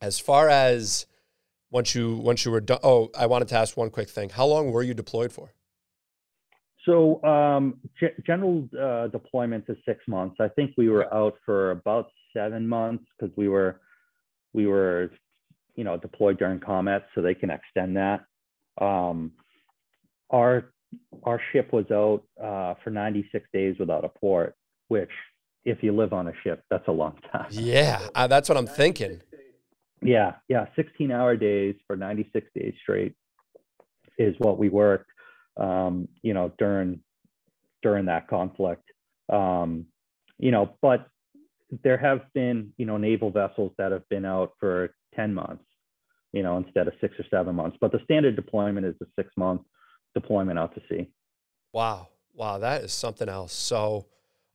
as 0.00 0.18
far 0.18 0.48
as 0.48 1.06
once 1.70 1.94
you 1.94 2.16
once 2.16 2.44
you 2.44 2.50
were 2.50 2.60
done 2.60 2.78
oh 2.82 3.10
i 3.16 3.26
wanted 3.26 3.48
to 3.48 3.56
ask 3.56 3.76
one 3.76 3.90
quick 3.90 4.08
thing. 4.08 4.30
How 4.30 4.46
long 4.46 4.72
were 4.72 4.82
you 4.82 4.94
deployed 4.94 5.32
for? 5.32 5.52
So 6.84 7.22
um, 7.24 7.80
g- 7.98 8.14
general 8.24 8.68
uh, 8.80 9.08
deployment 9.08 9.64
is 9.68 9.76
six 9.84 10.06
months. 10.06 10.36
I 10.38 10.48
think 10.48 10.72
we 10.76 10.88
were 10.88 11.12
out 11.12 11.34
for 11.44 11.72
about 11.72 12.10
seven 12.32 12.66
months 12.66 13.04
because 13.18 13.36
we 13.36 13.48
were 13.48 13.80
we 14.52 14.66
were 14.66 15.10
you 15.76 15.84
know 15.84 15.96
deployed 15.96 16.38
during 16.38 16.60
COMET, 16.60 17.02
so 17.14 17.22
they 17.22 17.34
can 17.34 17.50
extend 17.50 17.96
that. 17.96 18.24
Um, 18.80 19.32
our 20.30 20.72
our 21.24 21.40
ship 21.52 21.72
was 21.72 21.86
out 21.90 22.22
uh, 22.42 22.74
for 22.82 22.90
96 22.90 23.46
days 23.52 23.76
without 23.78 24.04
a 24.04 24.08
port, 24.08 24.54
which 24.88 25.10
if 25.64 25.82
you 25.82 25.94
live 25.94 26.12
on 26.12 26.28
a 26.28 26.32
ship, 26.42 26.62
that's 26.70 26.86
a 26.88 26.92
long 26.92 27.18
time. 27.32 27.48
Yeah, 27.50 28.00
uh, 28.14 28.26
that's 28.26 28.48
what 28.48 28.56
I'm 28.56 28.66
thinking. 28.66 29.20
Yeah, 30.02 30.34
yeah, 30.48 30.66
16 30.76 31.10
hour 31.10 31.36
days 31.36 31.74
for 31.86 31.96
96 31.96 32.46
days 32.54 32.74
straight 32.82 33.14
is 34.18 34.34
what 34.38 34.58
we 34.58 34.68
worked 34.68 35.10
um, 35.56 36.08
you 36.22 36.34
know, 36.34 36.52
during 36.58 37.00
during 37.82 38.06
that 38.06 38.28
conflict. 38.28 38.82
Um, 39.32 39.86
you 40.38 40.50
know, 40.50 40.76
but 40.82 41.06
there 41.82 41.98
have 41.98 42.20
been, 42.34 42.72
you 42.76 42.86
know, 42.86 42.96
naval 42.96 43.30
vessels 43.30 43.72
that 43.78 43.92
have 43.92 44.08
been 44.08 44.24
out 44.24 44.52
for 44.60 44.94
10 45.16 45.34
months, 45.34 45.64
you 46.32 46.42
know, 46.42 46.56
instead 46.58 46.86
of 46.86 46.94
six 47.00 47.14
or 47.18 47.24
seven 47.30 47.56
months. 47.56 47.76
But 47.80 47.92
the 47.92 48.00
standard 48.04 48.36
deployment 48.36 48.86
is 48.86 48.94
a 49.02 49.06
six 49.16 49.30
month 49.36 49.62
deployment 50.14 50.58
out 50.58 50.74
to 50.74 50.82
sea. 50.88 51.08
Wow. 51.72 52.08
Wow. 52.34 52.58
That 52.58 52.84
is 52.84 52.92
something 52.92 53.28
else. 53.28 53.52
So 53.52 54.06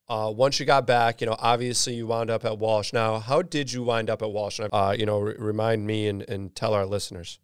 uh, 0.08 0.32
once 0.36 0.60
you 0.60 0.65
got 0.65 0.86
back, 0.86 1.21
you 1.21 1.28
know, 1.28 1.36
obviously 1.39 1.93
you 1.95 2.08
wound 2.08 2.30
up 2.30 2.45
at 2.45 2.58
Walsh. 2.58 2.93
Now, 2.93 3.19
how 3.19 3.41
did 3.41 3.71
you 3.71 3.84
wind 3.84 4.10
up 4.10 4.21
at 4.21 4.32
Walsh? 4.32 4.60
Uh, 4.60 4.95
you 4.97 5.06
know, 5.06 5.19
r- 5.19 5.36
remind 5.38 5.86
me 5.86 6.08
and, 6.08 6.21
and 6.30 6.56
tell 6.56 6.74
our 6.74 6.86
listeners. 6.86 7.39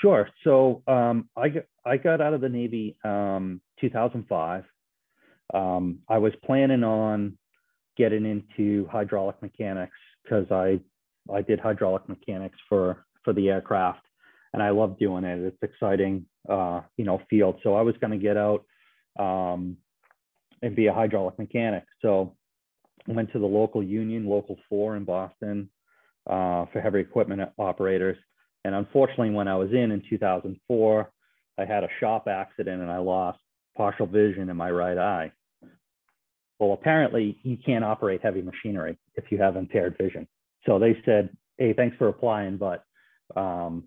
Sure. 0.00 0.28
So 0.42 0.82
um, 0.86 1.28
I, 1.36 1.48
got, 1.48 1.64
I 1.84 1.96
got 1.96 2.20
out 2.20 2.34
of 2.34 2.40
the 2.40 2.48
Navy 2.48 2.96
um, 3.04 3.60
2005. 3.80 4.64
Um, 5.54 5.98
I 6.08 6.18
was 6.18 6.32
planning 6.44 6.82
on 6.82 7.36
getting 7.96 8.24
into 8.24 8.88
hydraulic 8.88 9.40
mechanics 9.42 9.92
because 10.22 10.46
I 10.50 10.80
I 11.32 11.42
did 11.42 11.60
hydraulic 11.60 12.08
mechanics 12.08 12.58
for 12.68 13.04
for 13.24 13.32
the 13.32 13.48
aircraft, 13.48 14.04
and 14.52 14.62
I 14.62 14.70
love 14.70 14.98
doing 14.98 15.24
it. 15.24 15.38
It's 15.40 15.62
exciting, 15.62 16.26
uh, 16.48 16.80
you 16.96 17.04
know, 17.04 17.20
field. 17.30 17.60
So 17.62 17.74
I 17.74 17.82
was 17.82 17.94
going 18.00 18.10
to 18.10 18.18
get 18.18 18.36
out 18.36 18.64
um, 19.18 19.76
and 20.62 20.74
be 20.74 20.86
a 20.86 20.92
hydraulic 20.92 21.38
mechanic. 21.38 21.84
So 22.00 22.36
went 23.06 23.32
to 23.32 23.38
the 23.38 23.46
local 23.46 23.82
union, 23.82 24.26
Local 24.26 24.56
4 24.68 24.96
in 24.96 25.04
Boston, 25.04 25.68
uh, 26.28 26.66
for 26.72 26.80
heavy 26.82 27.00
equipment 27.00 27.42
operators. 27.58 28.16
And 28.64 28.74
unfortunately, 28.74 29.30
when 29.30 29.48
I 29.48 29.56
was 29.56 29.70
in 29.70 29.90
in 29.90 30.02
2004, 30.08 31.10
I 31.58 31.64
had 31.64 31.84
a 31.84 31.88
shop 32.00 32.28
accident 32.28 32.80
and 32.80 32.90
I 32.90 32.98
lost 32.98 33.38
partial 33.76 34.06
vision 34.06 34.48
in 34.48 34.56
my 34.56 34.70
right 34.70 34.98
eye. 34.98 35.32
Well, 36.58 36.72
apparently, 36.72 37.38
you 37.42 37.56
can't 37.64 37.84
operate 37.84 38.20
heavy 38.22 38.42
machinery 38.42 38.98
if 39.16 39.24
you 39.30 39.38
have 39.38 39.56
impaired 39.56 39.96
vision. 40.00 40.28
So 40.66 40.78
they 40.78 40.96
said, 41.04 41.30
"Hey, 41.58 41.72
thanks 41.72 41.96
for 41.96 42.08
applying, 42.08 42.56
but 42.56 42.84
um, 43.36 43.84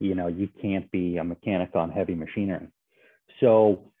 you 0.00 0.14
know 0.14 0.28
you 0.28 0.48
can't 0.60 0.90
be 0.90 1.16
a 1.16 1.24
mechanic 1.24 1.74
on 1.74 1.90
heavy 1.90 2.14
machinery." 2.14 2.68
So 3.40 3.92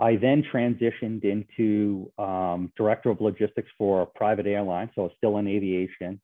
I 0.00 0.16
then 0.16 0.42
transitioned 0.52 1.24
into 1.24 2.10
um, 2.18 2.72
director 2.76 3.10
of 3.10 3.20
logistics 3.20 3.68
for 3.76 4.02
a 4.02 4.06
private 4.06 4.46
airline, 4.46 4.90
so 4.94 5.10
still 5.18 5.36
in 5.36 5.46
aviation. 5.46 6.20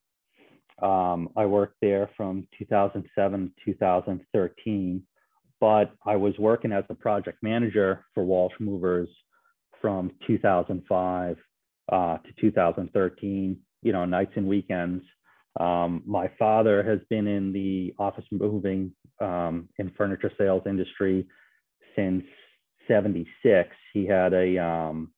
Um, 0.82 1.28
I 1.36 1.44
worked 1.44 1.76
there 1.82 2.10
from 2.16 2.48
2007 2.58 3.52
to 3.64 3.72
2013, 3.72 5.02
but 5.60 5.92
I 6.06 6.16
was 6.16 6.34
working 6.38 6.72
as 6.72 6.84
a 6.88 6.94
project 6.94 7.38
manager 7.42 8.04
for 8.14 8.24
Walsh 8.24 8.54
Movers 8.58 9.08
from 9.80 10.10
2005 10.26 11.36
uh, 11.92 12.18
to 12.18 12.40
2013, 12.40 13.58
you 13.86 13.92
know, 13.92 14.04
nights 14.04 14.32
and 14.34 14.46
weekends. 14.46 15.04
Um, 15.60 16.02
my 16.04 16.30
father 16.38 16.82
has 16.82 16.98
been 17.08 17.26
in 17.26 17.52
the 17.52 17.94
office 17.98 18.24
moving 18.30 18.92
um, 19.20 19.68
furniture 19.96 20.32
sales 20.36 20.64
industry 20.66 21.26
since 21.94 22.24
76. 22.88 23.70
He 23.94 24.06
had 24.06 24.34
a 24.34 24.58
um, 24.58 25.12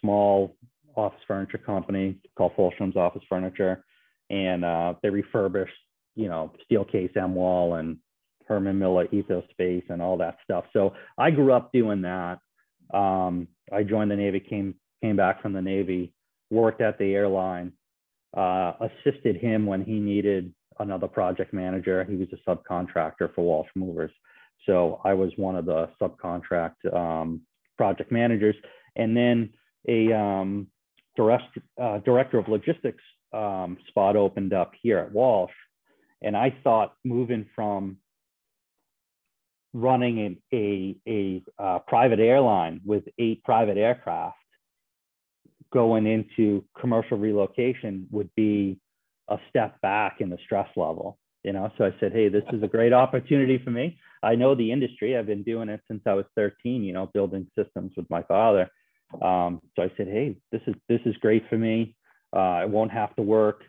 small 0.00 0.54
office 0.96 1.20
furniture 1.26 1.58
company 1.58 2.18
called 2.36 2.52
Folstrom's 2.56 2.96
Office 2.96 3.22
Furniture 3.28 3.84
and 4.30 4.64
uh, 4.64 4.94
they 5.02 5.10
refurbished, 5.10 5.72
you 6.14 6.28
know, 6.28 6.52
Steelcase 6.70 7.16
M 7.16 7.34
Wall 7.34 7.76
and 7.76 7.96
Herman 8.46 8.78
Miller 8.78 9.06
Ethospace 9.08 9.88
and 9.88 10.02
all 10.02 10.18
that 10.18 10.36
stuff. 10.44 10.64
So 10.72 10.92
I 11.16 11.30
grew 11.30 11.52
up 11.52 11.72
doing 11.72 12.02
that. 12.02 12.38
Um, 12.92 13.48
I 13.72 13.82
joined 13.82 14.10
the 14.10 14.16
Navy, 14.16 14.40
came 14.40 14.74
came 15.02 15.16
back 15.16 15.40
from 15.40 15.52
the 15.52 15.62
Navy, 15.62 16.12
worked 16.50 16.80
at 16.80 16.98
the 16.98 17.14
airline, 17.14 17.72
uh, 18.36 18.72
assisted 18.80 19.36
him 19.36 19.66
when 19.66 19.84
he 19.84 19.98
needed 19.98 20.52
another 20.78 21.08
project 21.08 21.52
manager. 21.52 22.04
He 22.04 22.16
was 22.16 22.28
a 22.32 22.50
subcontractor 22.50 23.34
for 23.34 23.44
Walsh 23.44 23.68
Movers. 23.74 24.12
So 24.66 25.00
I 25.04 25.14
was 25.14 25.32
one 25.36 25.56
of 25.56 25.64
the 25.64 25.88
subcontract 26.00 26.92
um, 26.92 27.42
project 27.76 28.12
managers. 28.12 28.56
And 28.96 29.16
then 29.16 29.50
a 29.88 30.12
um, 30.12 30.68
direct, 31.16 31.58
uh, 31.80 31.98
director 31.98 32.38
of 32.38 32.48
logistics 32.48 33.02
um, 33.32 33.78
spot 33.88 34.16
opened 34.16 34.52
up 34.52 34.72
here 34.80 34.98
at 34.98 35.12
Walsh. 35.12 35.52
And 36.22 36.36
I 36.36 36.54
thought 36.62 36.94
moving 37.04 37.46
from 37.54 37.98
running 39.72 40.38
a, 40.52 40.56
a, 40.56 40.96
a 41.06 41.62
uh, 41.62 41.78
private 41.80 42.18
airline 42.20 42.80
with 42.84 43.04
eight 43.18 43.44
private 43.44 43.76
aircraft 43.76 44.36
going 45.72 46.06
into 46.06 46.64
commercial 46.78 47.18
relocation 47.18 48.06
would 48.10 48.30
be 48.34 48.78
a 49.28 49.38
step 49.50 49.80
back 49.80 50.20
in 50.20 50.30
the 50.30 50.38
stress 50.44 50.68
level 50.76 51.18
you 51.44 51.52
know 51.52 51.70
so 51.76 51.84
i 51.84 51.94
said 52.00 52.12
hey 52.12 52.28
this 52.28 52.44
is 52.52 52.62
a 52.62 52.68
great 52.68 52.92
opportunity 52.92 53.58
for 53.62 53.70
me 53.70 53.98
i 54.22 54.34
know 54.34 54.54
the 54.54 54.72
industry 54.72 55.16
i've 55.16 55.26
been 55.26 55.42
doing 55.42 55.68
it 55.68 55.80
since 55.86 56.00
i 56.06 56.14
was 56.14 56.24
13 56.36 56.82
you 56.82 56.92
know 56.92 57.10
building 57.12 57.46
systems 57.56 57.92
with 57.96 58.08
my 58.08 58.22
father 58.22 58.68
um, 59.22 59.60
so 59.76 59.82
i 59.82 59.92
said 59.96 60.06
hey 60.06 60.36
this 60.52 60.62
is 60.66 60.74
this 60.88 61.00
is 61.04 61.14
great 61.16 61.44
for 61.48 61.58
me 61.58 61.94
uh, 62.34 62.38
I 62.38 62.64
won't 62.66 62.90
have 62.90 63.14
to 63.16 63.22
work 63.22 63.62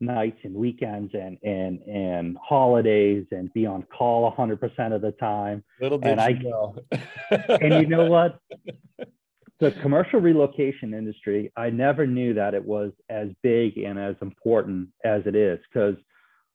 nights 0.00 0.38
and 0.42 0.54
weekends 0.54 1.14
and 1.14 1.38
and 1.42 1.80
and 1.82 2.36
holidays 2.42 3.24
and 3.30 3.52
be 3.52 3.66
on 3.66 3.84
call 3.84 4.30
100% 4.32 4.94
of 4.94 5.00
the 5.00 5.12
time. 5.12 5.62
Little 5.80 5.98
did 5.98 6.12
and 6.12 6.20
I, 6.20 6.32
know. 6.32 6.74
and 7.30 7.74
you 7.74 7.86
know 7.86 8.06
what? 8.06 8.38
The 9.62 9.70
commercial 9.80 10.18
relocation 10.18 10.92
industry, 10.92 11.52
I 11.56 11.70
never 11.70 12.04
knew 12.04 12.34
that 12.34 12.52
it 12.52 12.64
was 12.64 12.90
as 13.08 13.28
big 13.44 13.78
and 13.78 13.96
as 13.96 14.16
important 14.20 14.88
as 15.04 15.22
it 15.24 15.36
is. 15.36 15.60
Because 15.68 15.94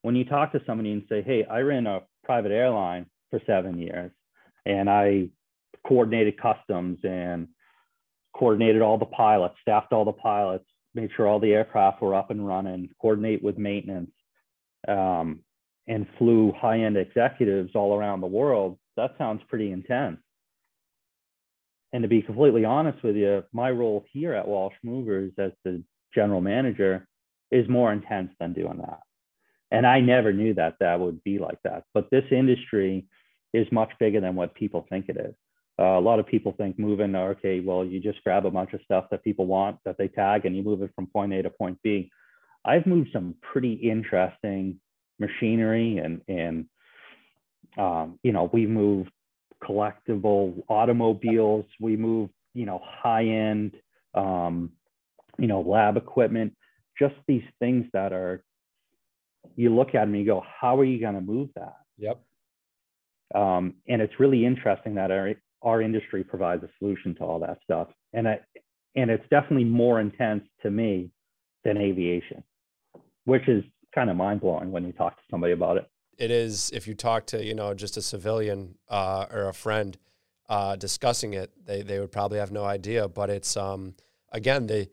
when 0.02 0.13
you 0.13 0.26
talk 0.26 0.52
to 0.52 0.62
somebody 0.65 0.91
and 0.91 1.04
say, 1.08 1.22
"Hey, 1.22 1.46
I 1.46 1.62
ran 1.62 1.88
a 1.88 2.02
private 2.26 2.52
airline 2.52 3.06
for 3.30 3.39
seven 3.46 3.80
years, 3.80 4.12
and 4.65 4.89
I 4.89 5.30
coordinated 5.86 6.38
customs 6.38 7.00
and 7.06 7.48
coordinated 8.34 8.82
all 8.82 8.98
the 8.98 9.06
pilots, 9.06 9.56
staffed 9.62 9.93
all 9.93 10.04
the 10.04 10.12
pilots, 10.12 10.65
made 10.93 11.10
sure 11.13 11.30
all 11.30 11.39
the 11.39 11.54
aircraft 11.54 12.02
were 12.02 12.13
up 12.13 12.30
and 12.30 12.46
running, 12.46 12.89
coordinate 13.02 13.41
with 13.41 13.58
maintenance, 13.58 14.12
um, 14.89 15.46
and 15.88 16.10
flew 16.17 16.52
high-end 16.52 16.98
executives 16.98 17.74
all 17.74 17.98
around 17.98 18.20
the 18.20 18.28
world. 18.28 18.78
That 18.98 19.17
sounds 19.17 19.41
pretty 19.43 19.72
intense. 19.72 20.20
And 21.93 22.04
to 22.04 22.10
be 22.10 22.21
completely 22.21 22.65
honest 22.65 23.02
with 23.04 23.15
you, 23.15 23.43
my 23.54 23.71
role 23.71 24.06
here 24.12 24.34
at 24.34 24.47
Walsh 24.47 24.76
Movers 24.84 25.32
as 25.38 25.52
the 25.63 25.84
general 26.13 26.41
manager 26.41 27.08
is 27.52 27.67
more 27.69 27.93
intense 27.93 28.32
than 28.39 28.54
doing 28.54 28.78
that. 28.80 29.00
And 29.71 29.86
I 29.86 30.00
never 30.00 30.34
knew 30.34 30.54
that 30.56 30.76
that 30.80 31.00
would 31.00 31.23
be 31.23 31.39
like 31.39 31.60
that. 31.63 31.84
But 31.93 32.10
this 32.12 32.23
industry 32.32 33.08
is 33.54 33.67
much 33.71 33.91
bigger 34.00 34.21
than 34.21 34.36
what 34.36 34.56
people 34.56 34.86
think 34.89 35.10
it 35.10 35.17
is. 35.17 35.34
Uh, 35.80 35.97
a 35.97 36.02
lot 36.02 36.19
of 36.19 36.28
people 36.28 36.54
think 36.58 36.80
moving, 36.80 37.15
okay, 37.15 37.60
well, 37.60 37.86
you 37.86 38.00
just 38.00 38.23
grab 38.23 38.45
a 38.45 38.52
bunch 38.52 38.73
of 38.73 38.82
stuff 38.84 39.06
that 39.12 39.23
people 39.23 39.45
want 39.45 39.78
that 39.86 39.97
they 39.97 40.08
tag 40.08 40.45
and 40.45 40.56
you 40.56 40.63
move 40.63 40.82
it 40.82 40.91
from 40.95 41.08
point 41.08 41.34
A 41.34 41.43
to 41.43 41.50
point 41.50 41.78
B. 41.84 42.10
I've 42.65 42.88
moved 42.88 43.10
some 43.13 43.36
pretty 43.41 43.73
interesting 43.73 44.80
machinery 45.19 46.00
and, 46.00 46.21
and 46.28 46.65
um, 47.78 48.19
you 48.23 48.32
know, 48.32 48.50
we 48.52 48.65
move 48.65 49.08
collectible 49.63 50.62
automobiles, 50.70 51.65
we 51.80 51.96
move, 51.96 52.30
you 52.54 52.65
know, 52.65 52.82
high 52.84 53.26
end, 53.26 53.74
um, 54.13 54.72
you 55.38 55.48
know, 55.48 55.62
lab 55.62 55.98
equipment, 55.98 56.54
just 56.98 57.15
these 57.28 57.43
things 57.60 57.86
that 57.93 58.13
are, 58.13 58.43
you 59.56 59.74
look 59.74 59.89
at 59.89 60.02
them 60.02 60.13
and 60.13 60.20
you 60.20 60.26
go, 60.26 60.43
how 60.60 60.78
are 60.80 60.86
you 60.86 61.00
going 61.00 61.15
to 61.15 61.22
move 61.22 61.50
that? 61.56 61.78
Yep. 61.98 62.20
Um, 63.36 63.76
and 63.88 64.02
it's 64.02 64.20
really 64.20 64.46
interesting 64.46 64.96
that 64.96 65.12
our, 65.12 65.34
our 65.62 65.82
industry 65.82 66.24
provides 66.24 66.63
a 66.63 66.70
solution 66.80 67.15
to 67.15 67.24
all 67.24 67.39
that 67.39 67.60
stuff. 67.63 67.88
And 68.13 68.28
I, 68.28 68.39
and 68.96 69.12
it's 69.12 69.28
definitely 69.30 69.65
more 69.65 70.00
intense 70.00 70.43
to 70.63 70.72
me 70.72 71.12
than 71.63 71.78
aviation, 71.78 72.43
which 73.26 73.48
is 73.48 73.63
kind 73.93 74.10
of 74.10 74.15
mind 74.15 74.41
blowing 74.41 74.72
when 74.72 74.86
you 74.86 74.91
talk 74.91 75.15
to 75.15 75.24
somebody 75.30 75.54
about 75.54 75.78
it. 75.78 75.88
It 76.17 76.32
is 76.32 76.71
if 76.73 76.88
you 76.88 76.95
talk 76.95 77.27
to 77.27 77.43
you 77.43 77.53
know 77.53 77.73
just 77.73 77.97
a 77.97 78.01
civilian 78.01 78.75
uh, 78.89 79.25
or 79.32 79.49
a 79.49 79.53
friend 79.53 79.97
uh, 80.49 80.75
discussing 80.75 81.34
it, 81.34 81.51
they 81.65 81.82
they 81.82 81.99
would 81.99 82.12
probably 82.12 82.39
have 82.39 82.51
no 82.51 82.65
idea. 82.65 83.08
But 83.08 83.30
it's 83.30 83.56
um, 83.58 83.95
again 84.32 84.67
the 84.67 84.89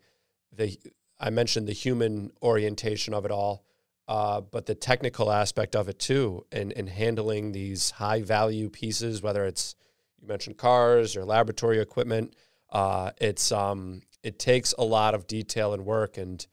the 0.51 0.77
I 1.19 1.29
mentioned 1.29 1.67
the 1.67 1.73
human 1.73 2.31
orientation 2.41 3.13
of 3.13 3.25
it 3.25 3.31
all, 3.31 3.65
uh, 4.07 4.41
but 4.41 4.65
the 4.65 4.75
technical 4.75 5.31
aspect 5.31 5.75
of 5.75 5.89
it 5.89 5.99
too, 5.99 6.45
and 6.51 6.71
and 6.73 6.89
handling 6.89 7.51
these 7.51 7.91
high 7.91 8.21
value 8.21 8.69
pieces, 8.69 9.21
whether 9.21 9.45
it's 9.45 9.75
you 10.21 10.27
mentioned 10.27 10.57
cars 10.57 11.15
or 11.15 11.25
laboratory 11.25 11.79
equipment. 11.79 12.35
Uh, 12.69 13.11
it's 13.19 13.51
um, 13.51 14.01
it 14.23 14.37
takes 14.39 14.73
a 14.77 14.83
lot 14.83 15.15
of 15.15 15.27
detail 15.27 15.73
and 15.73 15.85
work, 15.85 16.17
and 16.17 16.45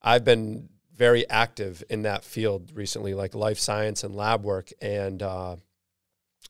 I've 0.00 0.24
been 0.24 0.68
very 0.98 1.28
active 1.30 1.82
in 1.88 2.02
that 2.02 2.24
field 2.24 2.72
recently, 2.74 3.14
like 3.14 3.34
life 3.34 3.58
science 3.58 4.04
and 4.04 4.14
lab 4.14 4.42
work. 4.42 4.70
And 4.82 5.22
uh, 5.22 5.56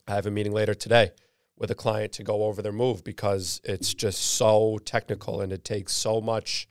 I 0.06 0.14
have 0.14 0.26
a 0.26 0.30
meeting 0.30 0.52
later 0.52 0.74
today 0.74 1.12
with 1.56 1.70
a 1.70 1.74
client 1.74 2.12
to 2.14 2.22
go 2.22 2.44
over 2.44 2.62
their 2.62 2.72
move 2.72 3.04
because 3.04 3.60
it's 3.62 3.94
just 3.94 4.20
so 4.20 4.78
technical 4.84 5.40
and 5.40 5.52
it 5.52 5.64
takes 5.64 5.92
so 5.92 6.20
much 6.20 6.68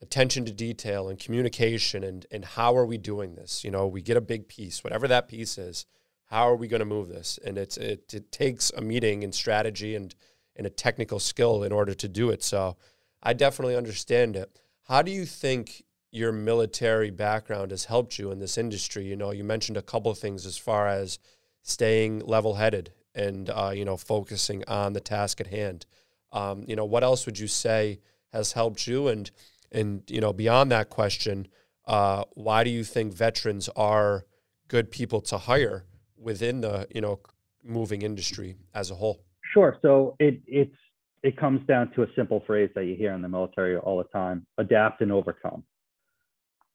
attention 0.00 0.44
to 0.46 0.52
detail 0.52 1.08
and 1.08 1.18
communication 1.18 2.02
and 2.02 2.26
and 2.32 2.44
how 2.44 2.76
are 2.76 2.86
we 2.86 2.98
doing 2.98 3.36
this? 3.36 3.62
You 3.62 3.70
know, 3.70 3.86
we 3.86 4.02
get 4.02 4.16
a 4.16 4.20
big 4.20 4.48
piece, 4.48 4.82
whatever 4.82 5.06
that 5.06 5.28
piece 5.28 5.58
is 5.58 5.86
how 6.32 6.48
are 6.48 6.56
we 6.56 6.66
going 6.66 6.80
to 6.80 6.86
move 6.86 7.08
this? 7.08 7.38
And 7.44 7.58
it's 7.58 7.76
it, 7.76 8.14
it 8.14 8.32
takes 8.32 8.72
a 8.74 8.80
meeting 8.80 9.22
and 9.22 9.34
strategy 9.34 9.94
and 9.94 10.14
and 10.56 10.66
a 10.66 10.70
technical 10.70 11.20
skill 11.20 11.62
in 11.62 11.72
order 11.72 11.94
to 11.94 12.08
do 12.08 12.30
it. 12.30 12.42
So 12.42 12.76
I 13.22 13.34
definitely 13.34 13.76
understand 13.76 14.34
it. 14.36 14.58
How 14.88 15.02
do 15.02 15.10
you 15.10 15.26
think 15.26 15.84
your 16.12 16.30
military 16.30 17.10
background 17.10 17.72
has 17.72 17.86
helped 17.86 18.18
you 18.18 18.30
in 18.30 18.38
this 18.38 18.56
industry? 18.56 19.04
You 19.04 19.16
know, 19.16 19.32
you 19.32 19.42
mentioned 19.42 19.76
a 19.76 19.82
couple 19.82 20.10
of 20.10 20.18
things 20.18 20.46
as 20.46 20.56
far 20.56 20.86
as 20.86 21.18
staying 21.62 22.20
level-headed 22.20 22.92
and 23.14 23.50
uh, 23.50 23.72
you 23.74 23.84
know 23.84 23.96
focusing 23.96 24.62
on 24.68 24.92
the 24.92 25.00
task 25.00 25.40
at 25.40 25.48
hand. 25.48 25.86
Um, 26.32 26.64
you 26.66 26.76
know, 26.76 26.84
what 26.84 27.02
else 27.02 27.26
would 27.26 27.38
you 27.38 27.48
say 27.48 28.00
has 28.32 28.52
helped 28.52 28.86
you? 28.86 29.08
And 29.08 29.30
and 29.70 30.02
you 30.08 30.20
know, 30.20 30.32
beyond 30.32 30.70
that 30.70 30.90
question, 30.90 31.48
uh, 31.86 32.24
why 32.34 32.62
do 32.64 32.70
you 32.70 32.84
think 32.84 33.12
veterans 33.14 33.68
are 33.74 34.24
good 34.68 34.90
people 34.90 35.20
to 35.22 35.38
hire 35.38 35.84
within 36.16 36.60
the 36.60 36.86
you 36.94 37.00
know 37.00 37.20
moving 37.64 38.02
industry 38.02 38.56
as 38.74 38.90
a 38.90 38.94
whole? 38.94 39.24
Sure. 39.52 39.76
So 39.82 40.16
it, 40.18 40.40
it's 40.46 40.74
it 41.22 41.36
comes 41.36 41.64
down 41.66 41.92
to 41.92 42.02
a 42.02 42.06
simple 42.16 42.42
phrase 42.46 42.70
that 42.74 42.84
you 42.84 42.96
hear 42.96 43.12
in 43.12 43.22
the 43.22 43.28
military 43.28 43.76
all 43.76 43.98
the 43.98 44.04
time 44.04 44.46
adapt 44.58 45.00
and 45.00 45.12
overcome. 45.12 45.62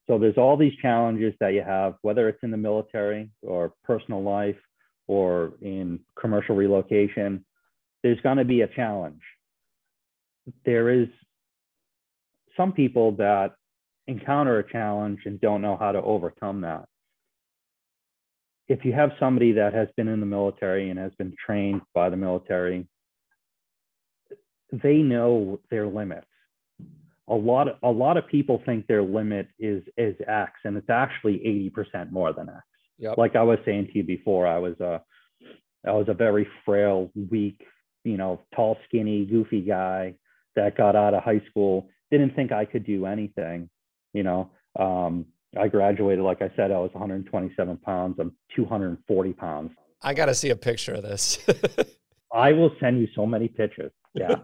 So 0.08 0.18
there's 0.18 0.38
all 0.38 0.56
these 0.56 0.76
challenges 0.82 1.34
that 1.40 1.54
you 1.54 1.62
have, 1.62 1.96
whether 2.02 2.30
it's 2.30 2.42
in 2.42 2.52
the 2.52 2.58
military 2.58 3.30
or 3.42 3.74
personal 3.84 4.24
life 4.24 4.56
or 5.08 5.54
in 5.62 6.00
commercial 6.20 6.56
relocation, 6.56 7.46
there's 8.04 8.20
going 8.22 8.38
to 8.38 8.46
be 8.46 8.62
a 8.62 8.68
challenge. 8.68 9.22
There 10.66 10.90
is 10.90 11.10
some 12.56 12.72
people 12.72 13.12
that 13.14 13.56
encounter 14.08 14.60
a 14.60 14.72
challenge 14.72 15.20
and 15.26 15.42
don't 15.42 15.62
know 15.62 15.76
how 15.78 15.92
to 15.92 16.02
overcome 16.02 16.62
that. 16.62 16.86
If 18.70 18.86
you 18.86 18.94
have 18.94 19.12
somebody 19.20 19.54
that 19.54 19.74
has 19.74 19.90
been 19.98 20.08
in 20.08 20.20
the 20.20 20.26
military 20.26 20.90
and 20.90 21.00
has 21.00 21.12
been 21.18 21.34
trained 21.46 21.82
by 21.94 22.10
the 22.10 22.18
military, 22.18 22.88
they 24.72 24.98
know 24.98 25.60
their 25.70 25.88
limits. 25.88 26.28
A 27.30 27.36
lot 27.36 27.68
of, 27.68 27.76
a 27.84 27.90
lot 27.90 28.18
of 28.18 28.28
people 28.28 28.62
think 28.66 28.88
their 28.88 29.04
limit 29.04 29.48
is 29.60 29.84
is 29.98 30.16
X 30.28 30.54
and 30.64 30.78
it's 30.78 30.90
actually 30.90 31.72
80% 31.76 32.12
more 32.12 32.34
than 32.34 32.50
X. 32.50 32.60
Yep. 33.00 33.18
Like 33.18 33.36
I 33.36 33.44
was 33.44 33.60
saying 33.66 33.88
to 33.88 33.98
you 33.98 34.04
before, 34.04 34.48
I 34.48 34.60
was 34.60 34.80
a 34.80 35.02
I 35.86 35.92
was 35.92 36.08
a 36.10 36.14
very 36.14 36.48
frail, 36.66 37.12
weak, 37.30 37.62
you 38.04 38.18
know, 38.18 38.42
tall, 38.56 38.78
skinny, 38.88 39.26
goofy 39.26 39.62
guy 39.62 40.16
that 40.56 40.76
got 40.76 40.96
out 40.96 41.14
of 41.14 41.24
high 41.24 41.42
school, 41.50 41.90
didn't 42.12 42.36
think 42.36 42.52
I 42.52 42.66
could 42.66 42.86
do 42.86 43.06
anything 43.06 43.70
you 44.18 44.24
know, 44.24 44.50
um, 44.80 45.26
I 45.60 45.68
graduated, 45.68 46.24
like 46.24 46.42
I 46.42 46.52
said, 46.56 46.72
I 46.72 46.80
was 46.80 46.90
127 46.94 47.78
pounds. 47.78 48.16
I'm 48.20 48.34
240 48.56 49.34
pounds. 49.34 49.72
I 50.02 50.14
got 50.16 50.26
to 50.26 50.34
see 50.34 50.50
a 50.50 50.56
picture 50.56 50.96
of 50.96 51.04
this. 51.04 51.40
I 52.34 52.52
will 52.52 52.72
send 52.80 53.00
you 53.00 53.08
so 53.16 53.28
many 53.28 53.48
pictures. 53.48 53.92
Yeah. 54.18 54.36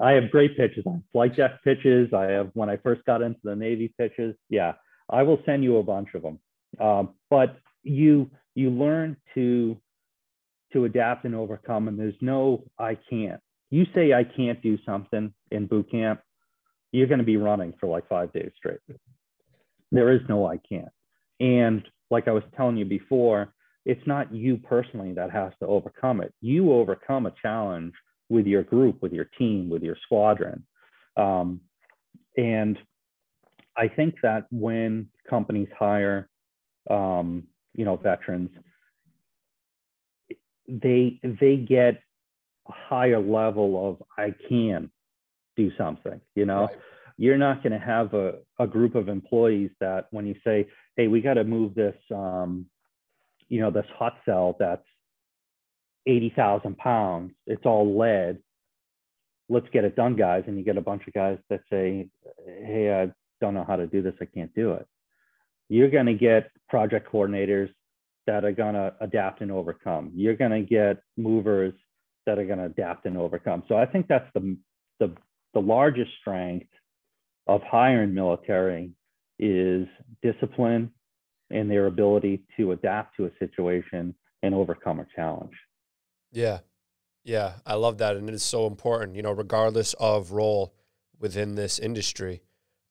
I 0.00 0.12
have 0.12 0.30
great 0.30 0.56
pictures 0.56 0.84
on 0.86 1.04
flight 1.12 1.36
deck 1.36 1.62
pitches. 1.62 2.12
I 2.12 2.24
have 2.24 2.50
when 2.54 2.68
I 2.68 2.76
first 2.78 3.04
got 3.04 3.22
into 3.22 3.40
the 3.44 3.54
Navy 3.54 3.92
pitches. 3.96 4.34
Yeah. 4.48 4.72
I 5.08 5.22
will 5.22 5.38
send 5.46 5.62
you 5.62 5.76
a 5.78 5.82
bunch 5.82 6.08
of 6.14 6.22
them. 6.22 6.38
Um, 6.80 7.10
but 7.30 7.58
you 7.82 8.30
you 8.54 8.70
learn 8.70 9.16
to 9.34 9.76
to 10.72 10.84
adapt 10.84 11.24
and 11.24 11.34
overcome 11.34 11.88
and 11.88 11.98
there's 11.98 12.14
no 12.20 12.64
I 12.78 12.96
can't. 13.08 13.40
You 13.70 13.86
say 13.94 14.12
I 14.12 14.24
can't 14.24 14.60
do 14.62 14.78
something 14.84 15.32
in 15.50 15.66
boot 15.66 15.90
camp, 15.90 16.20
you're 16.92 17.06
going 17.06 17.18
to 17.18 17.24
be 17.24 17.36
running 17.36 17.74
for 17.80 17.88
like 17.88 18.08
five 18.08 18.32
days 18.32 18.52
straight. 18.56 18.78
There 19.90 20.12
is 20.12 20.20
no 20.28 20.46
I 20.46 20.58
can't. 20.58 20.88
And 21.40 21.86
like 22.10 22.28
I 22.28 22.32
was 22.32 22.44
telling 22.56 22.76
you 22.76 22.84
before, 22.84 23.52
it's 23.84 24.06
not 24.06 24.32
you 24.34 24.56
personally 24.56 25.12
that 25.14 25.30
has 25.30 25.52
to 25.60 25.66
overcome 25.66 26.20
it. 26.20 26.32
You 26.40 26.72
overcome 26.72 27.26
a 27.26 27.34
challenge 27.42 27.92
with 28.28 28.46
your 28.46 28.62
group, 28.62 29.02
with 29.02 29.12
your 29.12 29.26
team, 29.38 29.68
with 29.68 29.82
your 29.82 29.96
squadron. 30.02 30.64
Um, 31.16 31.60
and 32.36 32.78
I 33.76 33.88
think 33.88 34.16
that 34.22 34.46
when 34.50 35.08
companies 35.28 35.68
hire, 35.78 36.28
um, 36.90 37.44
you 37.74 37.84
know, 37.84 37.96
veterans, 37.96 38.50
they 40.68 41.20
they 41.22 41.56
get 41.56 42.02
a 42.68 42.72
higher 42.72 43.20
level 43.20 43.90
of 43.90 44.02
I 44.16 44.34
can 44.48 44.90
do 45.56 45.70
something 45.76 46.20
you 46.34 46.46
know 46.46 46.62
right. 46.62 46.78
you're 47.18 47.38
not 47.38 47.62
going 47.62 47.72
to 47.72 47.78
have 47.78 48.14
a, 48.14 48.34
a 48.58 48.66
group 48.66 48.94
of 48.94 49.08
employees 49.08 49.70
that 49.80 50.06
when 50.10 50.26
you 50.26 50.34
say 50.44 50.66
hey 50.96 51.06
we 51.08 51.20
got 51.20 51.34
to 51.34 51.44
move 51.44 51.74
this 51.74 51.96
um, 52.14 52.66
you 53.48 53.60
know 53.60 53.70
this 53.70 53.86
hot 53.96 54.14
cell 54.24 54.56
that's 54.58 54.86
80,000 56.06 56.76
pounds. 56.76 57.32
It's 57.46 57.64
all 57.64 57.98
lead. 57.98 58.38
Let's 59.48 59.66
get 59.72 59.84
it 59.84 59.96
done 59.96 60.16
guys. 60.16 60.44
And 60.46 60.58
you 60.58 60.64
get 60.64 60.76
a 60.76 60.82
bunch 60.82 61.06
of 61.06 61.12
guys 61.12 61.38
that 61.50 61.60
say 61.70 62.08
hey 62.46 63.02
i 63.02 63.12
don't 63.40 63.54
know 63.54 63.64
how 63.66 63.76
to 63.76 63.86
do 63.86 64.00
this. 64.00 64.14
I 64.20 64.24
can't 64.24 64.54
do 64.54 64.72
it. 64.72 64.86
You're 65.68 65.90
going 65.90 66.06
to 66.06 66.14
get 66.14 66.50
project 66.68 67.10
coordinators 67.12 67.68
that 68.26 68.44
are 68.44 68.52
going 68.52 68.74
to 68.74 68.94
adapt 69.00 69.42
and 69.42 69.50
overcome. 69.50 70.12
You're 70.14 70.36
going 70.36 70.52
to 70.52 70.62
get 70.62 71.02
movers 71.16 71.74
that 72.26 72.38
are 72.38 72.46
going 72.46 72.58
to 72.58 72.66
adapt 72.66 73.06
and 73.06 73.18
overcome. 73.18 73.64
So 73.68 73.76
i 73.76 73.86
think 73.86 74.08
that's 74.08 74.28
the 74.34 74.56
the 75.00 75.14
the 75.52 75.60
largest 75.60 76.10
strength 76.20 76.68
of 77.46 77.60
hiring 77.62 78.14
military 78.14 78.92
is 79.38 79.86
discipline 80.22 80.90
and 81.50 81.70
their 81.70 81.86
ability 81.86 82.42
to 82.56 82.72
adapt 82.72 83.16
to 83.16 83.26
a 83.26 83.30
situation 83.38 84.14
and 84.42 84.54
overcome 84.54 85.00
a 85.00 85.06
challenge. 85.14 85.52
Yeah. 86.34 86.58
Yeah, 87.22 87.54
I 87.64 87.74
love 87.76 87.98
that 87.98 88.16
and 88.16 88.28
it 88.28 88.34
is 88.34 88.42
so 88.42 88.66
important, 88.66 89.16
you 89.16 89.22
know, 89.22 89.32
regardless 89.32 89.94
of 89.94 90.32
role 90.32 90.74
within 91.18 91.54
this 91.54 91.78
industry, 91.78 92.42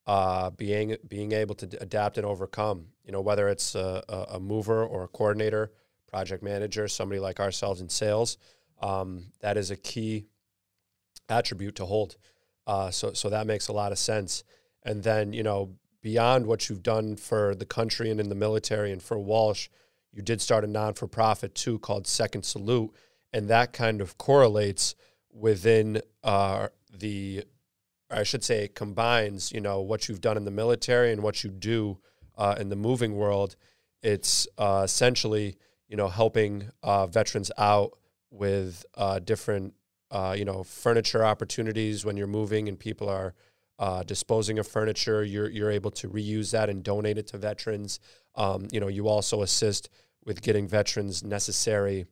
uh, 0.07 0.49
being 0.49 0.97
being 1.07 1.33
able 1.33 1.53
to 1.55 1.77
adapt 1.79 2.17
and 2.17 2.25
overcome, 2.25 2.87
you 3.05 3.11
know, 3.11 3.21
whether 3.21 3.47
it's 3.47 3.75
a, 3.75 4.03
a 4.31 4.39
mover 4.39 4.83
or 4.83 5.03
a 5.03 5.07
coordinator, 5.07 5.71
project 6.07 6.41
manager, 6.41 6.87
somebody 6.87 7.19
like 7.19 7.39
ourselves 7.39 7.79
in 7.79 7.89
sales, 7.89 8.37
um, 8.81 9.25
that 9.41 9.55
is 9.55 9.69
a 9.69 9.75
key 9.75 10.25
attribute 11.29 11.75
to 11.75 11.85
hold. 11.85 12.17
Uh, 12.65 12.89
so 12.89 13.13
so 13.13 13.29
that 13.29 13.45
makes 13.45 13.67
a 13.67 13.73
lot 13.73 13.91
of 13.91 13.99
sense. 13.99 14.43
And 14.83 15.03
then 15.03 15.31
you 15.31 15.43
know 15.43 15.75
beyond 16.01 16.47
what 16.47 16.69
you've 16.69 16.83
done 16.83 17.15
for 17.15 17.53
the 17.53 17.65
country 17.65 18.09
and 18.09 18.19
in 18.19 18.29
the 18.29 18.35
military 18.35 18.91
and 18.91 19.01
for 19.01 19.19
Walsh, 19.19 19.69
you 20.11 20.23
did 20.23 20.41
start 20.41 20.63
a 20.63 20.67
non 20.67 20.95
for 20.95 21.07
profit 21.07 21.53
too 21.53 21.77
called 21.79 22.07
Second 22.07 22.43
Salute, 22.43 22.91
and 23.33 23.49
that 23.49 23.73
kind 23.73 24.01
of 24.01 24.17
correlates 24.17 24.95
within 25.31 26.01
uh, 26.23 26.67
the. 26.91 27.43
I 28.09 28.21
should 28.21 28.43
say 28.43 28.67
combines, 28.67 29.51
you 29.51 29.59
know, 29.59 29.81
what 29.81 30.07
you've 30.07 30.21
done 30.21 30.37
in 30.37 30.45
the 30.45 30.51
military 30.51 31.11
and 31.11 31.23
what 31.23 31.43
you 31.43 31.49
do 31.49 31.97
uh, 32.37 32.55
in 32.59 32.69
the 32.69 32.75
moving 32.75 33.15
world. 33.15 33.55
It's 34.03 34.47
uh, 34.59 34.81
essentially, 34.83 35.55
you 35.87 35.97
know, 35.97 36.09
helping 36.09 36.69
uh, 36.83 37.07
veterans 37.07 37.49
out 37.57 37.97
with 38.29 38.85
uh, 38.95 39.17
different 39.17 39.73
uh, 40.13 40.35
you 40.37 40.45
know, 40.45 40.63
furniture 40.63 41.25
opportunities 41.25 42.05
when 42.05 42.15
you're 42.15 42.27
moving 42.27 42.69
and 42.69 42.79
people 42.79 43.09
are 43.09 43.33
uh, 43.79 44.03
disposing 44.03 44.59
of 44.59 44.67
furniture. 44.67 45.23
You're 45.23 45.49
you're 45.49 45.71
able 45.71 45.89
to 45.91 46.07
reuse 46.07 46.51
that 46.51 46.69
and 46.69 46.83
donate 46.83 47.17
it 47.17 47.27
to 47.27 47.39
veterans. 47.39 47.99
Um, 48.35 48.67
you 48.71 48.79
know, 48.79 48.87
you 48.87 49.07
also 49.07 49.41
assist 49.41 49.89
with 50.23 50.43
getting 50.43 50.67
veterans 50.67 51.23
necessary, 51.23 52.05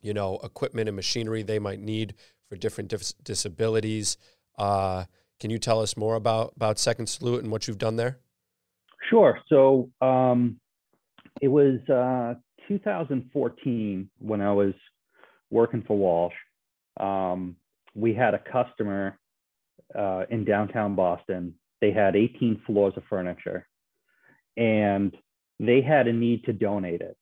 you 0.00 0.14
know, 0.14 0.38
equipment 0.42 0.88
and 0.88 0.96
machinery 0.96 1.42
they 1.42 1.58
might 1.58 1.80
need 1.80 2.14
for 2.48 2.56
different 2.56 2.90
dis- 2.90 3.14
disabilities. 3.22 4.16
Uh, 4.58 5.04
can 5.40 5.50
you 5.50 5.58
tell 5.58 5.80
us 5.80 5.96
more 5.96 6.14
about 6.14 6.52
about 6.56 6.78
Second 6.78 7.08
Salute 7.08 7.42
and 7.42 7.52
what 7.52 7.68
you've 7.68 7.78
done 7.78 7.96
there? 7.96 8.18
Sure. 9.10 9.38
So 9.48 9.90
um, 10.00 10.58
it 11.40 11.48
was 11.48 11.78
uh, 11.88 12.34
2014 12.68 14.10
when 14.18 14.40
I 14.40 14.52
was 14.52 14.74
working 15.50 15.82
for 15.86 15.96
Walsh, 15.96 16.34
um, 16.98 17.56
we 17.94 18.14
had 18.14 18.34
a 18.34 18.38
customer 18.38 19.18
uh, 19.96 20.24
in 20.30 20.44
downtown 20.44 20.94
Boston. 20.94 21.54
They 21.80 21.92
had 21.92 22.16
18 22.16 22.62
floors 22.66 22.94
of 22.96 23.04
furniture 23.08 23.66
and 24.56 25.14
they 25.60 25.82
had 25.82 26.08
a 26.08 26.12
need 26.12 26.44
to 26.44 26.52
donate 26.52 27.00
it. 27.00 27.16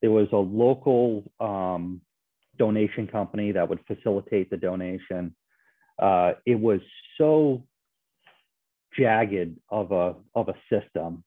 There 0.00 0.10
was 0.10 0.28
a 0.32 0.36
local 0.36 1.24
um, 1.40 2.00
donation 2.56 3.06
company 3.06 3.52
that 3.52 3.68
would 3.68 3.80
facilitate 3.86 4.50
the 4.50 4.56
donation. 4.56 5.34
Uh, 6.00 6.32
it 6.46 6.58
was 6.58 6.80
so 7.16 7.64
jagged 8.96 9.58
of 9.70 9.92
a, 9.92 10.14
of 10.34 10.48
a 10.48 10.54
system 10.70 11.24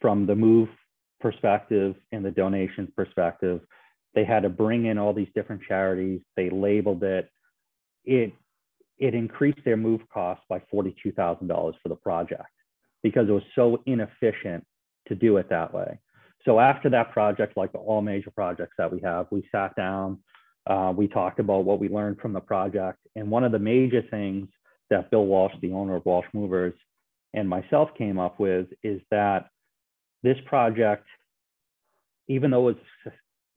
from 0.00 0.26
the 0.26 0.34
move 0.34 0.68
perspective 1.20 1.94
and 2.12 2.24
the 2.24 2.30
donations 2.30 2.90
perspective 2.96 3.60
they 4.14 4.24
had 4.24 4.44
to 4.44 4.48
bring 4.48 4.86
in 4.86 4.98
all 4.98 5.12
these 5.12 5.28
different 5.34 5.62
charities. 5.66 6.20
They 6.36 6.50
labeled 6.50 7.02
it. 7.02 7.28
It 8.04 8.32
it 8.96 9.12
increased 9.12 9.58
their 9.64 9.76
move 9.76 10.00
costs 10.12 10.44
by 10.48 10.62
forty-two 10.70 11.12
thousand 11.12 11.48
dollars 11.48 11.74
for 11.82 11.88
the 11.88 11.96
project 11.96 12.46
because 13.02 13.28
it 13.28 13.32
was 13.32 13.42
so 13.54 13.82
inefficient 13.86 14.64
to 15.08 15.14
do 15.14 15.36
it 15.36 15.50
that 15.50 15.74
way. 15.74 15.98
So 16.44 16.60
after 16.60 16.90
that 16.90 17.12
project, 17.12 17.56
like 17.56 17.70
all 17.74 18.02
major 18.02 18.30
projects 18.30 18.74
that 18.78 18.92
we 18.92 19.00
have, 19.00 19.26
we 19.30 19.48
sat 19.50 19.74
down, 19.76 20.18
uh, 20.66 20.92
we 20.96 21.08
talked 21.08 21.40
about 21.40 21.64
what 21.64 21.80
we 21.80 21.88
learned 21.88 22.18
from 22.18 22.32
the 22.32 22.40
project, 22.40 22.98
and 23.16 23.30
one 23.30 23.44
of 23.44 23.52
the 23.52 23.58
major 23.58 24.02
things 24.10 24.48
that 24.90 25.10
Bill 25.10 25.26
Walsh, 25.26 25.52
the 25.60 25.72
owner 25.72 25.96
of 25.96 26.04
Walsh 26.04 26.26
Movers, 26.32 26.74
and 27.32 27.48
myself 27.48 27.90
came 27.96 28.18
up 28.18 28.38
with 28.38 28.66
is 28.82 29.00
that 29.10 29.48
this 30.22 30.36
project, 30.46 31.06
even 32.28 32.50
though 32.50 32.68
it's 32.68 32.80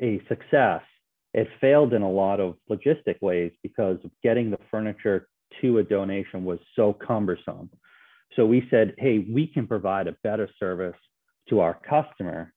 a 0.01 0.21
success, 0.27 0.81
it 1.33 1.47
failed 1.61 1.93
in 1.93 2.01
a 2.01 2.09
lot 2.09 2.39
of 2.39 2.55
logistic 2.69 3.21
ways 3.21 3.51
because 3.61 3.97
getting 4.23 4.49
the 4.49 4.59
furniture 4.71 5.27
to 5.61 5.77
a 5.77 5.83
donation 5.83 6.43
was 6.43 6.59
so 6.75 6.93
cumbersome. 6.93 7.69
So 8.35 8.45
we 8.45 8.67
said, 8.69 8.95
hey, 8.97 9.19
we 9.19 9.47
can 9.47 9.67
provide 9.67 10.07
a 10.07 10.15
better 10.23 10.49
service 10.59 10.95
to 11.49 11.59
our 11.59 11.79
customer. 11.87 12.53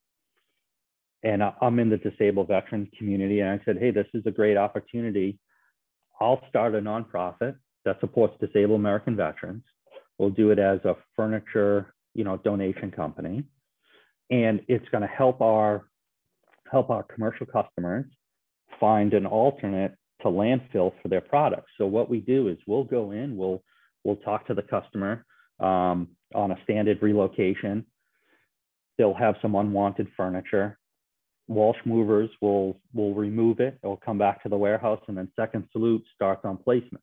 And 1.23 1.43
I'm 1.43 1.79
in 1.79 1.91
the 1.91 1.99
disabled 1.99 2.49
veteran 2.49 2.89
community. 2.97 3.41
And 3.41 3.51
I 3.51 3.65
said, 3.65 3.77
hey, 3.79 3.91
this 3.91 4.07
is 4.15 4.23
a 4.27 4.31
great 4.31 4.57
opportunity. 4.57 5.39
I'll 6.21 6.41
start 6.49 6.75
a 6.75 6.81
nonprofit 6.81 7.57
that 7.85 8.01
supports 8.01 8.35
disabled 8.41 8.81
American 8.81 9.17
veterans. 9.17 9.65
We'll 10.19 10.31
do 10.31 10.51
it 10.51 10.59
as 10.59 10.81
a 10.85 10.97
furniture, 11.17 11.95
you 12.15 12.25
know, 12.25 12.37
donation 12.37 12.91
company, 12.91 13.45
and 14.31 14.61
it's 14.69 14.87
going 14.91 15.01
to 15.03 15.09
help 15.09 15.41
our 15.41 15.87
help 16.71 16.91
our 16.91 17.03
commercial 17.03 17.47
customers 17.47 18.05
find 18.79 19.15
an 19.15 19.27
alternate 19.27 19.97
to 20.23 20.29
landfill 20.29 20.93
for 21.01 21.09
their 21.09 21.21
products. 21.21 21.71
So 21.79 21.87
what 21.87 22.11
we 22.11 22.21
do 22.21 22.49
is 22.49 22.59
we'll 22.67 22.85
go 22.85 23.13
in, 23.13 23.37
we'll 23.37 23.63
we'll 24.05 24.17
talk 24.17 24.47
to 24.49 24.55
the 24.55 24.63
customer 24.63 25.25
um, 25.59 26.09
on 26.35 26.51
a 26.51 26.59
standard 26.65 27.03
relocation. 27.03 27.87
They'll 28.99 29.15
have 29.15 29.37
some 29.41 29.55
unwanted 29.55 30.09
furniture. 30.17 30.79
Walsh 31.51 31.79
movers 31.85 32.31
will 32.41 32.81
will 32.95 33.13
remove 33.13 33.59
it. 33.59 33.77
It'll 33.83 33.97
come 33.97 34.19
back 34.19 34.41
to 34.45 34.49
the 34.49 34.57
warehouse, 34.57 35.01
and 35.09 35.19
then 35.19 35.29
Second 35.35 35.67
Salute 35.73 36.05
starts 36.15 36.45
on 36.45 36.57
placement. 36.57 37.03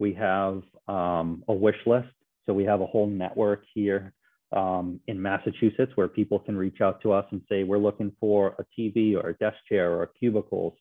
We 0.00 0.12
have 0.14 0.62
um, 0.88 1.44
a 1.46 1.54
wish 1.54 1.76
list, 1.86 2.08
so 2.44 2.52
we 2.52 2.64
have 2.64 2.80
a 2.80 2.86
whole 2.86 3.06
network 3.06 3.62
here 3.72 4.12
um, 4.50 4.98
in 5.06 5.22
Massachusetts 5.22 5.92
where 5.94 6.08
people 6.08 6.40
can 6.40 6.56
reach 6.56 6.80
out 6.80 7.00
to 7.02 7.12
us 7.12 7.24
and 7.30 7.40
say 7.48 7.62
we're 7.62 7.78
looking 7.78 8.10
for 8.18 8.56
a 8.58 8.64
TV 8.76 9.14
or 9.14 9.28
a 9.28 9.34
desk 9.34 9.58
chair 9.68 9.92
or 9.92 10.10
cubicles, 10.18 10.74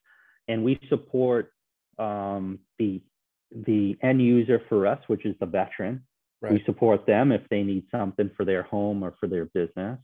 and 0.48 0.64
we 0.64 0.80
support 0.90 1.52
um, 2.00 2.58
the 2.80 3.00
the 3.68 3.96
end 4.02 4.22
user 4.22 4.60
for 4.68 4.88
us, 4.88 5.00
which 5.06 5.24
is 5.24 5.36
the 5.40 5.46
veteran. 5.46 6.04
Right. 6.42 6.54
We 6.54 6.64
support 6.66 7.06
them 7.06 7.32
if 7.32 7.42
they 7.52 7.62
need 7.62 7.86
something 7.92 8.32
for 8.36 8.44
their 8.44 8.64
home 8.64 9.04
or 9.04 9.14
for 9.20 9.28
their 9.28 9.46
business. 9.46 10.00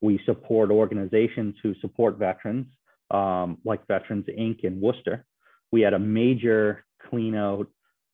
We 0.00 0.20
support 0.26 0.70
organizations 0.70 1.54
who 1.62 1.74
support 1.80 2.18
veterans, 2.18 2.66
um, 3.10 3.58
like 3.64 3.86
Veterans 3.86 4.26
Inc. 4.26 4.64
in 4.64 4.80
Worcester. 4.80 5.24
We 5.72 5.80
had 5.80 5.94
a 5.94 5.98
major 5.98 6.84
clean 7.08 7.34
out 7.34 7.66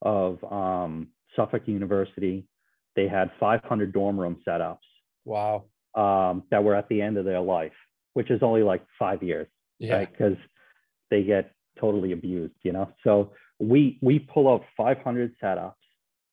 of 0.02 0.42
um, 0.50 1.08
Suffolk 1.36 1.62
University. 1.66 2.46
They 2.96 3.08
had 3.08 3.30
500 3.38 3.92
dorm 3.92 4.18
room 4.18 4.38
setups. 4.46 4.78
Wow. 5.24 5.64
Um, 5.94 6.44
that 6.50 6.62
were 6.62 6.74
at 6.74 6.88
the 6.88 7.02
end 7.02 7.16
of 7.18 7.24
their 7.24 7.40
life, 7.40 7.72
which 8.14 8.30
is 8.30 8.42
only 8.42 8.62
like 8.62 8.84
five 8.98 9.22
years, 9.22 9.48
yeah. 9.78 9.94
right? 9.94 10.10
Because 10.10 10.36
they 11.10 11.24
get 11.24 11.52
totally 11.80 12.12
abused, 12.12 12.54
you 12.62 12.72
know. 12.72 12.90
So 13.02 13.32
we 13.58 13.98
we 14.00 14.20
pull 14.20 14.48
out 14.48 14.62
500 14.76 15.34
setups, 15.42 15.74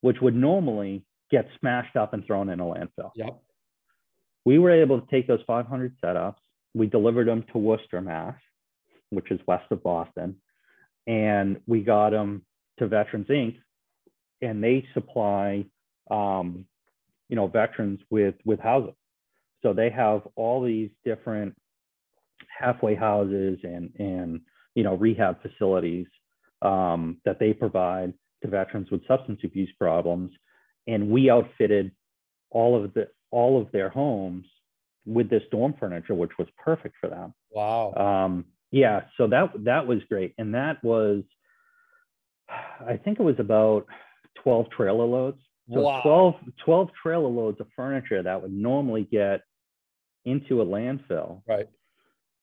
which 0.02 0.18
would 0.22 0.36
normally 0.36 1.04
get 1.32 1.48
smashed 1.60 1.96
up 1.96 2.14
and 2.14 2.24
thrown 2.26 2.50
in 2.50 2.60
a 2.60 2.64
landfill. 2.64 3.12
Yep 3.16 3.42
we 4.48 4.60
were 4.60 4.72
able 4.72 5.02
to 5.02 5.08
take 5.12 5.28
those 5.28 5.42
500 5.46 5.94
setups, 6.02 6.38
we 6.74 6.88
delivered 6.88 7.28
them 7.28 7.44
to 7.52 7.58
Worcester, 7.58 8.00
Mass, 8.00 8.36
which 9.10 9.30
is 9.30 9.42
west 9.46 9.66
of 9.72 9.84
Boston, 9.84 10.38
and 11.06 11.60
we 11.68 11.82
got 11.82 12.12
them 12.12 12.46
to 12.80 12.88
Veterans 12.88 13.28
Inc. 13.28 13.58
And 14.42 14.64
they 14.64 14.88
supply, 14.94 15.66
um, 16.10 16.66
you 17.28 17.36
know, 17.36 17.48
veterans 17.48 18.00
with 18.10 18.36
with 18.46 18.62
housing. 18.62 18.96
So 19.64 19.74
they 19.74 19.90
have 19.90 20.22
all 20.38 20.64
these 20.64 20.92
different 21.04 21.54
halfway 22.48 22.96
houses 22.96 23.60
and 23.64 23.92
and 24.00 24.40
you 24.76 24.84
know 24.84 24.96
rehab 24.96 25.42
facilities 25.42 26.08
um, 26.62 27.18
that 27.26 27.38
they 27.38 27.52
provide 27.52 28.14
to 28.44 28.48
veterans 28.48 28.92
with 28.92 29.06
substance 29.08 29.42
abuse 29.44 29.74
problems, 29.78 30.32
and 30.88 31.10
we 31.10 31.30
outfitted 31.30 31.92
all 32.50 32.82
of 32.82 32.94
the 32.94 33.10
all 33.32 33.62
of 33.62 33.72
their 33.72 33.90
homes 33.90 34.46
with 35.06 35.30
this 35.30 35.44
dorm 35.52 35.74
furniture, 35.80 36.14
which 36.14 36.38
was 36.38 36.48
perfect 36.64 36.96
for 37.00 37.10
them. 37.10 37.34
Wow. 37.52 37.94
Um, 37.94 38.46
yeah, 38.72 39.02
so 39.18 39.28
that 39.28 39.52
that 39.64 39.88
was 39.88 40.00
great, 40.10 40.34
and 40.38 40.54
that 40.54 40.84
was, 40.84 41.24
I 42.50 42.98
think 42.98 43.20
it 43.20 43.24
was 43.24 43.40
about 43.40 43.86
12 44.44 44.70
trailer 44.70 45.06
loads. 45.06 45.40
So 45.74 45.82
wow. 45.82 46.02
12, 46.02 46.36
12 46.64 46.90
trailer 47.02 47.28
loads 47.28 47.60
of 47.60 47.68
furniture 47.76 48.24
that 48.24 48.42
would 48.42 48.54
normally 48.54 49.08
get 49.12 49.42
into 50.26 50.62
a 50.62 50.66
landfill. 50.66 51.42
Right. 51.48 51.68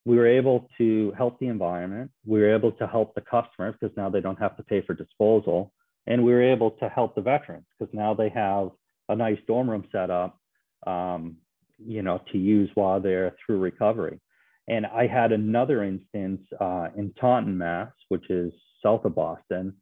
We 0.05 0.17
were 0.17 0.27
able 0.27 0.69
to 0.77 1.13
help 1.17 1.39
the 1.39 1.47
environment. 1.47 2.11
We 2.27 2.41
were 2.41 2.55
able 2.55 2.73
to 2.73 2.87
help 2.87 3.15
the 3.15 3.23
customers 3.23 3.75
because 3.81 3.97
now 3.97 4.11
they 4.11 4.21
don't 4.21 4.39
have 4.39 4.57
to 4.59 4.63
pay 4.63 4.83
for 4.83 4.93
disposal. 4.93 5.73
And 6.07 6.23
we 6.23 6.33
were 6.33 6.43
able 6.43 6.73
to 6.73 6.89
help 6.91 7.15
the 7.15 7.23
veterans 7.23 7.65
because 7.79 7.95
now 7.95 8.13
they 8.13 8.29
have 8.29 8.71
a 9.09 9.17
nice 9.17 9.39
dorm 9.47 9.71
room 9.71 9.85
set 9.91 10.11
up 10.11 10.39
um, 10.87 11.37
you 11.79 12.03
know, 12.03 12.23
to 12.33 12.39
use 12.39 12.71
while 12.75 13.01
they're 13.01 13.35
through 13.45 13.59
recovery. 13.59 14.21
And 14.69 14.87
I 14.87 15.07
had 15.07 15.33
another 15.33 15.85
instance 15.85 16.41
uh, 16.61 16.89
in 16.97 17.13
Taunton, 17.21 17.59
Mass, 17.59 17.93
which 18.09 18.31
is 18.31 18.53
south 18.83 19.05
of 19.05 19.15
Boston, 19.15 19.75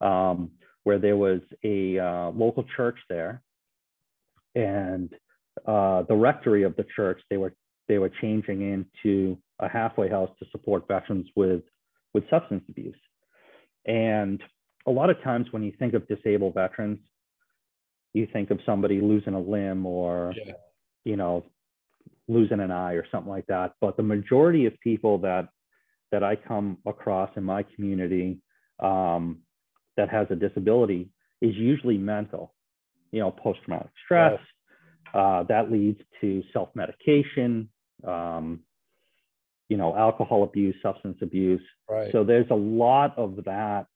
um, 0.00 0.50
where 0.84 0.98
there 0.98 1.16
was 1.16 1.40
a 1.64 1.98
uh, 1.98 2.30
local 2.30 2.64
church 2.76 2.98
there, 3.08 3.42
and 4.54 5.12
uh, 5.66 6.02
the 6.02 6.14
rectory 6.14 6.62
of 6.62 6.76
the 6.76 6.86
church 6.94 7.20
they 7.30 7.36
were 7.36 7.52
they 7.88 7.98
were 7.98 8.10
changing 8.20 8.60
into 8.62 9.36
a 9.58 9.68
halfway 9.68 10.08
house 10.08 10.30
to 10.38 10.46
support 10.52 10.86
veterans 10.86 11.26
with 11.34 11.62
with 12.14 12.28
substance 12.30 12.62
abuse. 12.68 12.94
And 13.86 14.40
a 14.86 14.90
lot 14.90 15.10
of 15.10 15.20
times 15.22 15.48
when 15.50 15.62
you 15.62 15.72
think 15.78 15.94
of 15.94 16.06
disabled 16.06 16.54
veterans, 16.54 17.00
you 18.14 18.26
think 18.32 18.50
of 18.50 18.58
somebody 18.64 19.00
losing 19.00 19.34
a 19.34 19.40
limb 19.40 19.86
or 19.86 20.32
yeah. 20.36 20.52
you 21.04 21.16
know 21.16 21.44
losing 22.26 22.60
an 22.60 22.70
eye 22.70 22.92
or 22.92 23.04
something 23.10 23.30
like 23.30 23.46
that 23.46 23.72
but 23.80 23.96
the 23.96 24.02
majority 24.02 24.66
of 24.66 24.72
people 24.80 25.18
that 25.18 25.48
that 26.12 26.22
i 26.22 26.34
come 26.36 26.78
across 26.86 27.30
in 27.36 27.44
my 27.44 27.62
community 27.74 28.38
um, 28.80 29.38
that 29.96 30.08
has 30.08 30.26
a 30.30 30.36
disability 30.36 31.10
is 31.40 31.54
usually 31.54 31.98
mental 31.98 32.54
you 33.12 33.20
know 33.20 33.30
post-traumatic 33.30 33.90
stress 34.04 34.38
right. 35.14 35.40
uh, 35.40 35.42
that 35.44 35.70
leads 35.70 36.00
to 36.20 36.42
self-medication 36.52 37.68
um, 38.06 38.60
you 39.68 39.76
know 39.76 39.96
alcohol 39.96 40.44
abuse 40.44 40.76
substance 40.82 41.18
abuse 41.22 41.62
right. 41.88 42.10
so 42.12 42.24
there's 42.24 42.50
a 42.50 42.54
lot 42.54 43.16
of 43.18 43.36
that 43.44 43.86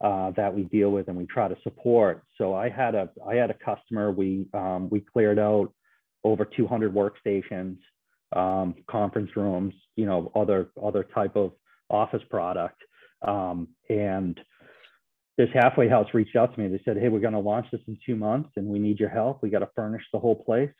uh, 0.00 0.30
that 0.32 0.54
we 0.54 0.62
deal 0.64 0.90
with 0.90 1.08
and 1.08 1.16
we 1.16 1.26
try 1.26 1.48
to 1.48 1.56
support. 1.62 2.24
So 2.38 2.54
I 2.54 2.68
had 2.68 2.94
a 2.94 3.10
I 3.28 3.34
had 3.34 3.50
a 3.50 3.54
customer 3.54 4.10
we 4.10 4.46
um, 4.54 4.88
we 4.90 5.00
cleared 5.00 5.38
out 5.38 5.72
over 6.24 6.44
200 6.44 6.94
workstations, 6.94 7.78
um, 8.34 8.74
conference 8.88 9.30
rooms, 9.36 9.74
you 9.96 10.06
know, 10.06 10.32
other 10.34 10.70
other 10.82 11.04
type 11.14 11.36
of 11.36 11.52
office 11.90 12.22
product, 12.30 12.80
um, 13.26 13.68
and 13.88 14.40
this 15.36 15.48
halfway 15.54 15.88
house 15.88 16.06
reached 16.14 16.36
out 16.36 16.54
to 16.54 16.60
me. 16.60 16.68
They 16.68 16.82
said, 16.84 16.96
"Hey, 16.96 17.08
we're 17.08 17.20
going 17.20 17.34
to 17.34 17.40
launch 17.40 17.66
this 17.70 17.80
in 17.86 17.98
two 18.04 18.16
months, 18.16 18.50
and 18.56 18.66
we 18.66 18.78
need 18.78 18.98
your 18.98 19.08
help. 19.08 19.42
We 19.42 19.50
got 19.50 19.60
to 19.60 19.70
furnish 19.76 20.02
the 20.12 20.18
whole 20.18 20.36
place." 20.36 20.70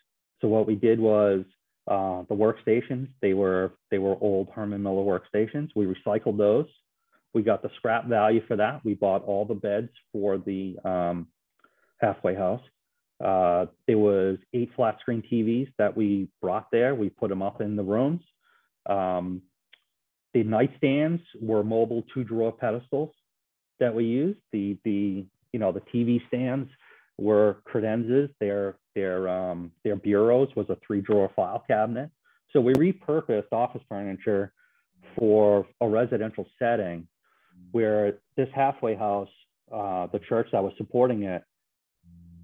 So 0.40 0.48
what 0.48 0.66
we 0.66 0.76
did 0.76 0.98
was 0.98 1.44
uh, 1.88 2.22
the 2.28 2.34
workstations. 2.34 3.08
They 3.20 3.34
were 3.34 3.72
they 3.90 3.98
were 3.98 4.16
old 4.20 4.48
Herman 4.54 4.82
Miller 4.82 5.02
workstations. 5.02 5.70
We 5.74 5.86
recycled 5.86 6.38
those 6.38 6.66
we 7.34 7.42
got 7.42 7.62
the 7.62 7.70
scrap 7.76 8.06
value 8.06 8.40
for 8.46 8.56
that. 8.56 8.84
We 8.84 8.94
bought 8.94 9.24
all 9.24 9.44
the 9.44 9.54
beds 9.54 9.90
for 10.12 10.38
the 10.38 10.76
um, 10.84 11.28
halfway 12.00 12.34
house. 12.34 12.62
Uh, 13.22 13.66
there 13.86 13.98
was 13.98 14.38
eight 14.54 14.70
flat 14.74 14.96
screen 15.00 15.22
TVs 15.30 15.72
that 15.78 15.96
we 15.96 16.28
brought 16.40 16.70
there. 16.72 16.94
We 16.94 17.10
put 17.10 17.28
them 17.28 17.42
up 17.42 17.60
in 17.60 17.76
the 17.76 17.82
rooms. 17.82 18.22
Um, 18.88 19.42
the 20.32 20.42
nightstands 20.42 21.20
were 21.40 21.62
mobile 21.62 22.04
two 22.14 22.24
drawer 22.24 22.52
pedestals 22.52 23.10
that 23.78 23.94
we 23.94 24.04
used. 24.04 24.38
The 24.52 24.78
the 24.84 25.26
you 25.52 25.58
know 25.58 25.72
the 25.72 25.82
TV 25.94 26.26
stands 26.28 26.70
were 27.18 27.58
credenzas. 27.70 28.30
Their 28.40 28.76
their 28.94 29.28
um, 29.28 29.72
their 29.84 29.96
bureaus 29.96 30.48
was 30.56 30.66
a 30.70 30.78
three 30.86 31.00
drawer 31.00 31.30
file 31.36 31.62
cabinet. 31.66 32.10
So 32.52 32.60
we 32.60 32.72
repurposed 32.74 33.52
office 33.52 33.82
furniture 33.88 34.52
for 35.18 35.66
a 35.80 35.88
residential 35.88 36.46
setting 36.58 37.06
where 37.72 38.18
this 38.36 38.48
halfway 38.54 38.94
house, 38.94 39.28
uh, 39.72 40.06
the 40.08 40.18
church 40.18 40.48
that 40.52 40.62
was 40.62 40.72
supporting 40.76 41.22
it, 41.24 41.42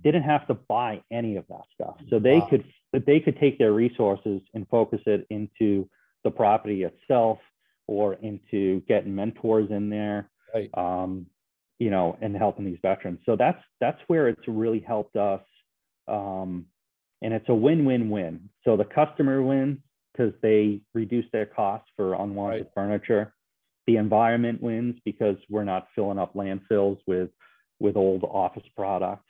didn't 0.03 0.23
have 0.23 0.47
to 0.47 0.55
buy 0.55 1.03
any 1.11 1.37
of 1.37 1.45
that 1.49 1.63
stuff. 1.75 1.97
So 2.11 2.19
they 2.19 2.39
wow. 2.39 2.49
could 2.49 2.65
they 3.07 3.21
could 3.21 3.39
take 3.39 3.59
their 3.59 3.73
resources 3.73 4.41
and 4.55 4.67
focus 4.69 5.01
it 5.07 5.27
into 5.31 5.89
the 6.25 6.31
property 6.31 6.85
itself 6.85 7.39
or 7.87 8.15
into 8.15 8.81
getting 8.89 9.15
mentors 9.15 9.71
in 9.71 9.91
there, 9.91 10.31
right. 10.55 10.71
um, 10.75 11.27
you 11.79 11.91
know, 11.91 12.17
and 12.21 12.37
helping 12.37 12.65
these 12.65 12.79
veterans. 12.83 13.19
So 13.27 13.37
that's 13.37 13.63
that's 13.81 14.01
where 14.07 14.29
it's 14.29 14.47
really 14.47 14.81
helped 14.81 15.17
us, 15.17 15.43
um, 16.09 16.67
and 17.23 17.35
it's 17.35 17.49
a 17.49 17.55
win-win-win. 17.55 18.49
So 18.65 18.77
the 18.77 18.85
customer 18.85 19.43
wins 19.43 19.79
because 20.13 20.33
they 20.41 20.81
reduce 20.95 21.27
their 21.33 21.47
costs 21.47 21.89
for 21.97 22.15
unwanted 22.15 22.63
right. 22.63 22.71
furniture 22.75 23.35
the 23.87 23.97
environment 23.97 24.63
wins 24.63 24.97
because 25.05 25.37
we're 25.49 25.65
not 25.65 25.89
filling 25.95 26.19
up 26.19 26.35
landfills 26.35 26.99
with 27.07 27.31
with 27.79 27.97
old 27.97 28.25
office 28.25 28.67
product 28.75 29.25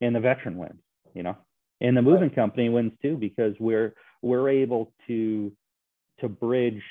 and 0.00 0.14
the 0.14 0.20
veteran 0.20 0.56
wins 0.56 0.80
you 1.14 1.22
know 1.22 1.36
and 1.80 1.96
the 1.96 2.02
moving 2.02 2.30
company 2.30 2.68
wins 2.68 2.92
too 3.02 3.16
because 3.16 3.54
we're 3.58 3.94
we're 4.22 4.48
able 4.48 4.92
to 5.06 5.52
to 6.20 6.28
bridge 6.28 6.82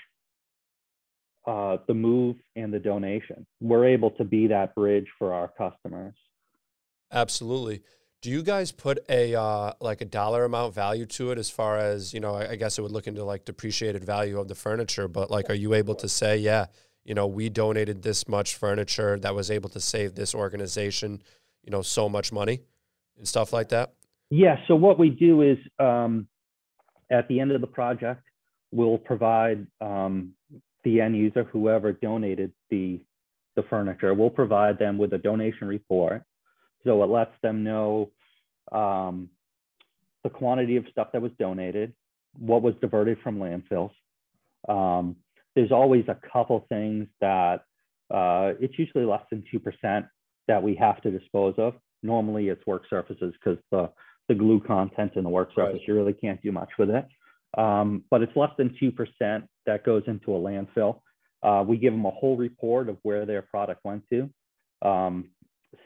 uh, 1.47 1.77
the 1.87 1.93
move 1.93 2.35
and 2.55 2.73
the 2.73 2.79
donation. 2.79 3.45
We're 3.59 3.85
able 3.87 4.11
to 4.11 4.23
be 4.23 4.47
that 4.47 4.75
bridge 4.75 5.07
for 5.17 5.33
our 5.33 5.47
customers. 5.57 6.13
Absolutely. 7.11 7.81
Do 8.21 8.29
you 8.29 8.43
guys 8.43 8.71
put 8.71 8.99
a 9.09 9.33
uh, 9.33 9.73
like 9.81 10.01
a 10.01 10.05
dollar 10.05 10.45
amount 10.45 10.75
value 10.75 11.07
to 11.07 11.31
it 11.31 11.39
as 11.39 11.49
far 11.49 11.79
as 11.79 12.13
you 12.13 12.19
know? 12.19 12.35
I, 12.35 12.51
I 12.51 12.55
guess 12.55 12.77
it 12.77 12.83
would 12.83 12.91
look 12.91 13.07
into 13.07 13.23
like 13.23 13.45
depreciated 13.45 14.03
value 14.03 14.39
of 14.39 14.47
the 14.47 14.55
furniture, 14.55 15.07
but 15.07 15.31
like, 15.31 15.49
are 15.49 15.55
you 15.55 15.73
able 15.73 15.95
to 15.95 16.07
say, 16.07 16.37
yeah, 16.37 16.67
you 17.03 17.13
know, 17.13 17.27
we 17.27 17.49
donated 17.49 18.03
this 18.03 18.27
much 18.27 18.55
furniture 18.55 19.19
that 19.19 19.33
was 19.35 19.49
able 19.49 19.69
to 19.69 19.79
save 19.79 20.15
this 20.15 20.35
organization, 20.35 21.21
you 21.63 21.71
know, 21.71 21.81
so 21.81 22.07
much 22.07 22.31
money 22.31 22.61
and 23.17 23.27
stuff 23.27 23.53
like 23.53 23.69
that? 23.69 23.93
Yeah. 24.29 24.57
So 24.67 24.75
what 24.75 24.97
we 24.97 25.09
do 25.09 25.41
is 25.41 25.57
um, 25.79 26.27
at 27.11 27.27
the 27.27 27.39
end 27.39 27.51
of 27.51 27.61
the 27.61 27.67
project, 27.67 28.23
we'll 28.71 28.97
provide 28.97 29.67
um, 29.81 30.33
the 30.83 31.01
end 31.01 31.15
user, 31.17 31.43
whoever 31.43 31.91
donated 31.91 32.51
the 32.69 33.01
the 33.57 33.63
furniture, 33.63 34.13
we'll 34.13 34.29
provide 34.29 34.79
them 34.79 34.97
with 34.97 35.11
a 35.11 35.17
donation 35.17 35.67
report 35.67 36.23
so 36.83 37.03
it 37.03 37.07
lets 37.07 37.33
them 37.41 37.63
know 37.63 38.11
um, 38.71 39.29
the 40.23 40.29
quantity 40.29 40.77
of 40.77 40.85
stuff 40.91 41.09
that 41.13 41.21
was 41.21 41.31
donated, 41.39 41.93
what 42.37 42.61
was 42.61 42.73
diverted 42.81 43.17
from 43.23 43.39
landfills. 43.39 43.91
There's 45.55 45.71
always 45.71 46.05
a 46.07 46.17
couple 46.31 46.65
things 46.69 47.07
that 47.19 47.61
uh, 48.13 48.53
it's 48.59 48.77
usually 48.77 49.05
less 49.05 49.23
than 49.29 49.43
2% 49.53 50.07
that 50.47 50.63
we 50.63 50.75
have 50.75 51.01
to 51.01 51.11
dispose 51.11 51.55
of. 51.57 51.73
Normally 52.03 52.49
it's 52.49 52.65
work 52.65 52.83
surfaces 52.89 53.33
because 53.33 53.59
the, 53.71 53.89
the 54.27 54.35
glue 54.35 54.59
content 54.59 55.13
in 55.15 55.23
the 55.23 55.29
work 55.29 55.49
surface, 55.55 55.73
right. 55.73 55.87
you 55.87 55.93
really 55.95 56.13
can't 56.13 56.41
do 56.41 56.51
much 56.51 56.69
with 56.77 56.89
it. 56.89 57.05
Um, 57.57 58.03
but 58.09 58.21
it's 58.21 58.35
less 58.35 58.51
than 58.57 58.75
2% 58.81 59.43
that 59.65 59.85
goes 59.85 60.03
into 60.07 60.33
a 60.33 60.39
landfill. 60.39 61.01
Uh, 61.43 61.63
we 61.67 61.77
give 61.77 61.93
them 61.93 62.05
a 62.05 62.11
whole 62.11 62.37
report 62.37 62.87
of 62.87 62.97
where 63.03 63.25
their 63.25 63.41
product 63.41 63.81
went 63.83 64.03
to. 64.09 64.29
Um, 64.81 65.29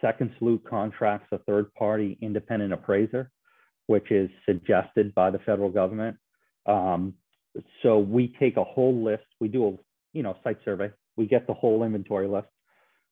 Second 0.01 0.32
Salute 0.38 0.63
contracts 0.68 1.28
a 1.32 1.38
third 1.39 1.74
party 1.76 2.18
independent 2.22 2.74
appraiser, 2.74 3.32
which 3.88 4.11
is 4.11 4.30
suggested 4.45 5.13
by 5.13 5.30
the 5.30 5.39
federal 5.39 5.70
government. 5.70 6.18
Um, 6.66 7.13
so 7.84 7.99
we 7.99 8.34
take 8.39 8.58
a 8.58 8.64
whole 8.64 9.03
list, 9.03 9.24
we 9.39 9.47
do 9.47 9.68
a 9.68 9.72
you 10.14 10.24
know 10.24 10.38
site 10.43 10.58
survey, 10.64 10.91
we 11.16 11.26
get 11.26 11.47
the 11.47 11.53
whole 11.53 11.84
inventory 11.84 12.28
list, 12.28 12.47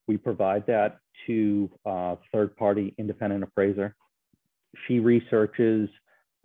we 0.08 0.18
provide 0.18 0.66
that 0.68 1.00
to 1.28 1.70
a 1.86 2.18
third 2.32 2.56
party 2.58 2.94
independent 2.98 3.44
appraiser. 3.44 3.96
She 4.88 5.00
researches 5.00 5.90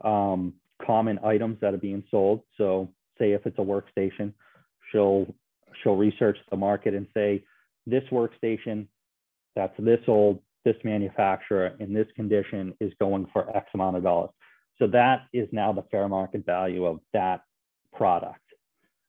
um, 0.05 0.55
common 0.85 1.19
items 1.25 1.59
that 1.61 1.75
are 1.75 1.79
being 1.79 2.05
sold. 2.11 2.43
So 2.57 2.93
say 3.19 3.33
if 3.33 3.47
it's 3.47 3.59
a 3.59 3.63
workstation, 3.63 4.33
she'll 4.93 5.35
she'll 5.83 5.97
research 5.97 6.39
the 6.51 6.57
market 6.57 6.95
and 6.95 7.07
say 7.15 7.45
this 7.87 8.05
workstation 8.13 8.87
that's 9.57 9.75
this 9.79 10.01
old, 10.07 10.41
this 10.65 10.77
manufacturer 10.85 11.75
in 11.81 11.93
this 11.93 12.07
condition 12.15 12.75
is 12.81 12.93
going 13.01 13.27
for 13.33 13.55
X 13.57 13.67
amount 13.75 13.97
of 13.97 14.05
dollars. 14.05 14.31
So 14.79 14.87
that 14.89 15.23
is 15.33 15.49
now 15.51 15.73
the 15.73 15.83
fair 15.91 16.09
market 16.09 16.47
value 16.47 16.85
of 16.85 17.01
that 17.13 17.41
product. 17.93 18.41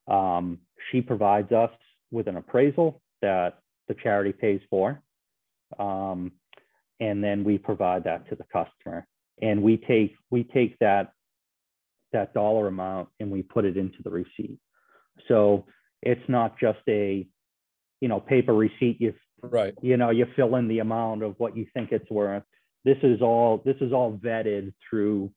Um, 0.08 0.60
she 0.92 1.02
provides 1.02 1.52
us 1.52 1.72
with 2.12 2.28
an 2.28 2.38
appraisal 2.38 3.02
that 3.22 3.60
the 3.88 3.96
charity 4.02 4.32
pays 4.32 4.62
for. 4.70 5.02
Um, 5.78 6.32
and 7.00 7.24
then 7.24 7.44
we 7.44 7.58
provide 7.58 8.04
that 8.06 8.28
to 8.30 8.36
the 8.36 8.46
customer. 8.52 9.08
And 9.42 9.64
we 9.64 9.78
take 9.78 10.16
we 10.30 10.44
take 10.44 10.78
that 10.80 11.14
that 12.12 12.34
dollar 12.34 12.68
amount 12.68 13.10
and 13.20 13.32
we 13.32 13.44
put 13.44 13.66
it 13.66 13.78
into 13.78 13.98
the 14.04 14.10
receipt. 14.10 14.60
So 15.28 15.66
it's 16.02 16.28
not 16.28 16.60
just 16.60 16.80
a 16.90 17.26
you 18.02 18.08
know 18.08 18.20
paper 18.20 18.54
receipt 18.54 19.00
you 19.00 19.14
Right. 19.42 19.74
You 19.82 19.98
know, 19.98 20.10
you 20.10 20.26
fill 20.36 20.56
in 20.56 20.68
the 20.68 20.80
amount 20.80 21.24
of 21.24 21.36
what 21.38 21.56
you 21.56 21.66
think 21.74 21.92
it's 21.92 22.10
worth. 22.10 22.44
This 22.86 22.98
is 23.04 23.22
all 23.22 23.62
this 23.66 23.76
is 23.82 23.92
all 23.92 24.18
vetted 24.24 24.74
through 24.90 25.32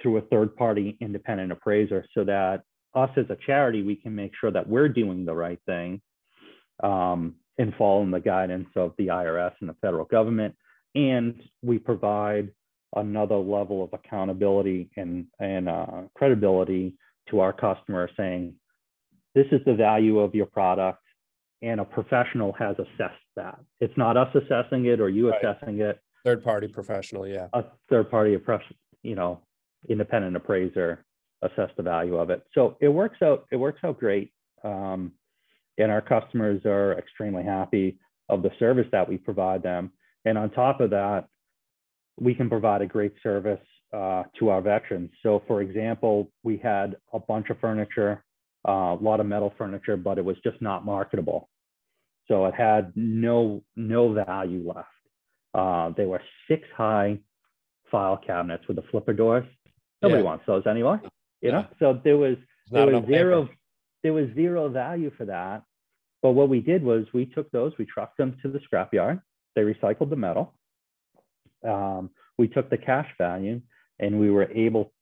through 0.00 0.18
a 0.18 0.22
third 0.22 0.54
party 0.56 0.96
independent 1.00 1.52
appraiser 1.52 2.04
so 2.14 2.24
that 2.24 2.62
us 2.94 3.10
as 3.16 3.26
a 3.30 3.36
charity 3.46 3.82
we 3.82 3.96
can 3.96 4.14
make 4.14 4.32
sure 4.40 4.50
that 4.50 4.68
we're 4.68 4.88
doing 4.88 5.24
the 5.24 5.34
right 5.34 5.60
thing 5.66 6.00
um, 6.82 7.34
and 7.58 7.74
following 7.76 8.10
the 8.10 8.20
guidance 8.20 8.68
of 8.76 8.92
the 8.98 9.08
IRS 9.08 9.52
and 9.60 9.68
the 9.68 9.76
federal 9.80 10.04
government 10.04 10.54
and 10.94 11.42
we 11.62 11.78
provide 11.78 12.50
another 12.96 13.36
level 13.36 13.84
of 13.84 13.90
accountability 13.92 14.88
and 14.96 15.26
and 15.38 15.68
uh, 15.68 16.02
credibility 16.14 16.94
to 17.28 17.40
our 17.40 17.52
customer 17.52 18.08
saying 18.16 18.54
this 19.34 19.46
is 19.52 19.60
the 19.66 19.74
value 19.74 20.18
of 20.20 20.34
your 20.34 20.46
product 20.46 21.02
and 21.62 21.80
a 21.80 21.84
professional 21.84 22.52
has 22.52 22.76
assessed 22.78 23.22
that. 23.36 23.58
It's 23.80 23.96
not 23.96 24.16
us 24.16 24.34
assessing 24.34 24.86
it 24.86 25.00
or 25.00 25.08
you 25.08 25.30
right. 25.30 25.44
assessing 25.44 25.80
it. 25.80 26.00
Third 26.24 26.44
party 26.44 26.68
professional, 26.68 27.26
yeah. 27.26 27.48
A 27.52 27.64
third 27.88 28.10
party, 28.10 28.36
you 29.02 29.14
know, 29.14 29.40
independent 29.88 30.36
appraiser 30.36 31.04
assess 31.42 31.70
the 31.76 31.82
value 31.82 32.16
of 32.16 32.30
it. 32.30 32.42
So 32.54 32.76
it 32.80 32.88
works 32.88 33.18
out. 33.22 33.46
It 33.52 33.56
works 33.56 33.80
out 33.84 33.98
great, 33.98 34.32
um, 34.64 35.12
and 35.78 35.90
our 35.90 36.00
customers 36.00 36.62
are 36.64 36.98
extremely 36.98 37.44
happy 37.44 37.98
of 38.28 38.42
the 38.42 38.50
service 38.58 38.86
that 38.92 39.08
we 39.08 39.16
provide 39.16 39.62
them. 39.62 39.92
And 40.24 40.36
on 40.36 40.50
top 40.50 40.80
of 40.80 40.90
that, 40.90 41.26
we 42.20 42.34
can 42.34 42.48
provide 42.48 42.82
a 42.82 42.86
great 42.86 43.14
service 43.22 43.60
uh, 43.92 44.24
to 44.38 44.48
our 44.48 44.60
veterans. 44.60 45.10
So, 45.22 45.42
for 45.46 45.62
example, 45.62 46.30
we 46.42 46.58
had 46.58 46.96
a 47.12 47.20
bunch 47.20 47.50
of 47.50 47.58
furniture 47.60 48.24
uh, 48.66 48.94
a 48.94 48.98
lot 49.00 49.20
of 49.20 49.26
metal 49.26 49.52
furniture, 49.56 49.96
but 49.96 50.18
it 50.18 50.24
was 50.24 50.36
just 50.42 50.60
not 50.60 50.84
marketable. 50.84 51.48
So 52.26 52.46
it 52.46 52.54
had 52.54 52.92
no 52.94 53.62
no 53.76 54.12
value 54.12 54.66
left. 54.66 54.88
Uh, 55.54 55.90
they 55.96 56.04
were 56.04 56.20
six 56.48 56.62
high 56.76 57.18
file 57.90 58.18
cabinets 58.18 58.64
with 58.68 58.76
the 58.76 58.82
flipper 58.90 59.14
doors. 59.14 59.46
Nobody 60.02 60.20
yeah. 60.20 60.26
wants 60.26 60.44
those 60.46 60.66
anymore, 60.66 61.02
you 61.40 61.52
know. 61.52 61.66
So 61.78 62.00
there 62.04 62.16
was 62.16 62.36
there 62.70 62.86
was 62.86 63.04
zero 63.06 63.42
paper. 63.42 63.56
there 64.02 64.12
was 64.12 64.26
zero 64.34 64.68
value 64.68 65.10
for 65.16 65.24
that. 65.26 65.62
But 66.22 66.32
what 66.32 66.48
we 66.48 66.60
did 66.60 66.82
was 66.82 67.06
we 67.12 67.26
took 67.26 67.50
those, 67.50 67.72
we 67.78 67.84
trucked 67.84 68.18
them 68.18 68.36
to 68.42 68.48
the 68.48 68.60
scrapyard. 68.60 69.20
They 69.54 69.62
recycled 69.62 70.10
the 70.10 70.16
metal. 70.16 70.54
Um, 71.66 72.10
we 72.36 72.48
took 72.48 72.70
the 72.70 72.78
cash 72.78 73.08
value, 73.18 73.60
and 73.98 74.18
we 74.20 74.30
were 74.30 74.50
able 74.52 74.92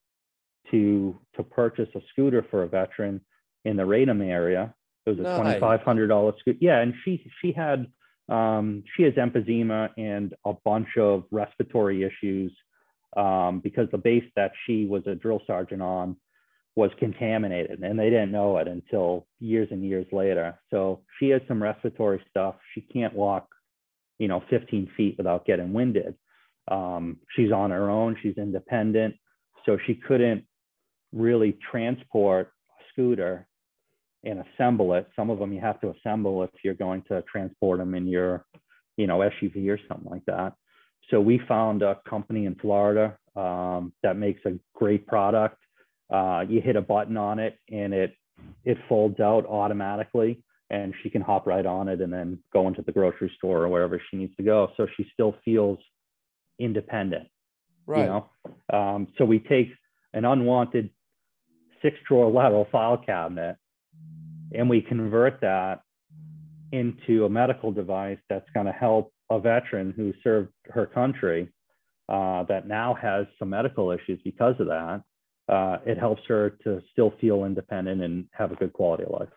to 0.70 1.18
to 1.36 1.42
purchase 1.42 1.88
a 1.94 2.00
scooter 2.10 2.44
for 2.50 2.62
a 2.62 2.68
veteran 2.68 3.20
in 3.64 3.76
the 3.76 3.84
Raynham 3.84 4.22
area. 4.22 4.74
It 5.04 5.10
was 5.10 5.18
a 5.18 5.22
nice. 5.22 5.40
twenty 5.40 5.60
five 5.60 5.82
hundred 5.82 6.08
dollar 6.08 6.32
scooter. 6.40 6.58
Yeah, 6.60 6.80
and 6.80 6.94
she 7.04 7.22
she 7.40 7.52
had 7.52 7.86
um, 8.28 8.82
she 8.96 9.02
has 9.04 9.14
emphysema 9.14 9.90
and 9.96 10.34
a 10.44 10.54
bunch 10.64 10.96
of 10.98 11.24
respiratory 11.30 12.02
issues 12.02 12.52
um, 13.16 13.60
because 13.60 13.88
the 13.90 13.98
base 13.98 14.24
that 14.36 14.52
she 14.66 14.86
was 14.86 15.02
a 15.06 15.14
drill 15.14 15.40
sergeant 15.46 15.82
on 15.82 16.16
was 16.76 16.90
contaminated, 16.98 17.82
and 17.82 17.98
they 17.98 18.10
didn't 18.10 18.30
know 18.30 18.58
it 18.58 18.68
until 18.68 19.26
years 19.40 19.68
and 19.70 19.82
years 19.82 20.06
later. 20.12 20.58
So 20.70 21.00
she 21.18 21.30
has 21.30 21.40
some 21.48 21.62
respiratory 21.62 22.22
stuff. 22.30 22.56
She 22.74 22.82
can't 22.82 23.14
walk, 23.14 23.48
you 24.18 24.28
know, 24.28 24.42
15 24.50 24.90
feet 24.94 25.14
without 25.16 25.46
getting 25.46 25.72
winded. 25.72 26.14
Um, 26.70 27.18
she's 27.34 27.50
on 27.50 27.70
her 27.70 27.88
own. 27.88 28.16
She's 28.22 28.36
independent, 28.36 29.14
so 29.64 29.78
she 29.86 29.94
couldn't 29.94 30.44
really 31.12 31.56
transport 31.70 32.52
a 32.68 32.82
scooter 32.92 33.46
and 34.24 34.44
assemble 34.44 34.92
it. 34.94 35.08
Some 35.16 35.30
of 35.30 35.38
them 35.38 35.52
you 35.54 35.60
have 35.60 35.80
to 35.80 35.94
assemble 35.94 36.42
if 36.42 36.50
you're 36.62 36.74
going 36.74 37.02
to 37.08 37.22
transport 37.22 37.78
them 37.78 37.94
in 37.94 38.06
your, 38.06 38.44
you 38.98 39.06
know, 39.06 39.18
SUV 39.18 39.68
or 39.70 39.78
something 39.88 40.10
like 40.10 40.24
that. 40.26 40.54
So 41.10 41.20
we 41.20 41.40
found 41.48 41.82
a 41.82 42.00
company 42.08 42.46
in 42.46 42.54
Florida 42.56 43.16
um, 43.36 43.92
that 44.02 44.16
makes 44.16 44.44
a 44.44 44.58
great 44.74 45.06
product. 45.06 45.58
Uh, 46.10 46.44
you 46.48 46.60
hit 46.60 46.76
a 46.76 46.80
button 46.80 47.16
on 47.16 47.38
it 47.38 47.58
and 47.70 47.92
it 47.92 48.14
it 48.64 48.76
folds 48.88 49.18
out 49.18 49.46
automatically, 49.46 50.42
and 50.70 50.92
she 51.02 51.08
can 51.08 51.22
hop 51.22 51.46
right 51.46 51.64
on 51.64 51.88
it 51.88 52.00
and 52.00 52.12
then 52.12 52.38
go 52.52 52.68
into 52.68 52.82
the 52.82 52.92
grocery 52.92 53.32
store 53.36 53.62
or 53.62 53.68
wherever 53.68 54.00
she 54.10 54.16
needs 54.16 54.36
to 54.36 54.42
go. 54.42 54.68
So 54.76 54.86
she 54.96 55.06
still 55.12 55.36
feels 55.44 55.78
independent. 56.58 57.28
Right. 57.86 58.00
You 58.00 58.06
know? 58.06 58.78
Um, 58.78 59.08
so 59.16 59.24
we 59.24 59.38
take 59.38 59.68
an 60.12 60.24
unwanted 60.24 60.90
six 61.82 61.96
drawer 62.08 62.30
level 62.30 62.66
file 62.70 62.98
cabinet 62.98 63.56
and 64.52 64.68
we 64.68 64.80
convert 64.80 65.40
that 65.40 65.82
into 66.72 67.24
a 67.24 67.28
medical 67.28 67.72
device 67.72 68.18
that's 68.28 68.48
going 68.54 68.66
to 68.66 68.72
help 68.72 69.12
a 69.30 69.40
veteran 69.40 69.92
who 69.96 70.12
served 70.22 70.50
her 70.66 70.86
country 70.86 71.48
uh, 72.08 72.44
that 72.44 72.68
now 72.68 72.94
has 72.94 73.26
some 73.38 73.50
medical 73.50 73.90
issues 73.90 74.20
because 74.24 74.54
of 74.60 74.66
that. 74.66 75.02
Uh, 75.48 75.78
it 75.84 75.98
helps 75.98 76.22
her 76.28 76.50
to 76.64 76.80
still 76.92 77.12
feel 77.20 77.44
independent 77.44 78.02
and 78.02 78.26
have 78.32 78.52
a 78.52 78.56
good 78.56 78.72
quality 78.72 79.04
of 79.04 79.10
life. 79.10 79.28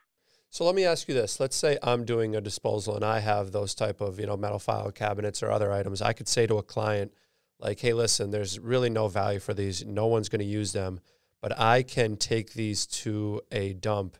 So 0.51 0.65
let 0.65 0.73
me 0.73 0.83
ask 0.83 1.07
you 1.07 1.13
this. 1.13 1.39
Let's 1.39 1.55
say 1.55 1.77
I'm 1.83 2.05
doing 2.05 2.35
a 2.35 2.41
disposal 2.41 2.95
and 2.95 3.05
I 3.05 3.19
have 3.19 3.51
those 3.51 3.75
type 3.75 4.01
of, 4.01 4.19
you 4.19 4.25
know, 4.25 4.35
metal 4.35 4.57
file 4.57 4.91
cabinets 4.91 5.43
or 5.43 5.51
other 5.51 5.71
items. 5.71 6.01
I 6.01 6.13
could 6.13 6.27
say 6.27 6.47
to 6.47 6.57
a 6.57 6.63
client 6.63 7.13
like, 7.59 7.79
"Hey, 7.79 7.93
listen, 7.93 8.31
there's 8.31 8.57
really 8.59 8.89
no 8.89 9.07
value 9.07 9.39
for 9.39 9.53
these. 9.53 9.85
No 9.85 10.07
one's 10.07 10.27
going 10.27 10.39
to 10.39 10.45
use 10.45 10.71
them, 10.73 11.01
but 11.41 11.57
I 11.59 11.83
can 11.83 12.17
take 12.17 12.53
these 12.53 12.87
to 12.87 13.41
a 13.51 13.73
dump 13.73 14.17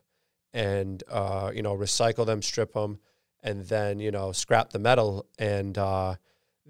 and 0.52 1.02
uh, 1.08 1.50
you 1.52 1.62
know 1.62 1.76
recycle 1.76 2.26
them, 2.26 2.42
strip 2.42 2.74
them, 2.74 3.00
and 3.42 3.66
then 3.66 3.98
you 3.98 4.10
know 4.10 4.32
scrap 4.32 4.70
the 4.70 4.78
metal 4.78 5.26
and 5.38 5.76
uh, 5.78 6.14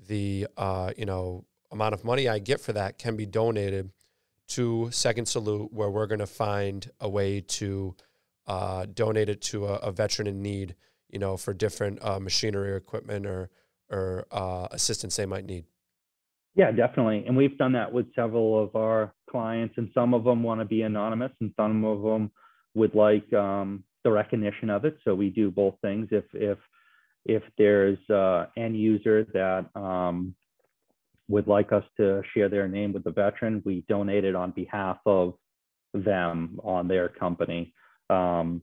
the 0.08 0.46
uh, 0.56 0.92
you 0.96 1.06
know 1.06 1.44
amount 1.70 1.94
of 1.94 2.04
money 2.04 2.28
I 2.28 2.38
get 2.38 2.60
for 2.60 2.72
that 2.72 2.98
can 2.98 3.16
be 3.16 3.26
donated 3.26 3.90
to 4.48 4.90
Second 4.90 5.26
Salute, 5.26 5.72
where 5.72 5.90
we're 5.90 6.08
going 6.08 6.18
to 6.18 6.26
find 6.26 6.90
a 7.00 7.08
way 7.08 7.40
to 7.40 7.94
uh, 8.46 8.86
donate 8.92 9.28
it 9.28 9.40
to 9.40 9.66
a, 9.66 9.74
a, 9.74 9.92
veteran 9.92 10.26
in 10.26 10.42
need, 10.42 10.74
you 11.08 11.20
know, 11.20 11.36
for 11.36 11.54
different 11.54 12.00
uh, 12.02 12.18
machinery 12.18 12.72
or 12.72 12.76
equipment 12.76 13.26
or 13.26 13.48
or 13.90 14.26
uh, 14.30 14.68
assistance 14.72 15.16
they 15.16 15.26
might 15.26 15.44
need. 15.44 15.64
Yeah, 16.56 16.72
definitely. 16.72 17.24
And 17.26 17.36
we've 17.36 17.56
done 17.58 17.72
that 17.72 17.92
with 17.92 18.06
several 18.14 18.62
of 18.62 18.74
our 18.74 19.12
clients, 19.30 19.74
and 19.78 19.88
some 19.94 20.14
of 20.14 20.24
them 20.24 20.42
want 20.42 20.60
to 20.60 20.64
be 20.64 20.82
anonymous, 20.82 21.32
and 21.40 21.52
some 21.56 21.84
of 21.84 22.02
them 22.02 22.30
would 22.74 22.94
like 22.94 23.32
um, 23.32 23.84
the 24.04 24.10
recognition 24.10 24.70
of 24.70 24.84
it. 24.84 24.96
So 25.04 25.14
we 25.14 25.30
do 25.30 25.50
both 25.50 25.74
things. 25.82 26.08
If 26.10 26.24
if 26.34 26.58
if 27.24 27.42
there's 27.58 27.98
uh, 28.08 28.46
end 28.56 28.76
user 28.76 29.24
that 29.34 29.66
um, 29.74 30.34
would 31.28 31.46
like 31.46 31.72
us 31.72 31.84
to 31.98 32.22
share 32.34 32.48
their 32.48 32.68
name 32.68 32.92
with 32.92 33.04
the 33.04 33.10
veteran, 33.10 33.62
we 33.64 33.84
donate 33.88 34.24
it 34.24 34.34
on 34.34 34.52
behalf 34.52 34.98
of 35.06 35.34
them 35.92 36.58
on 36.62 36.88
their 36.88 37.08
company, 37.08 37.74
um, 38.08 38.62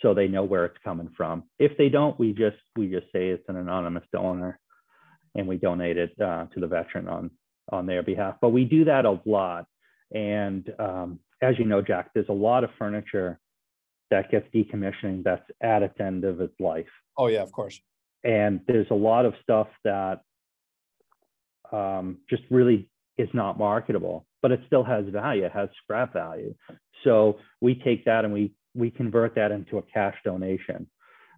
so 0.00 0.14
they 0.14 0.28
know 0.28 0.44
where 0.44 0.64
it's 0.64 0.78
coming 0.84 1.10
from. 1.16 1.44
If 1.58 1.76
they 1.76 1.88
don't, 1.88 2.18
we 2.18 2.32
just 2.32 2.56
we 2.76 2.88
just 2.88 3.06
say 3.12 3.28
it's 3.28 3.48
an 3.48 3.56
anonymous 3.56 4.04
donor, 4.12 4.58
and 5.34 5.46
we 5.46 5.56
donate 5.56 5.96
it 5.96 6.12
uh, 6.20 6.46
to 6.54 6.60
the 6.60 6.66
veteran 6.66 7.08
on 7.08 7.30
on 7.70 7.86
their 7.86 8.02
behalf. 8.02 8.36
But 8.40 8.50
we 8.50 8.64
do 8.64 8.84
that 8.86 9.04
a 9.04 9.20
lot, 9.24 9.66
and 10.14 10.72
um, 10.78 11.20
as 11.42 11.58
you 11.58 11.64
know, 11.64 11.82
Jack, 11.82 12.10
there's 12.14 12.28
a 12.28 12.32
lot 12.32 12.64
of 12.64 12.70
furniture 12.78 13.38
that 14.10 14.30
gets 14.30 14.46
decommissioning 14.54 15.22
that's 15.22 15.42
at 15.62 15.82
its 15.82 15.98
end 16.00 16.24
of 16.24 16.40
its 16.40 16.54
life. 16.60 16.86
Oh 17.16 17.26
yeah, 17.26 17.42
of 17.42 17.52
course. 17.52 17.80
And 18.24 18.60
there's 18.66 18.90
a 18.90 18.94
lot 18.94 19.26
of 19.26 19.34
stuff 19.42 19.68
that 19.84 20.20
um, 21.72 22.18
just 22.28 22.42
really 22.50 22.88
is 23.16 23.28
not 23.32 23.58
marketable, 23.58 24.26
but 24.42 24.52
it 24.52 24.60
still 24.66 24.84
has 24.84 25.04
value. 25.08 25.44
It 25.44 25.52
has 25.52 25.68
scrap 25.82 26.12
value. 26.12 26.54
So 27.04 27.38
we 27.60 27.74
take 27.74 28.04
that 28.04 28.24
and 28.24 28.32
we 28.32 28.52
we 28.74 28.90
convert 28.90 29.34
that 29.34 29.50
into 29.50 29.78
a 29.78 29.82
cash 29.82 30.14
donation. 30.24 30.88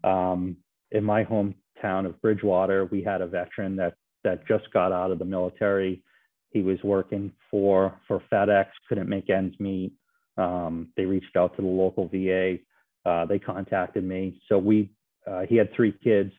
Um, 0.05 0.57
in 0.91 1.05
my 1.05 1.25
hometown 1.25 2.07
of 2.07 2.21
Bridgewater, 2.21 2.87
we 2.87 3.03
had 3.03 3.21
a 3.21 3.27
veteran 3.27 3.77
that 3.77 3.95
that 4.25 4.47
just 4.47 4.71
got 4.73 4.93
out 4.93 5.11
of 5.11 5.19
the 5.19 5.25
military. 5.25 6.03
He 6.51 6.63
was 6.63 6.79
working 6.83 7.33
for 7.51 7.99
for 8.07 8.23
FedEx, 8.33 8.67
couldn't 8.89 9.09
make 9.09 9.31
ends 9.31 9.57
meet. 9.59 9.93
Um, 10.41 10.89
they 10.97 11.05
reached 11.05 11.37
out 11.37 11.55
to 11.57 11.63
the 11.63 11.69
local 11.69 12.09
VA. 12.09 12.57
Uh, 13.05 13.27
they 13.27 13.39
contacted 13.39 14.05
me. 14.05 14.41
So 14.49 14.59
we, 14.59 14.91
uh, 15.31 15.43
he 15.49 15.57
had 15.57 15.73
three 15.75 15.95
kids. 16.03 16.33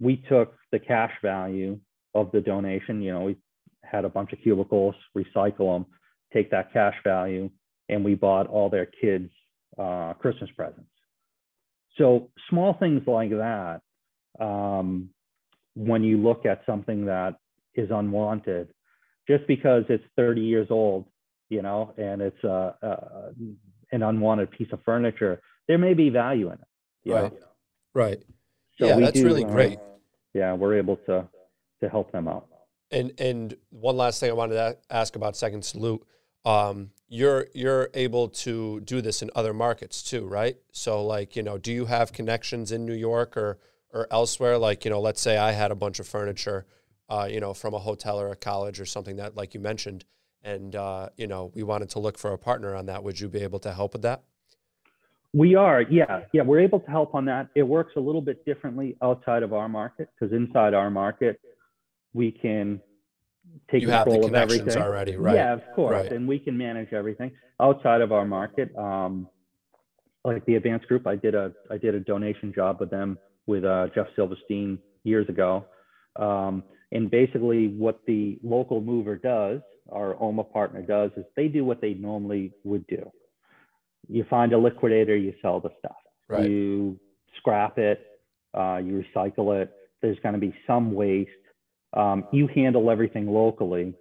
We 0.00 0.24
took 0.28 0.54
the 0.72 0.78
cash 0.78 1.12
value 1.22 1.78
of 2.14 2.30
the 2.32 2.40
donation. 2.40 3.02
You 3.02 3.12
know, 3.12 3.20
we 3.20 3.36
had 3.84 4.04
a 4.04 4.08
bunch 4.08 4.32
of 4.32 4.38
cubicles, 4.42 4.94
recycle 5.16 5.74
them, 5.74 5.86
take 6.32 6.50
that 6.50 6.72
cash 6.72 6.94
value, 7.04 7.50
and 7.88 8.04
we 8.04 8.14
bought 8.14 8.46
all 8.46 8.70
their 8.70 8.86
kids 8.86 9.30
uh, 9.78 10.14
Christmas 10.14 10.50
presents. 10.56 10.88
So 11.98 12.30
small 12.50 12.74
things 12.74 13.02
like 13.06 13.30
that. 13.30 13.80
Um, 14.40 15.10
when 15.74 16.02
you 16.02 16.18
look 16.18 16.46
at 16.46 16.62
something 16.66 17.06
that 17.06 17.36
is 17.74 17.90
unwanted, 17.90 18.68
just 19.28 19.46
because 19.46 19.84
it's 19.88 20.04
30 20.16 20.40
years 20.40 20.68
old 20.70 21.06
you 21.48 21.62
know, 21.62 21.94
and 21.96 22.20
it's 22.20 22.42
a, 22.44 22.74
an 23.92 24.02
unwanted 24.02 24.50
piece 24.50 24.68
of 24.72 24.80
furniture, 24.84 25.40
there 25.68 25.78
may 25.78 25.94
be 25.94 26.10
value 26.10 26.46
in 26.46 26.54
it. 26.54 27.12
right. 27.12 27.32
Know? 27.32 27.38
Right. 27.94 28.22
So 28.78 28.86
yeah, 28.86 29.00
that's 29.00 29.18
do, 29.18 29.24
really 29.24 29.44
uh, 29.44 29.48
great. 29.48 29.78
Yeah, 30.34 30.52
we're 30.52 30.76
able 30.76 30.96
to 31.06 31.26
to 31.80 31.88
help 31.88 32.12
them 32.12 32.28
out. 32.28 32.46
And 32.90 33.12
and 33.18 33.56
one 33.70 33.96
last 33.96 34.20
thing 34.20 34.30
I 34.30 34.34
wanted 34.34 34.54
to 34.54 34.76
ask 34.90 35.16
about 35.16 35.36
Second 35.36 35.64
Salute. 35.64 36.06
Um, 36.44 36.90
you're 37.08 37.46
you're 37.54 37.88
able 37.94 38.28
to 38.28 38.80
do 38.80 39.00
this 39.00 39.22
in 39.22 39.30
other 39.34 39.54
markets 39.54 40.02
too, 40.02 40.26
right? 40.26 40.56
So 40.72 41.04
like, 41.04 41.36
you 41.36 41.42
know, 41.42 41.58
do 41.58 41.72
you 41.72 41.86
have 41.86 42.12
connections 42.12 42.70
in 42.70 42.84
New 42.84 42.94
York 42.94 43.36
or 43.36 43.58
or 43.92 44.06
elsewhere? 44.10 44.58
Like, 44.58 44.84
you 44.84 44.90
know, 44.90 45.00
let's 45.00 45.20
say 45.20 45.38
I 45.38 45.52
had 45.52 45.70
a 45.70 45.74
bunch 45.74 45.98
of 45.98 46.06
furniture, 46.06 46.66
uh, 47.08 47.28
you 47.30 47.40
know, 47.40 47.54
from 47.54 47.74
a 47.74 47.78
hotel 47.78 48.20
or 48.20 48.28
a 48.28 48.36
college 48.36 48.78
or 48.78 48.86
something 48.86 49.16
that, 49.16 49.36
like 49.36 49.54
you 49.54 49.60
mentioned, 49.60 50.04
and 50.46 50.76
uh, 50.76 51.08
you 51.16 51.26
know 51.26 51.50
we 51.54 51.62
wanted 51.62 51.90
to 51.90 51.98
look 51.98 52.16
for 52.16 52.32
a 52.32 52.38
partner 52.38 52.74
on 52.74 52.86
that. 52.86 53.02
Would 53.02 53.20
you 53.20 53.28
be 53.28 53.40
able 53.40 53.58
to 53.60 53.74
help 53.74 53.92
with 53.92 54.02
that? 54.02 54.22
We 55.34 55.54
are 55.56 55.82
yeah. 55.82 56.22
Yeah 56.32 56.42
we're 56.42 56.60
able 56.60 56.80
to 56.80 56.90
help 56.90 57.14
on 57.14 57.26
that. 57.26 57.48
It 57.54 57.64
works 57.64 57.92
a 57.96 58.00
little 58.00 58.22
bit 58.22 58.46
differently 58.46 58.96
outside 59.02 59.42
of 59.42 59.52
our 59.52 59.68
market 59.68 60.08
because 60.14 60.32
inside 60.32 60.72
our 60.72 60.88
market 60.88 61.40
we 62.14 62.30
can 62.30 62.80
take 63.70 63.82
you 63.82 63.88
control 63.88 64.24
of 64.24 64.34
everything. 64.34 64.80
already 64.80 65.16
right. 65.16 65.34
Yeah 65.34 65.52
of 65.52 65.62
course 65.74 66.04
right. 66.04 66.12
and 66.12 66.26
we 66.26 66.38
can 66.38 66.56
manage 66.56 66.92
everything. 66.92 67.32
Outside 67.60 68.00
of 68.00 68.12
our 68.12 68.24
market 68.24 68.74
um, 68.78 69.28
like 70.24 70.44
the 70.46 70.54
advanced 70.54 70.86
group 70.88 71.06
i 71.06 71.16
did 71.16 71.34
a 71.34 71.52
i 71.70 71.76
did 71.76 71.94
a 71.94 72.00
donation 72.00 72.52
job 72.54 72.78
with 72.80 72.90
them 72.90 73.18
with 73.46 73.64
uh, 73.64 73.88
jeff 73.94 74.06
silverstein 74.14 74.78
years 75.04 75.28
ago. 75.28 75.66
Um, 76.16 76.62
and 76.92 77.10
basically 77.10 77.68
what 77.68 78.00
the 78.06 78.38
local 78.42 78.80
mover 78.80 79.16
does 79.16 79.60
our 79.90 80.20
OMA 80.20 80.44
partner 80.44 80.82
does 80.82 81.10
is 81.16 81.24
they 81.36 81.48
do 81.48 81.64
what 81.64 81.80
they 81.80 81.94
normally 81.94 82.52
would 82.64 82.86
do. 82.86 83.10
You 84.08 84.24
find 84.28 84.52
a 84.52 84.58
liquidator, 84.58 85.16
you 85.16 85.34
sell 85.42 85.60
the 85.60 85.70
stuff. 85.78 85.96
Right. 86.28 86.48
You 86.48 86.98
scrap 87.36 87.78
it, 87.78 88.04
uh, 88.54 88.78
you 88.78 89.04
recycle 89.04 89.60
it. 89.60 89.72
There's 90.02 90.18
going 90.20 90.34
to 90.34 90.40
be 90.40 90.54
some 90.66 90.92
waste. 90.92 91.30
Um, 91.92 92.24
you 92.32 92.48
handle 92.48 92.90
everything 92.90 93.26
locally, 93.26 93.94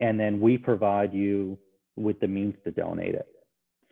and 0.00 0.18
then 0.18 0.40
we 0.40 0.58
provide 0.58 1.12
you 1.12 1.58
with 1.96 2.20
the 2.20 2.28
means 2.28 2.54
to 2.64 2.70
donate 2.70 3.14
it. 3.14 3.26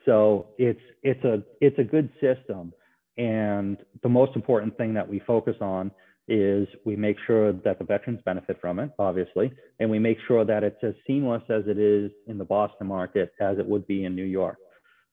So 0.05 0.49
it's 0.59 0.81
it's 1.03 1.23
a 1.25 1.43
it's 1.61 1.79
a 1.79 1.85
good 1.85 2.11
system, 2.21 2.73
and 3.17 3.79
the 4.03 4.09
most 4.09 4.35
important 4.35 4.77
thing 4.77 4.95
that 4.95 5.09
we 5.09 5.21
focus 5.21 5.57
on 5.61 5.91
is 6.31 6.69
we 6.85 6.95
make 6.95 7.17
sure 7.27 7.53
that 7.53 7.79
the 7.79 7.85
veterans 7.85 8.21
benefit 8.25 8.57
from 8.61 8.79
it, 8.79 8.91
obviously, 9.01 9.53
and 9.81 9.91
we 9.91 9.99
make 9.99 10.17
sure 10.29 10.45
that 10.45 10.63
it's 10.63 10.83
as 10.83 10.95
seamless 11.05 11.43
as 11.51 11.65
it 11.67 11.77
is 11.77 12.13
in 12.29 12.39
the 12.39 12.45
Boston 12.45 12.87
market 12.87 13.33
as 13.41 13.59
it 13.59 13.67
would 13.67 13.87
be 13.89 14.05
in 14.05 14.15
New 14.15 14.25
York. 14.25 14.57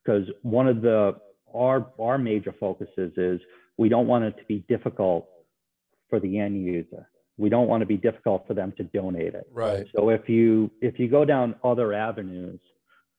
Because 0.06 0.28
one 0.44 0.68
of 0.68 0.82
the 0.82 1.16
our 1.54 1.92
our 2.00 2.18
major 2.20 2.54
focuses 2.60 3.12
is 3.18 3.42
we 3.78 3.90
don't 3.90 4.08
want 4.08 4.26
it 4.26 4.38
to 4.38 4.46
be 4.46 4.64
difficult 4.70 5.28
for 6.10 6.20
the 6.20 6.38
end 6.40 6.64
user. 6.64 7.10
We 7.38 7.50
don't 7.50 7.68
want 7.68 7.82
to 7.82 7.88
be 7.88 7.98
difficult 7.98 8.46
for 8.48 8.54
them 8.54 8.74
to 8.78 8.84
donate 8.84 9.34
it. 9.34 9.48
Right. 9.52 9.88
So 9.96 10.10
if 10.10 10.30
you 10.30 10.70
if 10.82 11.00
you 11.00 11.10
go 11.10 11.26
down 11.26 11.56
other 11.64 11.94
avenues, 11.94 12.60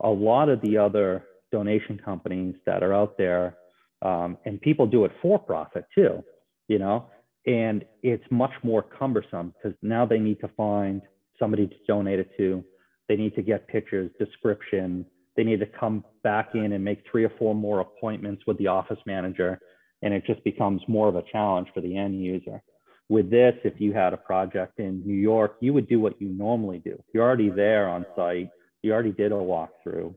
a 0.01 0.09
lot 0.09 0.49
of 0.49 0.61
the 0.63 0.79
other 0.79 1.25
donation 1.51 2.01
companies 2.05 2.55
that 2.65 2.85
are 2.85 2.95
out 2.95 3.19
there, 3.19 3.57
um, 4.03 4.39
and 4.45 4.61
people 4.61 4.87
do 4.87 5.05
it 5.05 5.13
for 5.21 5.39
profit 5.39 5.85
too. 5.95 6.23
You 6.69 6.79
know, 6.79 7.07
and 7.49 7.83
it's 8.03 8.25
much 8.31 8.53
more 8.63 8.83
cumbersome 8.83 9.55
because 9.57 9.77
now 9.81 10.05
they 10.05 10.19
need 10.19 10.39
to 10.41 10.49
find 10.49 11.01
somebody 11.39 11.67
to 11.67 11.75
donate 11.87 12.19
it 12.19 12.31
to. 12.37 12.63
They 13.09 13.17
need 13.17 13.35
to 13.37 13.43
get 13.43 13.67
pictures, 13.69 14.11
description. 14.19 15.07
They 15.35 15.45
need 15.45 15.61
to 15.61 15.67
come 15.67 16.05
back 16.23 16.51
in 16.53 16.75
and 16.75 16.85
make 16.85 17.03
three 17.11 17.25
or 17.25 17.33
four 17.39 17.55
more 17.55 17.81
appointments 17.81 18.43
with 18.47 18.59
the 18.59 18.67
office 18.67 18.99
manager. 19.07 19.59
And 20.03 20.13
it 20.13 20.25
just 20.27 20.45
becomes 20.45 20.83
more 20.89 21.09
of 21.09 21.17
a 21.17 21.23
challenge 21.33 21.69
for 21.73 21.81
the 21.81 21.97
end 21.97 22.23
user. 22.23 22.63
With 23.09 23.31
this, 23.31 23.55
if 23.65 23.81
you 23.81 23.95
had 23.95 24.13
a 24.13 24.19
project 24.19 24.79
in 24.79 25.03
New 25.07 25.17
York, 25.17 25.57
you 25.61 25.73
would 25.73 25.89
do 25.89 26.01
what 26.01 26.21
you 26.21 26.29
normally 26.29 26.81
do. 26.81 27.03
You're 27.15 27.25
already 27.25 27.49
there 27.49 27.89
on 27.89 28.05
site. 28.15 28.51
You 28.83 28.93
already 28.93 29.13
did 29.13 29.33
a 29.33 29.37
walkthrough. 29.37 30.15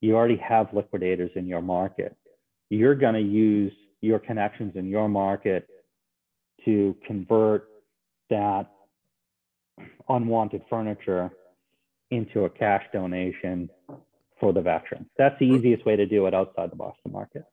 You 0.00 0.14
already 0.14 0.36
have 0.36 0.72
liquidators 0.72 1.32
in 1.34 1.48
your 1.48 1.62
market. 1.62 2.16
You're 2.70 2.94
going 2.94 3.14
to 3.14 3.20
use 3.20 3.72
your 4.00 4.20
connections 4.20 4.76
in 4.76 4.86
your 4.86 5.08
market 5.08 5.66
to 6.64 6.96
convert 7.06 7.68
that 8.30 8.66
unwanted 10.08 10.62
furniture 10.70 11.30
into 12.10 12.44
a 12.44 12.50
cash 12.50 12.84
donation 12.92 13.68
for 14.38 14.52
the 14.52 14.60
veterans. 14.60 15.06
That's 15.18 15.38
the 15.38 15.46
easiest 15.46 15.84
way 15.86 15.96
to 15.96 16.06
do 16.06 16.26
it 16.26 16.34
outside 16.34 16.70
the 16.70 16.76
Boston 16.76 17.12
market. 17.12 17.44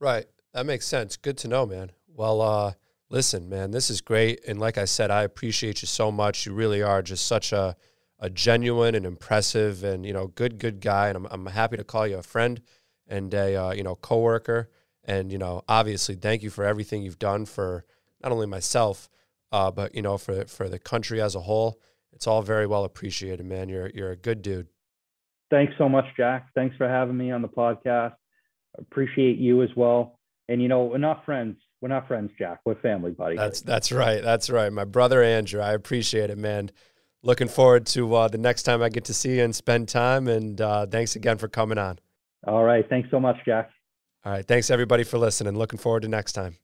Right. 0.00 0.26
That 0.54 0.66
makes 0.66 0.86
sense. 0.86 1.16
Good 1.16 1.36
to 1.38 1.48
know, 1.48 1.66
man. 1.66 1.92
Well, 2.06 2.40
uh, 2.40 2.72
listen, 3.10 3.48
man, 3.48 3.70
this 3.70 3.90
is 3.90 4.00
great. 4.00 4.40
And 4.46 4.58
like 4.58 4.78
I 4.78 4.86
said, 4.86 5.10
I 5.10 5.22
appreciate 5.22 5.82
you 5.82 5.86
so 5.86 6.10
much. 6.10 6.46
You 6.46 6.52
really 6.52 6.82
are 6.82 7.02
just 7.02 7.26
such 7.26 7.52
a, 7.52 7.76
a 8.18 8.30
genuine 8.30 8.94
and 8.94 9.06
impressive 9.06 9.84
and, 9.84 10.04
you 10.04 10.12
know, 10.12 10.28
good, 10.28 10.58
good 10.58 10.80
guy. 10.80 11.08
And 11.08 11.16
I'm, 11.16 11.26
I'm 11.30 11.46
happy 11.46 11.76
to 11.76 11.84
call 11.84 12.06
you 12.06 12.18
a 12.18 12.22
friend 12.22 12.60
and 13.06 13.32
a, 13.34 13.56
uh, 13.56 13.72
you 13.72 13.82
know, 13.82 13.94
coworker. 13.94 14.68
And, 15.04 15.30
you 15.30 15.38
know, 15.38 15.62
obviously 15.68 16.16
thank 16.16 16.42
you 16.42 16.50
for 16.50 16.64
everything 16.64 17.02
you've 17.02 17.18
done 17.18 17.46
for, 17.46 17.84
not 18.22 18.32
only 18.32 18.46
myself, 18.46 19.08
uh, 19.52 19.70
but 19.70 19.94
you 19.94 20.02
know, 20.02 20.18
for 20.18 20.44
for 20.46 20.68
the 20.68 20.78
country 20.78 21.20
as 21.20 21.34
a 21.34 21.40
whole. 21.40 21.80
It's 22.12 22.26
all 22.26 22.42
very 22.42 22.66
well 22.66 22.84
appreciated, 22.84 23.44
man. 23.46 23.68
You're 23.68 23.90
you're 23.94 24.10
a 24.10 24.16
good 24.16 24.42
dude. 24.42 24.68
Thanks 25.50 25.72
so 25.78 25.88
much, 25.88 26.04
Jack. 26.16 26.48
Thanks 26.54 26.76
for 26.76 26.88
having 26.88 27.16
me 27.16 27.30
on 27.30 27.42
the 27.42 27.48
podcast. 27.48 28.14
Appreciate 28.78 29.38
you 29.38 29.62
as 29.62 29.70
well. 29.76 30.18
And 30.48 30.60
you 30.60 30.68
know, 30.68 30.84
we're 30.84 30.98
not 30.98 31.24
friends. 31.24 31.56
We're 31.80 31.88
not 31.88 32.08
friends, 32.08 32.30
Jack. 32.38 32.60
We're 32.64 32.80
family, 32.80 33.12
buddy. 33.12 33.36
That's 33.36 33.60
that's 33.60 33.92
right. 33.92 34.22
That's 34.22 34.50
right. 34.50 34.72
My 34.72 34.84
brother 34.84 35.22
Andrew. 35.22 35.60
I 35.60 35.72
appreciate 35.72 36.30
it, 36.30 36.38
man. 36.38 36.70
Looking 37.22 37.48
forward 37.48 37.86
to 37.86 38.14
uh, 38.14 38.28
the 38.28 38.38
next 38.38 38.62
time 38.62 38.82
I 38.82 38.88
get 38.88 39.04
to 39.06 39.14
see 39.14 39.36
you 39.36 39.44
and 39.44 39.54
spend 39.54 39.88
time. 39.88 40.28
And 40.28 40.60
uh, 40.60 40.86
thanks 40.86 41.16
again 41.16 41.36
for 41.36 41.48
coming 41.48 41.78
on. 41.78 41.98
All 42.46 42.62
right. 42.62 42.88
Thanks 42.88 43.10
so 43.10 43.18
much, 43.18 43.36
Jack. 43.44 43.70
All 44.24 44.32
right. 44.32 44.46
Thanks 44.46 44.70
everybody 44.70 45.04
for 45.04 45.18
listening. 45.18 45.56
Looking 45.56 45.78
forward 45.78 46.02
to 46.02 46.08
next 46.08 46.32
time. 46.32 46.58